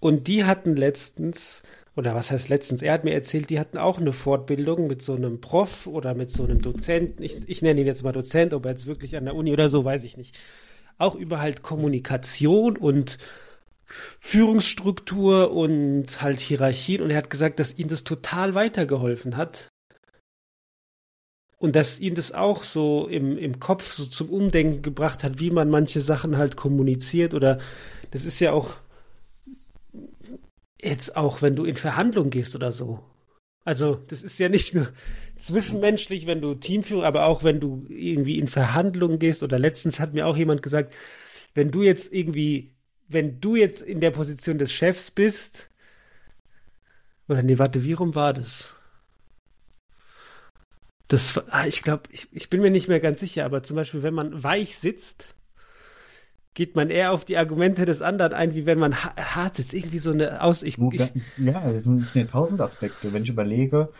Und 0.00 0.28
die 0.28 0.44
hatten 0.44 0.76
letztens, 0.76 1.62
oder 1.98 2.14
was 2.14 2.30
heißt 2.30 2.48
letztens, 2.48 2.80
er 2.80 2.92
hat 2.92 3.02
mir 3.02 3.12
erzählt, 3.12 3.50
die 3.50 3.58
hatten 3.58 3.76
auch 3.76 3.98
eine 3.98 4.12
Fortbildung 4.12 4.86
mit 4.86 5.02
so 5.02 5.16
einem 5.16 5.40
Prof 5.40 5.88
oder 5.88 6.14
mit 6.14 6.30
so 6.30 6.44
einem 6.44 6.62
Dozenten. 6.62 7.24
Ich, 7.24 7.48
ich 7.48 7.60
nenne 7.60 7.80
ihn 7.80 7.88
jetzt 7.88 8.04
mal 8.04 8.12
Dozent, 8.12 8.54
ob 8.54 8.66
er 8.66 8.70
jetzt 8.70 8.86
wirklich 8.86 9.16
an 9.16 9.24
der 9.24 9.34
Uni 9.34 9.52
oder 9.52 9.68
so, 9.68 9.84
weiß 9.84 10.04
ich 10.04 10.16
nicht. 10.16 10.38
Auch 10.96 11.16
über 11.16 11.40
halt 11.40 11.62
Kommunikation 11.62 12.76
und 12.76 13.18
Führungsstruktur 13.84 15.50
und 15.50 16.22
halt 16.22 16.38
Hierarchien. 16.38 17.02
Und 17.02 17.10
er 17.10 17.16
hat 17.16 17.30
gesagt, 17.30 17.58
dass 17.58 17.76
ihm 17.76 17.88
das 17.88 18.04
total 18.04 18.54
weitergeholfen 18.54 19.36
hat, 19.36 19.68
und 21.60 21.74
dass 21.74 21.98
ihn 21.98 22.14
das 22.14 22.30
auch 22.30 22.62
so 22.62 23.08
im, 23.08 23.36
im 23.36 23.58
Kopf 23.58 23.92
so 23.92 24.04
zum 24.06 24.28
Umdenken 24.28 24.80
gebracht 24.80 25.24
hat, 25.24 25.40
wie 25.40 25.50
man 25.50 25.68
manche 25.68 26.00
Sachen 26.00 26.38
halt 26.38 26.56
kommuniziert 26.56 27.34
oder 27.34 27.58
das 28.12 28.24
ist 28.24 28.38
ja 28.38 28.52
auch 28.52 28.76
jetzt 30.80 31.16
auch, 31.16 31.42
wenn 31.42 31.56
du 31.56 31.64
in 31.64 31.76
Verhandlungen 31.76 32.30
gehst 32.30 32.54
oder 32.54 32.72
so. 32.72 33.04
Also, 33.64 33.96
das 34.08 34.22
ist 34.22 34.38
ja 34.38 34.48
nicht 34.48 34.74
nur 34.74 34.88
zwischenmenschlich, 35.36 36.26
wenn 36.26 36.40
du 36.40 36.54
Teamführung, 36.54 37.04
aber 37.04 37.26
auch 37.26 37.44
wenn 37.44 37.60
du 37.60 37.84
irgendwie 37.88 38.38
in 38.38 38.48
Verhandlungen 38.48 39.18
gehst 39.18 39.42
oder 39.42 39.58
letztens 39.58 40.00
hat 40.00 40.14
mir 40.14 40.26
auch 40.26 40.36
jemand 40.36 40.62
gesagt, 40.62 40.94
wenn 41.54 41.70
du 41.70 41.82
jetzt 41.82 42.12
irgendwie, 42.12 42.72
wenn 43.08 43.40
du 43.40 43.56
jetzt 43.56 43.82
in 43.82 44.00
der 44.00 44.10
Position 44.10 44.58
des 44.58 44.72
Chefs 44.72 45.10
bist, 45.10 45.70
oder 47.28 47.42
nee, 47.42 47.58
warte, 47.58 47.84
wie 47.84 47.92
rum 47.92 48.14
war 48.14 48.32
das? 48.32 48.74
Das, 51.08 51.38
ah, 51.50 51.66
ich 51.66 51.82
glaube, 51.82 52.04
ich, 52.10 52.28
ich 52.32 52.50
bin 52.50 52.60
mir 52.60 52.70
nicht 52.70 52.88
mehr 52.88 53.00
ganz 53.00 53.20
sicher, 53.20 53.44
aber 53.44 53.62
zum 53.62 53.76
Beispiel, 53.76 54.02
wenn 54.02 54.14
man 54.14 54.42
weich 54.42 54.78
sitzt, 54.78 55.34
geht 56.54 56.76
man 56.76 56.90
eher 56.90 57.12
auf 57.12 57.24
die 57.24 57.36
Argumente 57.36 57.84
des 57.84 58.02
anderen 58.02 58.32
ein, 58.32 58.54
wie 58.54 58.66
wenn 58.66 58.78
man 58.78 58.94
hart 58.96 59.56
sitzt. 59.56 59.74
Irgendwie 59.74 59.98
so 59.98 60.10
eine 60.10 60.42
Aus. 60.42 60.62
Ich, 60.62 60.78
ich, 60.78 61.12
ja, 61.36 61.60
das 61.60 61.84
sind 61.84 62.14
ja 62.14 62.24
tausend 62.24 62.60
Aspekte. 62.60 63.12
Wenn 63.12 63.22
ich 63.22 63.30
überlege, 63.30 63.90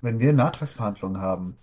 wenn 0.00 0.18
wir 0.18 0.32
Nachtragsverhandlungen 0.32 1.20
haben, 1.20 1.56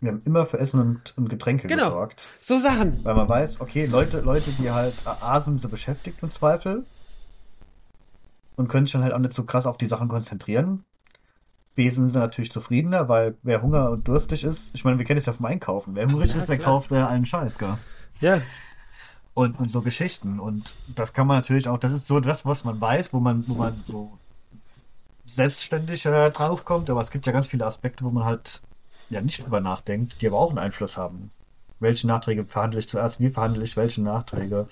wir 0.00 0.12
haben 0.12 0.22
immer 0.24 0.46
für 0.46 0.58
Essen 0.58 0.80
und, 0.80 1.14
und 1.16 1.28
Getränke 1.28 1.68
genau, 1.68 1.86
gesorgt. 1.86 2.28
So 2.40 2.58
Sachen. 2.58 3.02
Weil 3.04 3.14
man 3.14 3.28
weiß, 3.28 3.60
okay, 3.60 3.86
Leute, 3.86 4.20
Leute, 4.20 4.50
die 4.58 4.70
halt 4.70 4.94
A 5.06 5.40
sind 5.40 5.60
so 5.60 5.68
beschäftigt 5.68 6.18
im 6.22 6.30
Zweifel 6.30 6.84
und 8.56 8.68
können 8.68 8.86
sich 8.86 8.92
dann 8.92 9.02
halt 9.02 9.14
auch 9.14 9.18
nicht 9.18 9.32
so 9.32 9.44
krass 9.44 9.66
auf 9.66 9.78
die 9.78 9.86
Sachen 9.86 10.08
konzentrieren. 10.08 10.84
B 11.74 11.90
sind 11.90 12.08
sie 12.08 12.18
natürlich 12.18 12.52
zufriedener, 12.52 13.08
weil 13.08 13.36
wer 13.42 13.62
Hunger 13.62 13.90
und 13.90 14.08
durstig 14.08 14.44
ist, 14.44 14.70
ich 14.74 14.84
meine, 14.84 14.98
wir 14.98 15.04
kennen 15.04 15.18
es 15.18 15.26
ja 15.26 15.32
vom 15.32 15.46
Einkaufen. 15.46 15.94
Wer 15.94 16.06
hungrig 16.06 16.32
ja, 16.32 16.40
ist, 16.40 16.48
der 16.48 16.58
kauft 16.58 16.92
äh, 16.92 16.96
einen 16.96 17.26
Scheiß, 17.26 17.58
gell? 17.58 17.76
Ja. 18.20 18.40
Und, 19.36 19.60
und 19.60 19.70
so 19.70 19.82
Geschichten. 19.82 20.40
Und 20.40 20.74
das 20.96 21.12
kann 21.12 21.26
man 21.26 21.36
natürlich 21.36 21.68
auch, 21.68 21.76
das 21.78 21.92
ist 21.92 22.06
so 22.06 22.20
das, 22.20 22.46
was 22.46 22.64
man 22.64 22.80
weiß, 22.80 23.12
wo 23.12 23.20
man, 23.20 23.46
wo 23.46 23.54
man 23.54 23.84
so 23.86 24.18
selbstständig 25.26 26.06
äh, 26.06 26.30
draufkommt, 26.30 26.88
aber 26.88 27.02
es 27.02 27.10
gibt 27.10 27.26
ja 27.26 27.32
ganz 27.32 27.46
viele 27.46 27.66
Aspekte, 27.66 28.06
wo 28.06 28.10
man 28.10 28.24
halt 28.24 28.62
ja 29.10 29.20
nicht 29.20 29.44
drüber 29.44 29.60
nachdenkt, 29.60 30.22
die 30.22 30.26
aber 30.26 30.38
auch 30.38 30.48
einen 30.48 30.58
Einfluss 30.58 30.96
haben. 30.96 31.30
Welche 31.80 32.06
Nachträge 32.06 32.46
verhandle 32.46 32.78
ich 32.78 32.88
zuerst, 32.88 33.20
wie 33.20 33.28
verhandle 33.28 33.62
ich 33.62 33.76
welche 33.76 34.00
Nachträge? 34.00 34.68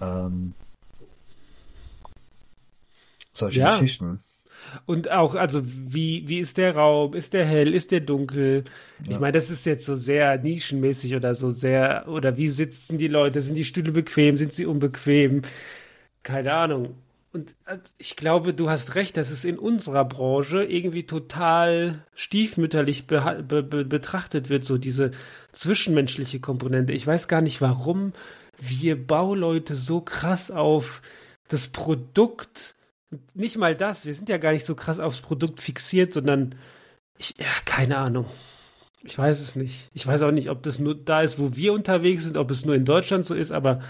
Ähm, 0.00 0.54
solche 3.32 3.60
ja. 3.60 3.70
Geschichten. 3.72 4.20
Und 4.86 5.10
auch, 5.10 5.34
also 5.34 5.60
wie, 5.64 6.28
wie 6.28 6.38
ist 6.38 6.58
der 6.58 6.76
Raum? 6.76 7.14
Ist 7.14 7.32
der 7.32 7.44
hell? 7.44 7.74
Ist 7.74 7.90
der 7.90 8.00
dunkel? 8.00 8.64
Ja. 9.04 9.12
Ich 9.12 9.20
meine, 9.20 9.32
das 9.32 9.50
ist 9.50 9.66
jetzt 9.66 9.84
so 9.84 9.94
sehr 9.96 10.38
nischenmäßig 10.38 11.16
oder 11.16 11.34
so 11.34 11.50
sehr, 11.50 12.06
oder 12.08 12.36
wie 12.36 12.48
sitzen 12.48 12.98
die 12.98 13.08
Leute? 13.08 13.40
Sind 13.40 13.56
die 13.56 13.64
Stühle 13.64 13.92
bequem? 13.92 14.36
Sind 14.36 14.52
sie 14.52 14.66
unbequem? 14.66 15.42
Keine 16.22 16.52
Ahnung. 16.52 16.94
Und 17.32 17.54
ich 17.98 18.16
glaube, 18.16 18.54
du 18.54 18.70
hast 18.70 18.96
recht, 18.96 19.16
dass 19.16 19.30
es 19.30 19.44
in 19.44 19.56
unserer 19.56 20.04
Branche 20.04 20.64
irgendwie 20.64 21.06
total 21.06 22.04
stiefmütterlich 22.14 23.06
be 23.06 23.44
be 23.46 23.62
betrachtet 23.84 24.48
wird, 24.48 24.64
so 24.64 24.78
diese 24.78 25.12
zwischenmenschliche 25.52 26.40
Komponente. 26.40 26.92
Ich 26.92 27.06
weiß 27.06 27.28
gar 27.28 27.40
nicht, 27.40 27.60
warum 27.60 28.14
wir 28.58 29.06
Bauleute 29.06 29.76
so 29.76 30.00
krass 30.00 30.50
auf 30.50 31.02
das 31.46 31.68
Produkt, 31.68 32.74
nicht 33.34 33.58
mal 33.58 33.74
das, 33.74 34.06
wir 34.06 34.14
sind 34.14 34.28
ja 34.28 34.38
gar 34.38 34.52
nicht 34.52 34.66
so 34.66 34.74
krass 34.74 35.00
aufs 35.00 35.20
Produkt 35.20 35.60
fixiert, 35.60 36.12
sondern 36.12 36.54
ich, 37.18 37.34
ja, 37.38 37.46
keine 37.64 37.98
Ahnung. 37.98 38.26
Ich 39.02 39.18
weiß 39.18 39.40
es 39.40 39.56
nicht. 39.56 39.88
Ich 39.94 40.06
weiß 40.06 40.22
auch 40.22 40.30
nicht, 40.30 40.50
ob 40.50 40.62
das 40.62 40.78
nur 40.78 40.94
da 40.94 41.22
ist, 41.22 41.38
wo 41.38 41.56
wir 41.56 41.72
unterwegs 41.72 42.24
sind, 42.24 42.36
ob 42.36 42.50
es 42.50 42.64
nur 42.64 42.74
in 42.74 42.84
Deutschland 42.84 43.24
so 43.24 43.34
ist, 43.34 43.50
aber 43.50 43.80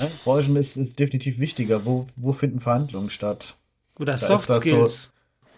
Ne? 0.00 0.10
Branchen 0.24 0.56
ist, 0.56 0.76
ist 0.76 0.98
definitiv 0.98 1.38
wichtiger. 1.38 1.84
Wo, 1.84 2.06
wo 2.16 2.32
finden 2.32 2.60
Verhandlungen 2.60 3.10
statt? 3.10 3.56
Oder 3.98 4.18
Soft 4.18 4.52
Skills. 4.52 5.12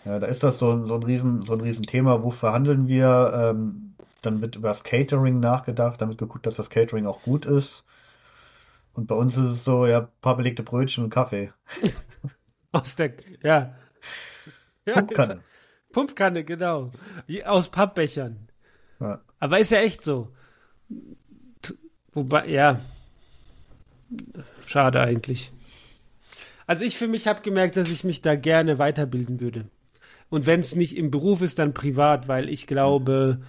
So, 0.04 0.10
ja, 0.10 0.18
da 0.18 0.26
ist 0.26 0.42
das 0.42 0.58
so, 0.58 0.86
so, 0.86 0.96
ein 0.96 1.02
Riesen, 1.02 1.42
so 1.42 1.52
ein 1.52 1.60
Riesenthema. 1.60 2.22
Wo 2.22 2.30
verhandeln 2.30 2.88
wir? 2.88 3.32
Ähm, 3.34 3.94
dann 4.20 4.40
wird 4.40 4.54
über 4.54 4.68
das 4.68 4.84
Catering 4.84 5.40
nachgedacht, 5.40 6.00
damit 6.00 6.18
geguckt, 6.18 6.46
dass 6.46 6.54
das 6.54 6.70
Catering 6.70 7.06
auch 7.06 7.22
gut 7.22 7.44
ist. 7.44 7.84
Und 8.94 9.06
bei 9.06 9.14
uns 9.14 9.36
ist 9.36 9.44
es 9.44 9.64
so, 9.64 9.86
ja, 9.86 10.00
paar 10.20 10.36
belegte 10.36 10.62
Brötchen 10.62 11.04
und 11.04 11.10
Kaffee. 11.10 11.52
Aus 12.72 12.96
der, 12.96 13.14
ja. 13.42 13.74
ja 14.86 14.94
Pumpkanne. 14.94 15.34
Ist, 15.34 15.92
Pumpkanne, 15.92 16.44
genau. 16.44 16.92
Aus 17.44 17.68
Pappbechern. 17.70 18.48
Ja. 19.00 19.20
Aber 19.38 19.58
ist 19.58 19.70
ja 19.70 19.78
echt 19.78 20.02
so. 20.02 20.28
Wobei, 22.12 22.48
ja, 22.48 22.80
Schade 24.66 25.00
eigentlich. 25.00 25.52
Also 26.66 26.84
ich 26.84 26.96
für 26.96 27.08
mich 27.08 27.26
habe 27.26 27.42
gemerkt, 27.42 27.76
dass 27.76 27.90
ich 27.90 28.04
mich 28.04 28.22
da 28.22 28.34
gerne 28.34 28.78
weiterbilden 28.78 29.40
würde. 29.40 29.68
Und 30.28 30.46
wenn 30.46 30.60
es 30.60 30.74
nicht 30.74 30.96
im 30.96 31.10
Beruf 31.10 31.42
ist, 31.42 31.58
dann 31.58 31.74
privat, 31.74 32.28
weil 32.28 32.48
ich 32.48 32.66
glaube, 32.66 33.42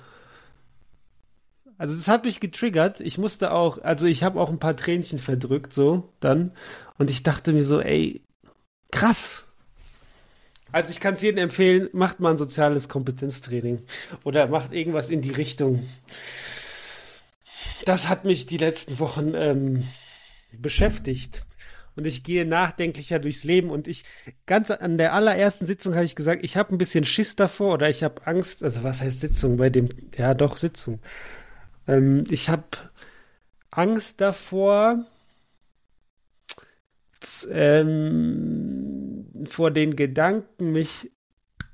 also 1.78 1.96
das 1.96 2.08
hat 2.08 2.26
mich 2.26 2.40
getriggert. 2.40 3.00
Ich 3.00 3.18
musste 3.18 3.52
auch, 3.52 3.80
also 3.80 4.06
ich 4.06 4.24
habe 4.24 4.40
auch 4.40 4.50
ein 4.50 4.60
paar 4.60 4.76
Tränchen 4.76 5.20
verdrückt, 5.20 5.74
so 5.74 6.14
dann. 6.20 6.52
Und 6.98 7.10
ich 7.10 7.24
dachte 7.24 7.54
mir 7.54 7.64
so, 7.64 7.82
ey, 7.82 8.22
krass. 8.92 9.46
Also 10.72 10.90
ich 10.90 11.00
kann 11.00 11.14
es 11.14 11.22
jedem 11.22 11.38
empfehlen, 11.38 11.90
macht 11.94 12.20
mal 12.20 12.32
ein 12.32 12.38
soziales 12.38 12.90
Kompetenztraining 12.90 13.84
oder 14.24 14.48
macht 14.48 14.74
irgendwas 14.74 15.10
in 15.10 15.22
die 15.22 15.32
Richtung. 15.32 15.88
Das 17.86 18.10
hat 18.10 18.26
mich 18.26 18.46
die 18.46 18.58
letzten 18.58 18.98
Wochen 19.00 19.34
ähm, 19.36 19.84
beschäftigt. 20.52 21.44
Und 21.96 22.08
ich 22.08 22.24
gehe 22.24 22.46
nachdenklicher 22.46 23.20
durchs 23.20 23.44
Leben 23.44 23.70
und 23.70 23.88
ich, 23.88 24.04
ganz 24.48 24.72
an 24.72 24.98
der 24.98 25.14
allerersten 25.14 25.68
Sitzung 25.68 25.94
habe 25.94 26.06
ich 26.06 26.16
gesagt, 26.16 26.44
ich 26.44 26.58
habe 26.58 26.74
ein 26.74 26.80
bisschen 26.80 27.06
Schiss 27.06 27.36
davor 27.36 27.76
oder 27.76 27.88
ich 27.88 28.04
habe 28.04 28.26
Angst, 28.26 28.64
also 28.64 28.82
was 28.82 29.02
heißt 29.02 29.20
Sitzung 29.20 29.58
bei 29.58 29.70
dem, 29.70 29.90
ja 30.18 30.34
doch 30.34 30.58
Sitzung. 30.58 31.00
Ähm, 31.88 32.24
ich 32.30 32.50
habe 32.50 32.66
Angst 33.72 34.22
davor, 34.22 35.06
ähm, 37.50 39.26
vor 39.46 39.72
den 39.72 39.96
Gedanken, 39.96 40.72
mich 40.72 41.12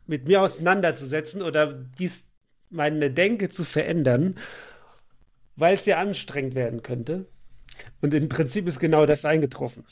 mit 0.05 0.27
mir 0.27 0.41
auseinanderzusetzen 0.41 1.41
oder 1.41 1.73
dies 1.73 2.25
meine 2.69 3.11
Denke 3.11 3.49
zu 3.49 3.63
verändern, 3.63 4.35
weil 5.55 5.73
es 5.73 5.85
ja 5.85 5.97
anstrengend 5.97 6.55
werden 6.55 6.83
könnte. 6.83 7.25
Und 8.01 8.13
im 8.13 8.29
Prinzip 8.29 8.67
ist 8.67 8.79
genau 8.79 9.05
das 9.05 9.25
eingetroffen. 9.25 9.85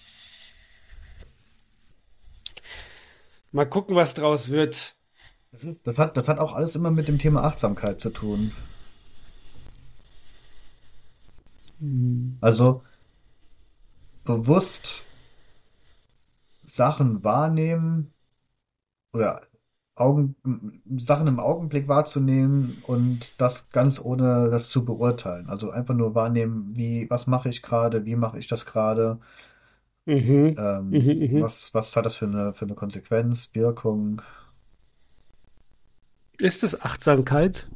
Mal 3.51 3.65
gucken, 3.65 3.95
was 3.95 4.13
draus 4.13 4.49
wird. 4.49 4.95
Das 5.83 5.97
hat, 5.97 6.17
das 6.17 6.27
hat 6.27 6.39
auch 6.39 6.53
alles 6.53 6.75
immer 6.75 6.91
mit 6.91 7.07
dem 7.07 7.17
Thema 7.17 7.43
Achtsamkeit 7.43 7.99
zu 7.99 8.09
tun. 8.09 8.51
Also 12.41 12.83
bewusst 14.23 15.03
Sachen 16.63 17.23
wahrnehmen 17.23 18.13
oder 19.13 19.41
Augen, 19.95 20.35
Sachen 20.97 21.27
im 21.27 21.39
Augenblick 21.39 21.87
wahrzunehmen 21.87 22.83
und 22.85 23.33
das 23.41 23.69
ganz 23.71 23.99
ohne 23.99 24.49
das 24.49 24.69
zu 24.69 24.85
beurteilen. 24.85 25.49
Also 25.49 25.71
einfach 25.71 25.95
nur 25.95 26.13
wahrnehmen, 26.13 26.75
wie, 26.75 27.09
was 27.09 27.25
mache 27.25 27.49
ich 27.49 27.63
gerade, 27.63 28.05
wie 28.05 28.15
mache 28.15 28.37
ich 28.37 28.47
das 28.47 28.65
gerade, 28.65 29.19
mhm. 30.05 30.55
Ähm, 30.57 30.89
mhm, 30.89 31.37
mhm. 31.37 31.41
was, 31.41 31.73
was 31.73 31.95
hat 31.95 32.05
das 32.05 32.15
für 32.15 32.25
eine, 32.25 32.53
für 32.53 32.65
eine 32.65 32.75
Konsequenz, 32.75 33.49
Wirkung. 33.53 34.21
Ist 36.37 36.63
es 36.63 36.79
Achtsamkeit? 36.79 37.67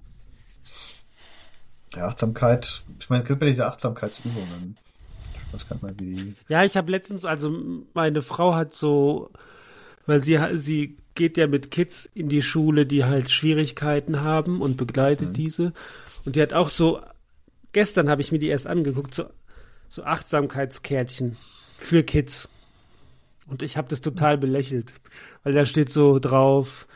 Ja, 1.95 2.07
Achtsamkeit, 2.07 2.83
ich 2.99 3.09
meine, 3.09 3.23
es 3.23 3.27
gibt 3.27 3.41
ja 3.41 3.47
diese 3.47 3.67
Achtsamkeitsübungen. 3.67 4.77
Ich 5.47 5.53
weiß 5.53 5.67
gar 5.67 5.75
nicht 5.75 5.83
mal, 5.83 5.93
wie. 5.99 6.35
Ja, 6.47 6.63
ich 6.63 6.77
habe 6.77 6.91
letztens, 6.91 7.25
also 7.25 7.53
meine 7.93 8.21
Frau 8.21 8.55
hat 8.55 8.73
so 8.73 9.31
weil 10.05 10.19
sie, 10.19 10.39
sie 10.55 10.95
geht 11.15 11.37
ja 11.37 11.47
mit 11.47 11.71
Kids 11.71 12.09
in 12.13 12.29
die 12.29 12.41
Schule, 12.41 12.85
die 12.85 13.05
halt 13.05 13.31
Schwierigkeiten 13.31 14.21
haben 14.21 14.61
und 14.61 14.77
begleitet 14.77 15.29
mhm. 15.29 15.33
diese. 15.33 15.73
Und 16.25 16.35
die 16.35 16.41
hat 16.41 16.53
auch 16.53 16.69
so, 16.69 17.01
gestern 17.71 18.09
habe 18.09 18.21
ich 18.21 18.31
mir 18.31 18.39
die 18.39 18.47
erst 18.47 18.67
angeguckt, 18.67 19.13
so, 19.13 19.25
so 19.89 20.03
Achtsamkeitskärtchen 20.03 21.37
für 21.77 22.03
Kids. 22.03 22.49
Und 23.49 23.63
ich 23.63 23.77
habe 23.77 23.89
das 23.89 24.01
total 24.01 24.37
belächelt, 24.37 24.93
weil 25.43 25.53
da 25.53 25.65
steht 25.65 25.89
so 25.89 26.19
drauf, 26.19 26.87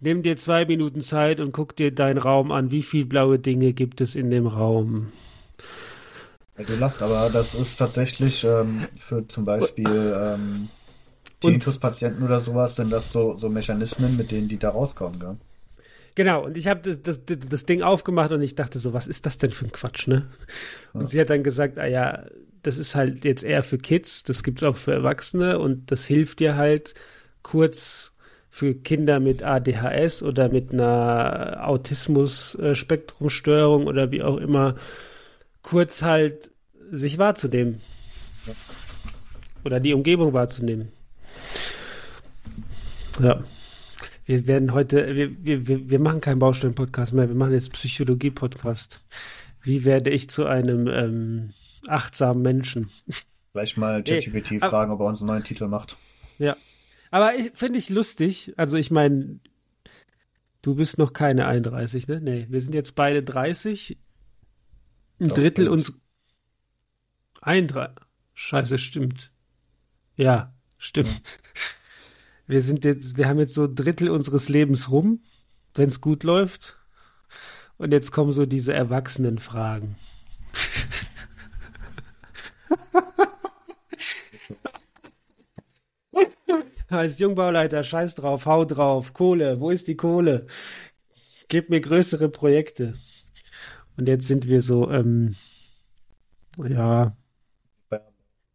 nimm 0.00 0.22
dir 0.22 0.36
zwei 0.36 0.64
Minuten 0.64 1.00
Zeit 1.00 1.40
und 1.40 1.52
guck 1.52 1.76
dir 1.76 1.94
deinen 1.94 2.18
Raum 2.18 2.52
an, 2.52 2.70
wie 2.70 2.82
viele 2.82 3.06
blaue 3.06 3.38
Dinge 3.38 3.72
gibt 3.72 4.00
es 4.00 4.14
in 4.14 4.30
dem 4.30 4.46
Raum. 4.46 5.12
Ja, 6.58 6.64
du 6.64 6.74
lachst, 6.76 7.02
aber 7.02 7.30
das 7.32 7.54
ist 7.54 7.76
tatsächlich 7.76 8.44
ähm, 8.44 8.86
für 8.98 9.26
zum 9.28 9.44
Beispiel 9.44 10.14
ähm, 10.16 10.68
Tinnitus-Patienten 11.40 12.22
oder 12.22 12.40
sowas, 12.40 12.76
sind 12.76 12.90
das 12.90 13.12
so, 13.12 13.36
so 13.36 13.48
Mechanismen, 13.48 14.16
mit 14.16 14.30
denen 14.30 14.48
die 14.48 14.58
da 14.58 14.70
rauskommen, 14.70 15.20
gell? 15.20 15.36
Genau, 16.14 16.46
und 16.46 16.56
ich 16.56 16.66
habe 16.66 16.80
das, 16.80 17.02
das, 17.02 17.20
das 17.26 17.66
Ding 17.66 17.82
aufgemacht 17.82 18.32
und 18.32 18.40
ich 18.40 18.54
dachte 18.54 18.78
so, 18.78 18.94
was 18.94 19.06
ist 19.06 19.26
das 19.26 19.36
denn 19.36 19.52
für 19.52 19.66
ein 19.66 19.72
Quatsch, 19.72 20.08
ne? 20.08 20.26
Und 20.94 21.02
ja. 21.02 21.06
sie 21.08 21.20
hat 21.20 21.28
dann 21.28 21.42
gesagt, 21.42 21.78
ah 21.78 21.86
ja, 21.86 22.24
das 22.62 22.78
ist 22.78 22.94
halt 22.94 23.26
jetzt 23.26 23.44
eher 23.44 23.62
für 23.62 23.76
Kids, 23.76 24.22
das 24.22 24.42
gibt's 24.42 24.62
auch 24.62 24.76
für 24.76 24.92
Erwachsene 24.92 25.58
und 25.58 25.90
das 25.90 26.06
hilft 26.06 26.40
dir 26.40 26.56
halt 26.56 26.94
kurz 27.42 28.12
für 28.56 28.74
Kinder 28.74 29.20
mit 29.20 29.42
ADHS 29.42 30.22
oder 30.22 30.48
mit 30.48 30.72
einer 30.72 31.68
Autismus-Spektrumstörung 31.68 33.86
oder 33.86 34.10
wie 34.12 34.22
auch 34.22 34.38
immer, 34.38 34.76
kurz 35.60 36.00
halt 36.00 36.50
sich 36.90 37.18
wahrzunehmen. 37.18 37.82
Oder 39.62 39.78
die 39.78 39.92
Umgebung 39.92 40.32
wahrzunehmen. 40.32 40.90
Ja. 43.20 43.44
Wir 44.24 44.46
werden 44.46 44.72
heute, 44.72 45.14
wir, 45.14 45.68
wir, 45.68 45.90
wir 45.90 46.00
machen 46.00 46.22
keinen 46.22 46.38
Baustellen-Podcast 46.38 47.12
mehr, 47.12 47.28
wir 47.28 47.36
machen 47.36 47.52
jetzt 47.52 47.74
Psychologie-Podcast. 47.74 49.02
Wie 49.60 49.84
werde 49.84 50.08
ich 50.08 50.30
zu 50.30 50.46
einem 50.46 50.88
ähm, 50.88 51.52
achtsamen 51.88 52.40
Menschen? 52.40 52.88
Vielleicht 53.52 53.76
mal 53.76 54.02
ChatGPT 54.02 54.64
fragen, 54.64 54.92
ob 54.92 55.00
er 55.00 55.06
uns 55.08 55.20
einen 55.20 55.28
neuen 55.28 55.44
Titel 55.44 55.66
macht. 55.66 55.98
Ja. 56.38 56.56
Aber 57.10 57.32
finde 57.54 57.78
ich 57.78 57.88
lustig. 57.88 58.54
Also 58.56 58.76
ich 58.76 58.90
meine, 58.90 59.40
du 60.62 60.74
bist 60.74 60.98
noch 60.98 61.12
keine 61.12 61.46
31, 61.46 62.08
ne? 62.08 62.20
Nee, 62.20 62.46
wir 62.48 62.60
sind 62.60 62.74
jetzt 62.74 62.94
beide 62.94 63.22
30. 63.22 63.98
Ein 65.20 65.28
Doch, 65.28 65.36
Drittel 65.36 65.68
uns. 65.68 66.00
Ein 67.40 67.68
Scheiße, 68.34 68.78
stimmt. 68.78 69.30
Ja, 70.16 70.54
stimmt. 70.78 71.08
Ja. 71.08 71.14
Wir 72.48 72.62
sind 72.62 72.84
jetzt, 72.84 73.16
wir 73.16 73.26
haben 73.26 73.40
jetzt 73.40 73.54
so 73.54 73.64
ein 73.64 73.74
Drittel 73.74 74.08
unseres 74.08 74.48
Lebens 74.48 74.88
rum, 74.88 75.24
wenn 75.74 75.88
es 75.88 76.00
gut 76.00 76.22
läuft. 76.22 76.78
Und 77.76 77.92
jetzt 77.92 78.12
kommen 78.12 78.30
so 78.30 78.46
diese 78.46 78.72
Erwachsenenfragen. 78.72 79.96
Als 86.88 87.18
Jungbauleiter, 87.18 87.82
scheiß 87.82 88.14
drauf, 88.14 88.46
hau 88.46 88.64
drauf, 88.64 89.12
Kohle, 89.12 89.60
wo 89.60 89.70
ist 89.70 89.88
die 89.88 89.96
Kohle? 89.96 90.46
Gib 91.48 91.70
mir 91.70 91.80
größere 91.80 92.28
Projekte. 92.28 92.94
Und 93.96 94.08
jetzt 94.08 94.26
sind 94.26 94.48
wir 94.48 94.60
so, 94.60 94.90
ähm, 94.90 95.36
ja, 96.58 97.16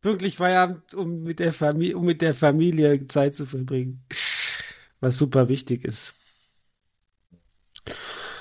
wirklich 0.01 0.38
Feierabend, 0.38 0.93
um 0.93 1.23
mit 1.23 1.39
der 1.39 1.53
Familie, 1.53 1.97
um 1.97 2.05
mit 2.05 2.21
der 2.21 2.34
Familie 2.34 3.07
Zeit 3.07 3.36
zu 3.36 3.45
verbringen. 3.45 4.03
Was 4.99 5.17
super 5.17 5.49
wichtig 5.49 5.84
ist. 5.84 6.13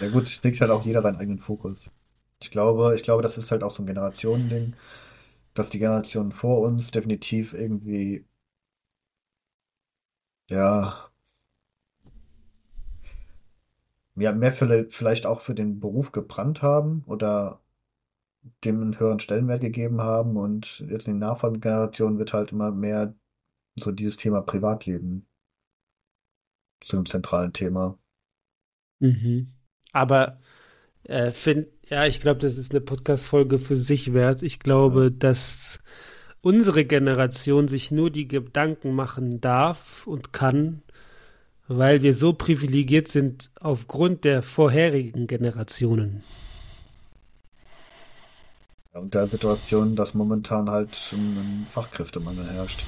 Ja 0.00 0.08
gut, 0.08 0.40
legt 0.42 0.60
halt 0.60 0.70
auch 0.70 0.84
jeder 0.84 1.02
seinen 1.02 1.16
eigenen 1.16 1.38
Fokus. 1.38 1.90
Ich 2.42 2.50
glaube, 2.50 2.94
ich 2.94 3.02
glaube, 3.02 3.22
das 3.22 3.36
ist 3.36 3.50
halt 3.50 3.62
auch 3.62 3.70
so 3.70 3.82
ein 3.82 3.86
Generationending, 3.86 4.74
dass 5.54 5.70
die 5.70 5.78
Generationen 5.78 6.32
vor 6.32 6.60
uns 6.60 6.90
definitiv 6.90 7.52
irgendwie, 7.52 8.24
ja, 10.50 11.10
ja, 14.16 14.32
mehr 14.32 14.52
vielleicht 14.52 15.26
auch 15.26 15.40
für 15.40 15.54
den 15.54 15.80
Beruf 15.80 16.12
gebrannt 16.12 16.60
haben 16.62 17.04
oder 17.06 17.60
dem 18.64 18.80
einen 18.80 18.98
höheren 18.98 19.20
Stellenwert 19.20 19.60
gegeben 19.60 20.00
haben 20.02 20.36
und 20.36 20.80
jetzt 20.80 21.06
in 21.06 21.14
den 21.14 21.18
nachfolgenden 21.20 21.62
Generationen 21.62 22.18
wird 22.18 22.32
halt 22.32 22.52
immer 22.52 22.72
mehr 22.72 23.14
so 23.76 23.92
dieses 23.92 24.16
Thema 24.16 24.42
Privatleben 24.42 25.26
zu 26.80 26.96
einem 26.96 27.06
zentralen 27.06 27.52
Thema. 27.52 27.98
Mhm. 28.98 29.48
Aber 29.92 30.38
äh, 31.04 31.30
find, 31.30 31.68
ja, 31.88 32.06
ich 32.06 32.20
glaube, 32.20 32.40
das 32.40 32.56
ist 32.56 32.72
eine 32.72 32.80
Podcast-Folge 32.80 33.58
für 33.58 33.76
sich 33.76 34.12
wert. 34.12 34.42
Ich 34.42 34.58
glaube, 34.58 35.04
ja. 35.04 35.10
dass 35.10 35.80
unsere 36.42 36.84
Generation 36.84 37.68
sich 37.68 37.90
nur 37.90 38.10
die 38.10 38.28
Gedanken 38.28 38.94
machen 38.94 39.40
darf 39.40 40.06
und 40.06 40.32
kann, 40.32 40.82
weil 41.68 42.02
wir 42.02 42.14
so 42.14 42.32
privilegiert 42.32 43.08
sind 43.08 43.50
aufgrund 43.60 44.24
der 44.24 44.42
vorherigen 44.42 45.26
Generationen. 45.26 46.22
und 48.92 49.14
der 49.14 49.26
Situation, 49.28 49.94
dass 49.94 50.14
momentan 50.14 50.68
halt 50.68 50.98
ein 51.12 51.66
Fachkräftemangel 51.70 52.44
herrscht. 52.50 52.84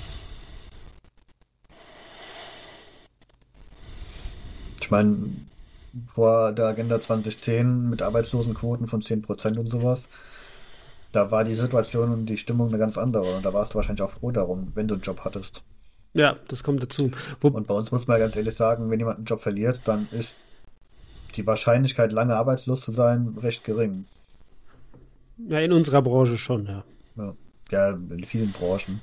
Ich 4.81 4.91
meine, 4.91 5.29
vor 6.07 6.53
der 6.53 6.67
Agenda 6.67 7.01
2010 7.01 7.89
mit 7.89 8.03
Arbeitslosenquoten 8.03 8.89
von 8.89 9.01
10% 9.01 9.59
und 9.59 9.69
sowas, 9.69 10.09
da 11.13 11.31
war 11.31 11.45
die 11.45 11.55
Situation 11.55 12.11
und 12.11 12.27
die 12.27 12.39
Stimmung 12.39 12.69
eine 12.69 12.79
ganz 12.79 12.99
andere. 12.99 13.37
Und 13.37 13.45
da 13.45 13.53
warst 13.53 13.73
du 13.73 13.77
wahrscheinlich 13.77 14.03
auch 14.03 14.11
froh 14.11 14.31
darum, 14.31 14.73
wenn 14.75 14.89
du 14.89 14.95
einen 14.95 15.03
Job 15.03 15.21
hattest. 15.25 15.63
Ja, 16.15 16.37
das 16.49 16.63
kommt 16.63 16.83
dazu. 16.83 17.11
Wo 17.41 17.49
und 17.49 17.67
bei 17.67 17.75
uns 17.75 17.91
muss 17.91 18.07
man 18.07 18.19
ganz 18.19 18.37
ehrlich 18.37 18.55
sagen, 18.55 18.91
wenn 18.91 18.99
jemand 18.99 19.19
einen 19.19 19.27
Job 19.27 19.41
verliert, 19.41 19.83
dann 19.85 20.09
ist 20.11 20.37
die 21.37 21.47
Wahrscheinlichkeit, 21.47 22.13
lange 22.13 22.37
arbeitslos 22.37 22.83
zu 22.83 22.93
sein, 22.93 23.37
recht 23.41 23.65
gering. 23.65 24.07
Ja, 25.49 25.61
in 25.61 25.73
unserer 25.73 26.03
Branche 26.03 26.37
schon, 26.37 26.67
ja. 26.67 26.85
Ja, 27.17 27.35
ja 27.71 27.91
in 27.91 28.25
vielen 28.25 28.53
Branchen. 28.53 29.01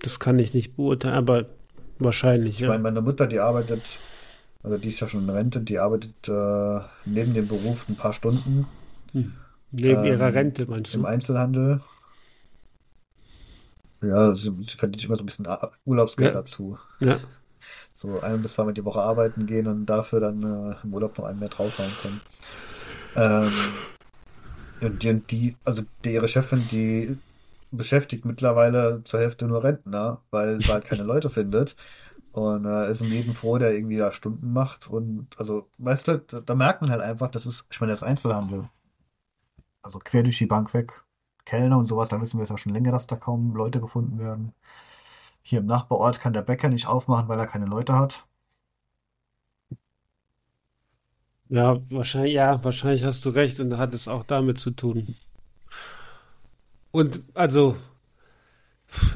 Das 0.00 0.18
kann 0.18 0.38
ich 0.38 0.54
nicht 0.54 0.76
beurteilen, 0.76 1.14
aber 1.14 1.46
wahrscheinlich. 1.98 2.56
Ich 2.56 2.62
ja. 2.62 2.68
meine, 2.68 2.82
meine 2.82 3.00
Mutter, 3.00 3.26
die 3.28 3.38
arbeitet, 3.38 3.82
also 4.62 4.76
die 4.76 4.88
ist 4.88 5.00
ja 5.00 5.06
schon 5.06 5.22
in 5.22 5.30
Rente, 5.30 5.60
die 5.60 5.78
arbeitet 5.78 6.28
äh, 6.28 6.80
neben 7.04 7.34
dem 7.34 7.46
Beruf 7.46 7.88
ein 7.88 7.96
paar 7.96 8.12
Stunden. 8.12 8.66
Hm. 9.12 9.32
Neben 9.74 10.04
ähm, 10.04 10.04
ihrer 10.04 10.32
Rente, 10.32 10.66
meinst 10.66 10.94
du? 10.94 10.98
Im 10.98 11.04
Einzelhandel. 11.04 11.80
Ja, 14.02 14.34
sie 14.34 14.52
verdient 14.76 15.04
immer 15.04 15.16
so 15.16 15.22
ein 15.22 15.26
bisschen 15.26 15.46
Urlaubsgeld 15.84 16.34
ja. 16.34 16.40
dazu. 16.40 16.78
Ja. 17.00 17.18
So 17.98 18.20
ein 18.20 18.42
bis 18.42 18.54
zweimal 18.54 18.74
die 18.74 18.84
Woche 18.84 19.00
arbeiten 19.00 19.46
gehen 19.46 19.66
und 19.66 19.86
dafür 19.86 20.20
dann 20.20 20.42
äh, 20.42 20.76
im 20.84 20.94
Urlaub 20.94 21.16
noch 21.18 21.24
einen 21.24 21.38
mehr 21.38 21.48
draufhauen 21.48 21.90
können. 22.02 22.20
Ähm, 23.16 23.72
und 24.80 25.02
die, 25.02 25.14
die, 25.26 25.56
also 25.64 25.82
die, 26.04 26.12
ihre 26.12 26.28
Chefin, 26.28 26.68
die 26.68 27.16
beschäftigt 27.70 28.24
mittlerweile 28.24 29.02
zur 29.04 29.20
Hälfte 29.20 29.46
nur 29.46 29.64
Rentner, 29.64 30.20
weil 30.30 30.60
sie 30.60 30.68
halt 30.68 30.84
keine 30.84 31.02
Leute 31.02 31.30
findet. 31.30 31.76
Und 32.32 32.64
äh, 32.66 32.90
ist 32.90 33.00
im 33.00 33.10
Leben 33.10 33.34
froh, 33.34 33.58
der 33.58 33.74
irgendwie 33.74 33.96
da 33.96 34.12
Stunden 34.12 34.52
macht. 34.52 34.88
Und 34.88 35.28
also, 35.38 35.68
weißt 35.78 36.08
du, 36.08 36.18
da, 36.18 36.40
da 36.40 36.54
merkt 36.54 36.82
man 36.82 36.90
halt 36.90 37.00
einfach, 37.00 37.30
das 37.30 37.46
ist, 37.46 37.64
ich 37.70 37.80
meine, 37.80 37.92
das 37.92 38.02
ist 38.02 38.08
Einzelhandel. 38.08 38.68
Also 39.84 40.00
quer 40.00 40.24
durch 40.24 40.38
die 40.38 40.46
Bank 40.46 40.74
weg. 40.74 41.04
Kellner 41.44 41.78
und 41.78 41.86
sowas, 41.86 42.08
da 42.08 42.20
wissen 42.20 42.38
wir 42.38 42.42
es 42.42 42.48
ja 42.48 42.56
schon 42.56 42.72
länger, 42.72 42.90
dass 42.90 43.06
da 43.06 43.14
kaum 43.16 43.54
Leute 43.54 43.80
gefunden 43.80 44.18
werden. 44.18 44.52
Hier 45.42 45.60
im 45.60 45.66
Nachbarort 45.66 46.20
kann 46.20 46.32
der 46.32 46.42
Bäcker 46.42 46.68
nicht 46.70 46.86
aufmachen, 46.88 47.28
weil 47.28 47.38
er 47.38 47.46
keine 47.46 47.66
Leute 47.66 47.94
hat. 47.96 48.26
Ja, 51.48 51.80
wahrscheinlich, 51.90 52.34
ja, 52.34 52.62
wahrscheinlich 52.62 53.02
hast 53.04 53.24
du 53.24 53.30
recht 53.30 53.58
und 53.60 53.78
hat 53.78 53.94
es 53.94 54.08
auch 54.08 54.24
damit 54.24 54.58
zu 54.58 54.70
tun. 54.72 55.16
Und 56.92 57.22
also, 57.34 57.76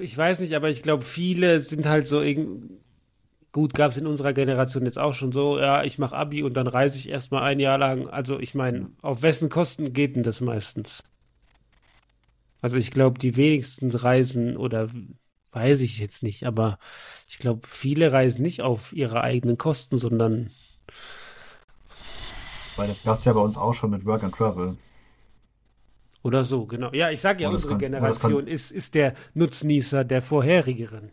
ich 0.00 0.16
weiß 0.16 0.40
nicht, 0.40 0.54
aber 0.54 0.70
ich 0.70 0.82
glaube, 0.82 1.04
viele 1.04 1.60
sind 1.60 1.86
halt 1.86 2.06
so 2.06 2.20
irgendwie. 2.20 2.78
Gut, 3.52 3.74
gab 3.74 3.90
es 3.92 3.96
in 3.96 4.06
unserer 4.06 4.32
Generation 4.32 4.84
jetzt 4.84 4.98
auch 4.98 5.14
schon 5.14 5.32
so, 5.32 5.58
ja, 5.58 5.82
ich 5.82 5.98
mache 5.98 6.16
Abi 6.16 6.42
und 6.42 6.54
dann 6.56 6.66
reise 6.66 6.96
ich 6.96 7.08
erstmal 7.08 7.42
ein 7.42 7.60
Jahr 7.60 7.78
lang. 7.78 8.08
Also 8.08 8.38
ich 8.38 8.54
meine, 8.54 8.90
auf 9.00 9.22
wessen 9.22 9.48
Kosten 9.48 9.92
geht 9.92 10.16
denn 10.16 10.22
das 10.22 10.40
meistens? 10.40 11.02
Also 12.60 12.76
ich 12.76 12.90
glaube, 12.90 13.18
die 13.18 13.36
wenigsten 13.36 13.90
reisen 13.90 14.56
oder 14.56 14.88
weiß 15.52 15.80
ich 15.80 15.98
jetzt 15.98 16.22
nicht, 16.22 16.44
aber 16.44 16.78
ich 17.28 17.38
glaube, 17.38 17.66
viele 17.68 18.12
reisen 18.12 18.42
nicht 18.42 18.60
auf 18.62 18.92
ihre 18.92 19.22
eigenen 19.22 19.56
Kosten, 19.56 19.96
sondern 19.96 20.50
weil 22.76 22.88
das 22.88 23.02
gab 23.02 23.18
es 23.18 23.24
ja 23.24 23.32
bei 23.32 23.40
uns 23.40 23.56
auch 23.56 23.74
schon 23.74 23.90
mit 23.90 24.04
Work 24.04 24.22
and 24.22 24.34
Travel. 24.34 24.76
Oder 26.22 26.44
so, 26.44 26.66
genau. 26.66 26.92
Ja, 26.92 27.10
ich 27.10 27.20
sage 27.20 27.42
ja, 27.42 27.50
unsere 27.50 27.72
kann, 27.72 27.78
Generation 27.80 28.44
kann, 28.44 28.46
ist, 28.46 28.70
ist 28.70 28.94
der 28.94 29.14
Nutznießer 29.34 30.04
der 30.04 30.22
vorherigeren. 30.22 31.10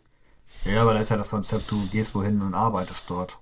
Ja, 0.66 0.82
aber 0.82 0.94
da 0.94 1.00
ist 1.00 1.10
ja 1.10 1.16
das 1.16 1.28
Konzept, 1.28 1.70
du 1.70 1.86
gehst 1.88 2.14
wohin 2.14 2.42
und 2.42 2.54
arbeitest 2.54 3.04
dort. 3.08 3.38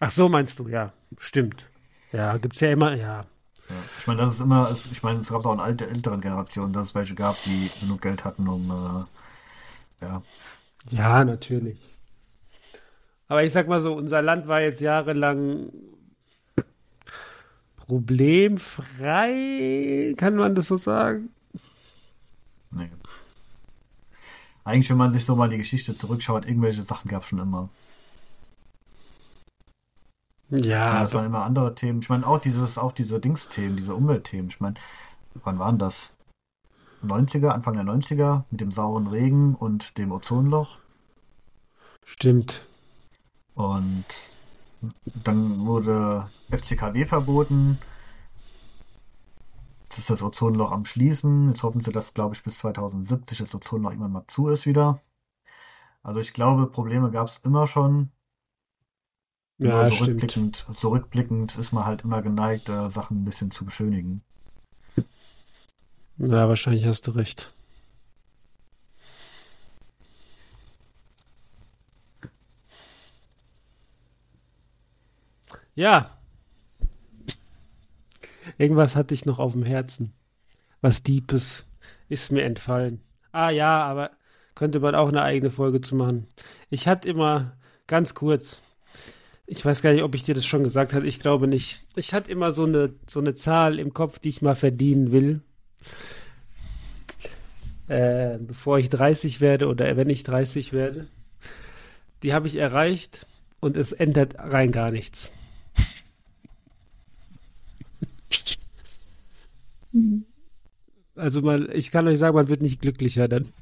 Ach 0.00 0.10
so, 0.10 0.28
meinst 0.28 0.58
du, 0.58 0.68
ja. 0.68 0.92
Stimmt. 1.18 1.66
Ja, 2.12 2.36
gibt 2.36 2.56
es 2.56 2.60
ja 2.60 2.72
immer, 2.72 2.94
ja. 2.94 3.24
ja. 3.68 3.76
Ich 3.98 4.06
meine, 4.06 4.22
das 4.22 4.34
ist 4.34 4.40
immer, 4.40 4.76
ich 4.90 5.02
meine, 5.02 5.20
es 5.20 5.28
gab 5.28 5.46
auch 5.46 5.54
in 5.54 5.60
alte, 5.60 5.86
älteren 5.86 6.20
Generationen, 6.20 6.72
dass 6.72 6.88
es 6.88 6.94
welche 6.94 7.14
gab, 7.14 7.40
die 7.44 7.70
genug 7.80 8.00
Geld 8.00 8.24
hatten, 8.24 8.48
um, 8.48 8.70
äh, 8.70 9.04
ja. 10.04 10.22
Ja, 10.90 11.24
natürlich. 11.24 11.78
Aber 13.28 13.44
ich 13.44 13.52
sag 13.52 13.68
mal 13.68 13.80
so, 13.80 13.94
unser 13.94 14.20
Land 14.20 14.48
war 14.48 14.60
jetzt 14.60 14.80
jahrelang 14.80 15.72
problemfrei, 17.76 20.14
kann 20.16 20.36
man 20.36 20.54
das 20.54 20.68
so 20.68 20.76
sagen? 20.76 21.30
Nee. 22.70 22.90
Eigentlich, 24.64 24.90
wenn 24.90 24.96
man 24.96 25.10
sich 25.10 25.24
so 25.24 25.36
mal 25.36 25.48
die 25.48 25.58
Geschichte 25.58 25.94
zurückschaut, 25.94 26.46
irgendwelche 26.46 26.82
Sachen 26.82 27.08
gab 27.08 27.22
es 27.22 27.28
schon 27.28 27.38
immer. 27.38 27.68
Ja, 30.50 31.02
das 31.02 31.12
waren 31.14 31.26
immer 31.26 31.44
andere 31.44 31.74
Themen. 31.74 32.00
Ich 32.00 32.08
meine, 32.08 32.26
auch 32.26 32.38
dieses, 32.38 32.78
auch 32.78 32.92
diese 32.92 33.20
Dings-Themen, 33.20 33.76
diese 33.76 33.94
Umweltthemen. 33.94 34.48
Ich 34.48 34.60
meine, 34.60 34.74
wann 35.42 35.58
waren 35.58 35.78
das? 35.78 36.12
90er, 37.02 37.48
Anfang 37.48 37.74
der 37.74 37.84
90er 37.84 38.44
mit 38.50 38.60
dem 38.60 38.70
sauren 38.70 39.06
Regen 39.06 39.54
und 39.54 39.98
dem 39.98 40.12
Ozonloch. 40.12 40.78
stimmt. 42.06 42.66
Und 43.54 44.04
dann 45.04 45.66
wurde 45.66 46.30
FCKW 46.50 47.04
verboten. 47.04 47.78
Jetzt 49.94 50.00
ist 50.00 50.10
das 50.10 50.22
Ozonloch 50.24 50.72
am 50.72 50.84
Schließen. 50.84 51.50
Jetzt 51.50 51.62
hoffen 51.62 51.80
sie, 51.80 51.92
dass, 51.92 52.14
glaube 52.14 52.34
ich, 52.34 52.42
bis 52.42 52.58
2070 52.58 53.38
das 53.38 53.54
Ozonloch 53.54 53.90
irgendwann 53.90 54.10
mal 54.10 54.26
zu 54.26 54.48
ist 54.48 54.66
wieder. 54.66 55.00
Also 56.02 56.18
ich 56.18 56.32
glaube, 56.32 56.66
Probleme 56.66 57.12
gab 57.12 57.28
es 57.28 57.38
immer 57.44 57.68
schon. 57.68 58.10
Ja, 59.58 59.68
Nur 59.68 59.92
stimmt. 59.92 60.06
zurückblickend, 60.06 60.66
zurückblickend 60.74 61.56
ist 61.58 61.70
man 61.70 61.86
halt 61.86 62.02
immer 62.02 62.22
geneigt, 62.22 62.70
äh, 62.70 62.90
Sachen 62.90 63.22
ein 63.22 63.24
bisschen 63.24 63.52
zu 63.52 63.64
beschönigen. 63.64 64.24
Ja, 66.16 66.48
wahrscheinlich 66.48 66.86
hast 66.86 67.06
du 67.06 67.12
recht. 67.12 67.54
Ja. 75.76 76.10
Irgendwas 78.58 78.96
hatte 78.96 79.14
ich 79.14 79.24
noch 79.24 79.38
auf 79.38 79.52
dem 79.52 79.64
Herzen. 79.64 80.12
Was 80.80 81.02
Deepes 81.02 81.66
ist 82.08 82.32
mir 82.32 82.42
entfallen. 82.42 83.00
Ah 83.32 83.50
ja, 83.50 83.82
aber 83.82 84.10
könnte 84.54 84.80
man 84.80 84.94
auch 84.94 85.08
eine 85.08 85.22
eigene 85.22 85.50
Folge 85.50 85.80
zu 85.80 85.96
machen. 85.96 86.28
Ich 86.70 86.86
hatte 86.86 87.08
immer, 87.08 87.56
ganz 87.86 88.14
kurz, 88.14 88.60
ich 89.46 89.64
weiß 89.64 89.82
gar 89.82 89.92
nicht, 89.92 90.02
ob 90.02 90.14
ich 90.14 90.22
dir 90.22 90.34
das 90.34 90.46
schon 90.46 90.62
gesagt 90.62 90.94
habe, 90.94 91.06
ich 91.06 91.20
glaube 91.20 91.48
nicht. 91.48 91.82
Ich 91.96 92.14
hatte 92.14 92.30
immer 92.30 92.52
so 92.52 92.64
eine, 92.64 92.94
so 93.08 93.20
eine 93.20 93.34
Zahl 93.34 93.78
im 93.78 93.92
Kopf, 93.92 94.18
die 94.18 94.28
ich 94.28 94.42
mal 94.42 94.54
verdienen 94.54 95.10
will 95.10 95.42
äh, 97.88 98.38
bevor 98.38 98.78
ich 98.78 98.88
30 98.88 99.40
werde 99.40 99.68
oder 99.68 99.96
wenn 99.96 100.10
ich 100.10 100.22
30 100.22 100.72
werde. 100.72 101.06
Die 102.22 102.32
habe 102.32 102.46
ich 102.46 102.56
erreicht 102.56 103.26
und 103.60 103.76
es 103.76 103.92
ändert 103.92 104.36
rein 104.38 104.72
gar 104.72 104.90
nichts. 104.90 105.30
Also 111.14 111.42
man, 111.42 111.68
ich 111.72 111.90
kann 111.90 112.08
euch 112.08 112.18
sagen, 112.18 112.34
man 112.34 112.48
wird 112.48 112.62
nicht 112.62 112.80
glücklicher 112.80 113.28
dann. 113.28 113.52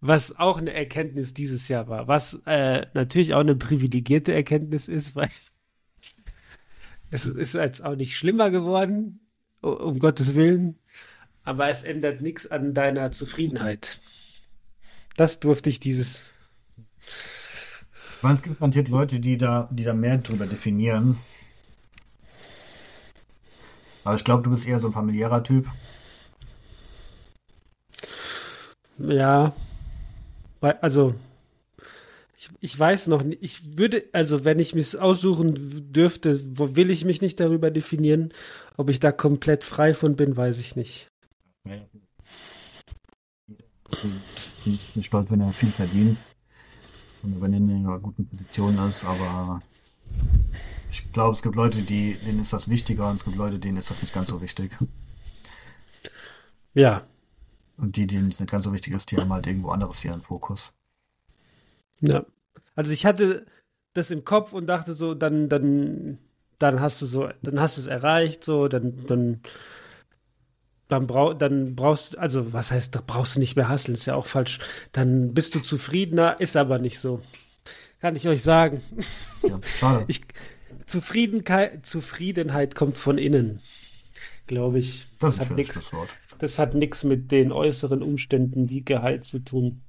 Was 0.00 0.36
auch 0.36 0.58
eine 0.58 0.72
Erkenntnis 0.72 1.34
dieses 1.34 1.68
Jahr 1.68 1.88
war. 1.88 2.08
Was 2.08 2.40
äh, 2.46 2.86
natürlich 2.94 3.34
auch 3.34 3.40
eine 3.40 3.54
privilegierte 3.54 4.32
Erkenntnis 4.32 4.88
ist, 4.88 5.14
weil 5.14 5.30
es 7.10 7.26
ist 7.26 7.54
jetzt 7.54 7.84
auch 7.84 7.94
nicht 7.94 8.16
schlimmer 8.16 8.50
geworden, 8.50 9.20
um 9.60 9.98
Gottes 9.98 10.34
Willen. 10.34 10.78
Aber 11.44 11.68
es 11.68 11.82
ändert 11.82 12.20
nichts 12.20 12.50
an 12.50 12.74
deiner 12.74 13.10
Zufriedenheit. 13.10 14.00
Das 15.16 15.40
durfte 15.40 15.68
ich 15.68 15.80
dieses. 15.80 16.22
Ich 18.16 18.22
meine, 18.22 18.36
es 18.36 18.42
gibt 18.42 18.58
garantiert 18.58 18.88
Leute, 18.88 19.20
die 19.20 19.36
da, 19.36 19.68
die 19.72 19.84
da 19.84 19.94
mehr 19.94 20.18
drüber 20.18 20.46
definieren. 20.46 21.18
Aber 24.04 24.16
ich 24.16 24.24
glaube, 24.24 24.42
du 24.42 24.50
bist 24.50 24.66
eher 24.66 24.80
so 24.80 24.88
ein 24.88 24.92
familiärer 24.92 25.42
Typ. 25.42 25.66
Ja. 28.98 29.52
Also, 30.60 31.14
ich, 32.36 32.50
ich 32.60 32.78
weiß 32.78 33.08
noch 33.08 33.22
nicht. 33.22 33.42
Ich 33.42 33.78
würde, 33.78 34.04
also, 34.12 34.44
wenn 34.44 34.58
ich 34.58 34.74
mich 34.74 34.98
aussuchen 34.98 35.92
dürfte, 35.92 36.40
will 36.76 36.90
ich 36.90 37.04
mich 37.04 37.20
nicht 37.20 37.40
darüber 37.40 37.70
definieren? 37.70 38.32
Ob 38.76 38.90
ich 38.90 39.00
da 39.00 39.12
komplett 39.12 39.64
frei 39.64 39.94
von 39.94 40.16
bin, 40.16 40.36
weiß 40.36 40.58
ich 40.58 40.76
nicht. 40.76 41.08
Ich 44.64 44.94
bin 44.94 45.04
stolz, 45.04 45.30
wenn 45.30 45.40
er 45.40 45.52
viel 45.52 45.70
verdient 45.70 46.18
und 47.22 47.40
wenn 47.40 47.52
er 47.52 47.58
in 47.58 47.70
einer 47.70 47.98
guten 47.98 48.26
Position 48.26 48.78
ist, 48.88 49.04
aber 49.04 49.60
ich 50.92 51.12
glaube, 51.12 51.34
es 51.34 51.42
gibt 51.42 51.56
Leute, 51.56 51.82
die, 51.82 52.18
denen 52.18 52.40
ist 52.40 52.52
das 52.52 52.68
wichtiger 52.68 53.08
und 53.08 53.16
es 53.16 53.24
gibt 53.24 53.36
Leute, 53.36 53.58
denen 53.58 53.78
ist 53.78 53.90
das 53.90 54.02
nicht 54.02 54.12
ganz 54.14 54.28
so 54.28 54.40
wichtig. 54.42 54.76
Ja, 56.74 57.06
Und 57.76 57.96
die, 57.96 58.06
denen 58.06 58.28
es 58.28 58.40
nicht 58.40 58.50
ganz 58.50 58.64
so 58.64 58.72
wichtig 58.72 58.94
ist, 58.94 59.10
die 59.10 59.18
haben 59.18 59.32
halt 59.32 59.46
irgendwo 59.46 59.70
anderes 59.70 60.04
ihren 60.04 60.22
Fokus. 60.22 60.72
ja. 62.00 62.24
Also, 62.74 62.90
ich 62.92 63.04
hatte 63.06 63.46
das 63.94 64.10
im 64.10 64.24
Kopf 64.24 64.52
und 64.54 64.66
dachte 64.66 64.94
so, 64.94 65.14
dann, 65.14 65.48
dann, 65.50 66.18
dann 66.58 66.80
hast 66.80 67.02
du 67.02 67.06
so, 67.06 67.28
dann 67.42 67.60
hast 67.60 67.76
du 67.76 67.82
es 67.82 67.86
erreicht, 67.86 68.44
so, 68.44 68.68
dann, 68.68 69.04
dann, 69.06 69.40
dann, 70.88 71.06
brau 71.06 71.34
dann 71.34 71.74
brauchst 71.74 72.18
also 72.18 72.52
was 72.52 72.70
heißt, 72.70 72.94
da 72.94 73.02
brauchst 73.06 73.36
du 73.36 73.40
nicht 73.40 73.56
mehr 73.56 73.68
hasseln, 73.68 73.94
ist 73.94 74.06
ja 74.06 74.14
auch 74.14 74.26
falsch. 74.26 74.58
Dann 74.92 75.34
bist 75.34 75.54
du 75.54 75.60
zufriedener, 75.60 76.40
ist 76.40 76.56
aber 76.56 76.78
nicht 76.78 76.98
so. 77.00 77.22
Kann 78.00 78.16
ich 78.16 78.26
euch 78.28 78.42
sagen. 78.42 78.82
Ja, 79.46 79.58
schade. 79.62 80.04
Ich, 80.08 80.22
Zufriedenheit, 80.86 81.86
Zufriedenheit 81.86 82.74
kommt 82.74 82.98
von 82.98 83.18
innen, 83.18 83.60
glaube 84.46 84.78
ich. 84.78 85.06
Das 85.20 85.38
hat 85.40 85.56
nix, 85.56 85.80
das 86.38 86.58
hat 86.58 86.74
nichts 86.74 87.04
mit 87.04 87.30
den 87.30 87.52
äußeren 87.52 88.02
Umständen 88.02 88.70
wie 88.70 88.84
Gehalt 88.84 89.24
zu 89.24 89.38
tun. 89.40 89.82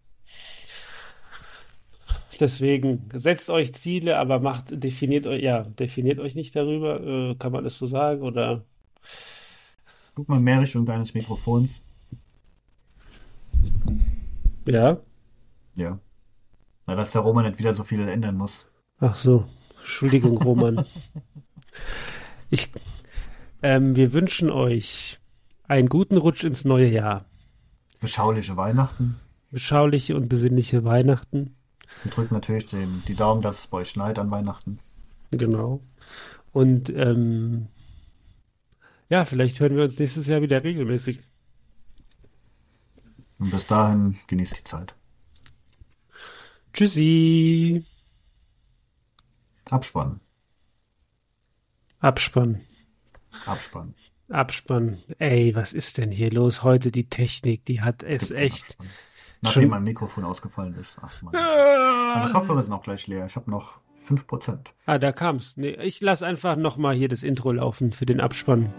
Deswegen 2.40 3.10
setzt 3.14 3.50
euch 3.50 3.74
Ziele, 3.74 4.18
aber 4.18 4.40
macht, 4.40 4.84
definiert 4.84 5.28
euch, 5.28 5.44
ja, 5.44 5.64
definiert 5.64 6.20
euch 6.20 6.36
nicht 6.36 6.56
darüber, 6.56 7.00
äh, 7.02 7.36
kann 7.36 7.52
man 7.52 7.64
das 7.64 7.78
so 7.78 7.86
sagen, 7.86 8.22
oder? 8.22 8.66
Guck 10.16 10.30
mal 10.30 10.40
mehr 10.40 10.62
Richtung 10.62 10.86
deines 10.86 11.14
Mikrofons. 11.14 11.82
Ja. 14.66 14.98
Ja. 15.76 16.00
Na, 16.86 16.96
dass 16.96 17.12
der 17.12 17.22
Roman 17.22 17.46
nicht 17.46 17.60
wieder 17.60 17.74
so 17.74 17.84
viel 17.84 18.08
ändern 18.08 18.36
muss. 18.36 18.68
Ach 19.00 19.16
so, 19.16 19.46
Entschuldigung, 19.84 20.38
Roman. 20.38 20.86
Ich, 22.50 22.70
ähm, 23.64 23.96
wir 23.96 24.14
wünschen 24.14 24.52
euch 24.52 25.18
einen 25.68 25.90
guten 25.90 26.18
Rutsch 26.18 26.44
ins 26.44 26.66
neue 26.66 26.88
Jahr. 26.88 27.26
Beschauliche 28.00 28.56
Weihnachten. 28.58 29.16
Beschauliche 29.50 30.16
und 30.16 30.30
besinnliche 30.30 30.84
Weihnachten. 30.84 31.56
Und 32.04 32.16
drückt 32.16 32.32
natürlich 32.32 32.68
den, 32.68 33.02
die 33.08 33.16
Daumen, 33.16 33.42
dass 33.42 33.62
es 33.62 33.68
bei 33.68 33.80
euch 33.80 33.90
schneit 33.90 34.20
an 34.20 34.30
Weihnachten. 34.30 34.78
Genau. 35.32 35.82
Und 36.52 36.92
ähm, 36.92 37.70
ja, 39.10 39.26
vielleicht 39.26 39.60
hören 39.60 39.76
wir 39.76 39.84
uns 39.84 39.98
nächstes 39.98 40.28
Jahr 40.28 40.44
wieder 40.44 40.64
regelmäßig. 40.64 41.22
Und 43.40 43.50
bis 43.50 43.66
dahin 43.66 44.18
genießt 44.28 44.60
die 44.60 44.64
Zeit. 44.64 44.94
Tschüssi. 46.72 47.84
Abspannen. 49.74 50.20
Abspann. 52.00 52.62
Abspannen. 53.48 53.96
Abspann. 54.30 55.02
Ey, 55.18 55.56
was 55.56 55.74
ist 55.74 55.98
denn 55.98 56.12
hier 56.12 56.30
los 56.30 56.62
heute? 56.62 56.92
Die 56.92 57.10
Technik, 57.10 57.66
die 57.66 57.82
hat 57.82 58.04
es 58.04 58.30
echt. 58.30 58.78
Abspannen. 58.78 58.94
Nachdem 59.42 59.70
mein 59.70 59.84
Mikrofon 59.84 60.26
ausgefallen 60.26 60.76
ist. 60.76 61.00
Ach 61.02 61.20
man. 61.24 61.34
Meine 61.34 62.32
Kopfhörer 62.34 62.62
sind 62.62 62.72
auch 62.72 62.84
gleich 62.84 63.08
leer. 63.08 63.26
Ich 63.26 63.36
habe 63.36 63.50
noch 63.50 63.80
5%. 64.08 64.60
Ah, 64.86 65.00
da 65.00 65.12
kam's. 65.12 65.54
Nee, 65.56 65.72
ich 65.82 66.02
lass 66.02 66.22
einfach 66.22 66.56
nochmal 66.56 66.94
hier 66.94 67.10
das 67.10 67.24
Intro 67.24 67.52
laufen 67.52 67.94
für 67.94 68.06
den 68.06 68.22
Abspann. 68.22 68.72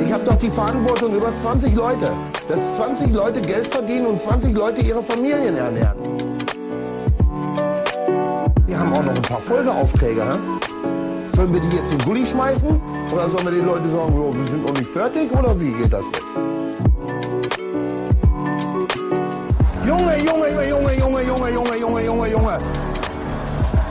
Ich 0.00 0.12
habe 0.12 0.24
doch 0.24 0.38
die 0.38 0.50
Verantwortung 0.50 1.14
über 1.14 1.34
20 1.34 1.74
Leute, 1.74 2.16
dass 2.48 2.76
20 2.76 3.12
Leute 3.12 3.42
Geld 3.42 3.66
verdienen 3.66 4.06
und 4.06 4.18
20 4.18 4.56
Leute 4.56 4.80
ihre 4.80 5.02
Familien 5.02 5.56
ernähren. 5.58 6.31
Wir 8.72 8.80
haben 8.80 8.94
auch 8.94 9.02
noch 9.02 9.14
ein 9.14 9.20
paar 9.20 9.38
Folgeaufträge. 9.38 10.22
Hä? 10.22 10.38
Sollen 11.28 11.52
wir 11.52 11.60
die 11.60 11.76
jetzt 11.76 11.92
in 11.92 11.98
den 11.98 12.06
Gully 12.06 12.24
schmeißen? 12.24 12.80
Oder 13.12 13.28
sollen 13.28 13.44
wir 13.44 13.52
den 13.52 13.66
Leuten 13.66 13.86
sagen, 13.86 14.16
jo, 14.16 14.34
wir 14.34 14.44
sind 14.46 14.66
noch 14.66 14.72
nicht 14.72 14.88
fertig? 14.88 15.30
Oder 15.30 15.60
wie 15.60 15.72
geht 15.72 15.92
das 15.92 16.06
jetzt? 16.06 16.24
Junge, 19.86 20.16
Junge, 20.24 20.48
Junge, 20.48 20.68
Junge, 20.70 20.94
Junge, 20.94 21.22
Junge, 21.22 21.50
Junge, 21.50 21.76
Junge, 21.76 22.04
Junge, 22.06 22.30
Junge. 22.30 22.58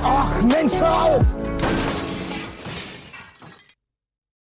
Ach, 0.04 0.42
Mensch, 0.42 0.80
hör 0.80 1.04
auf! 1.04 1.51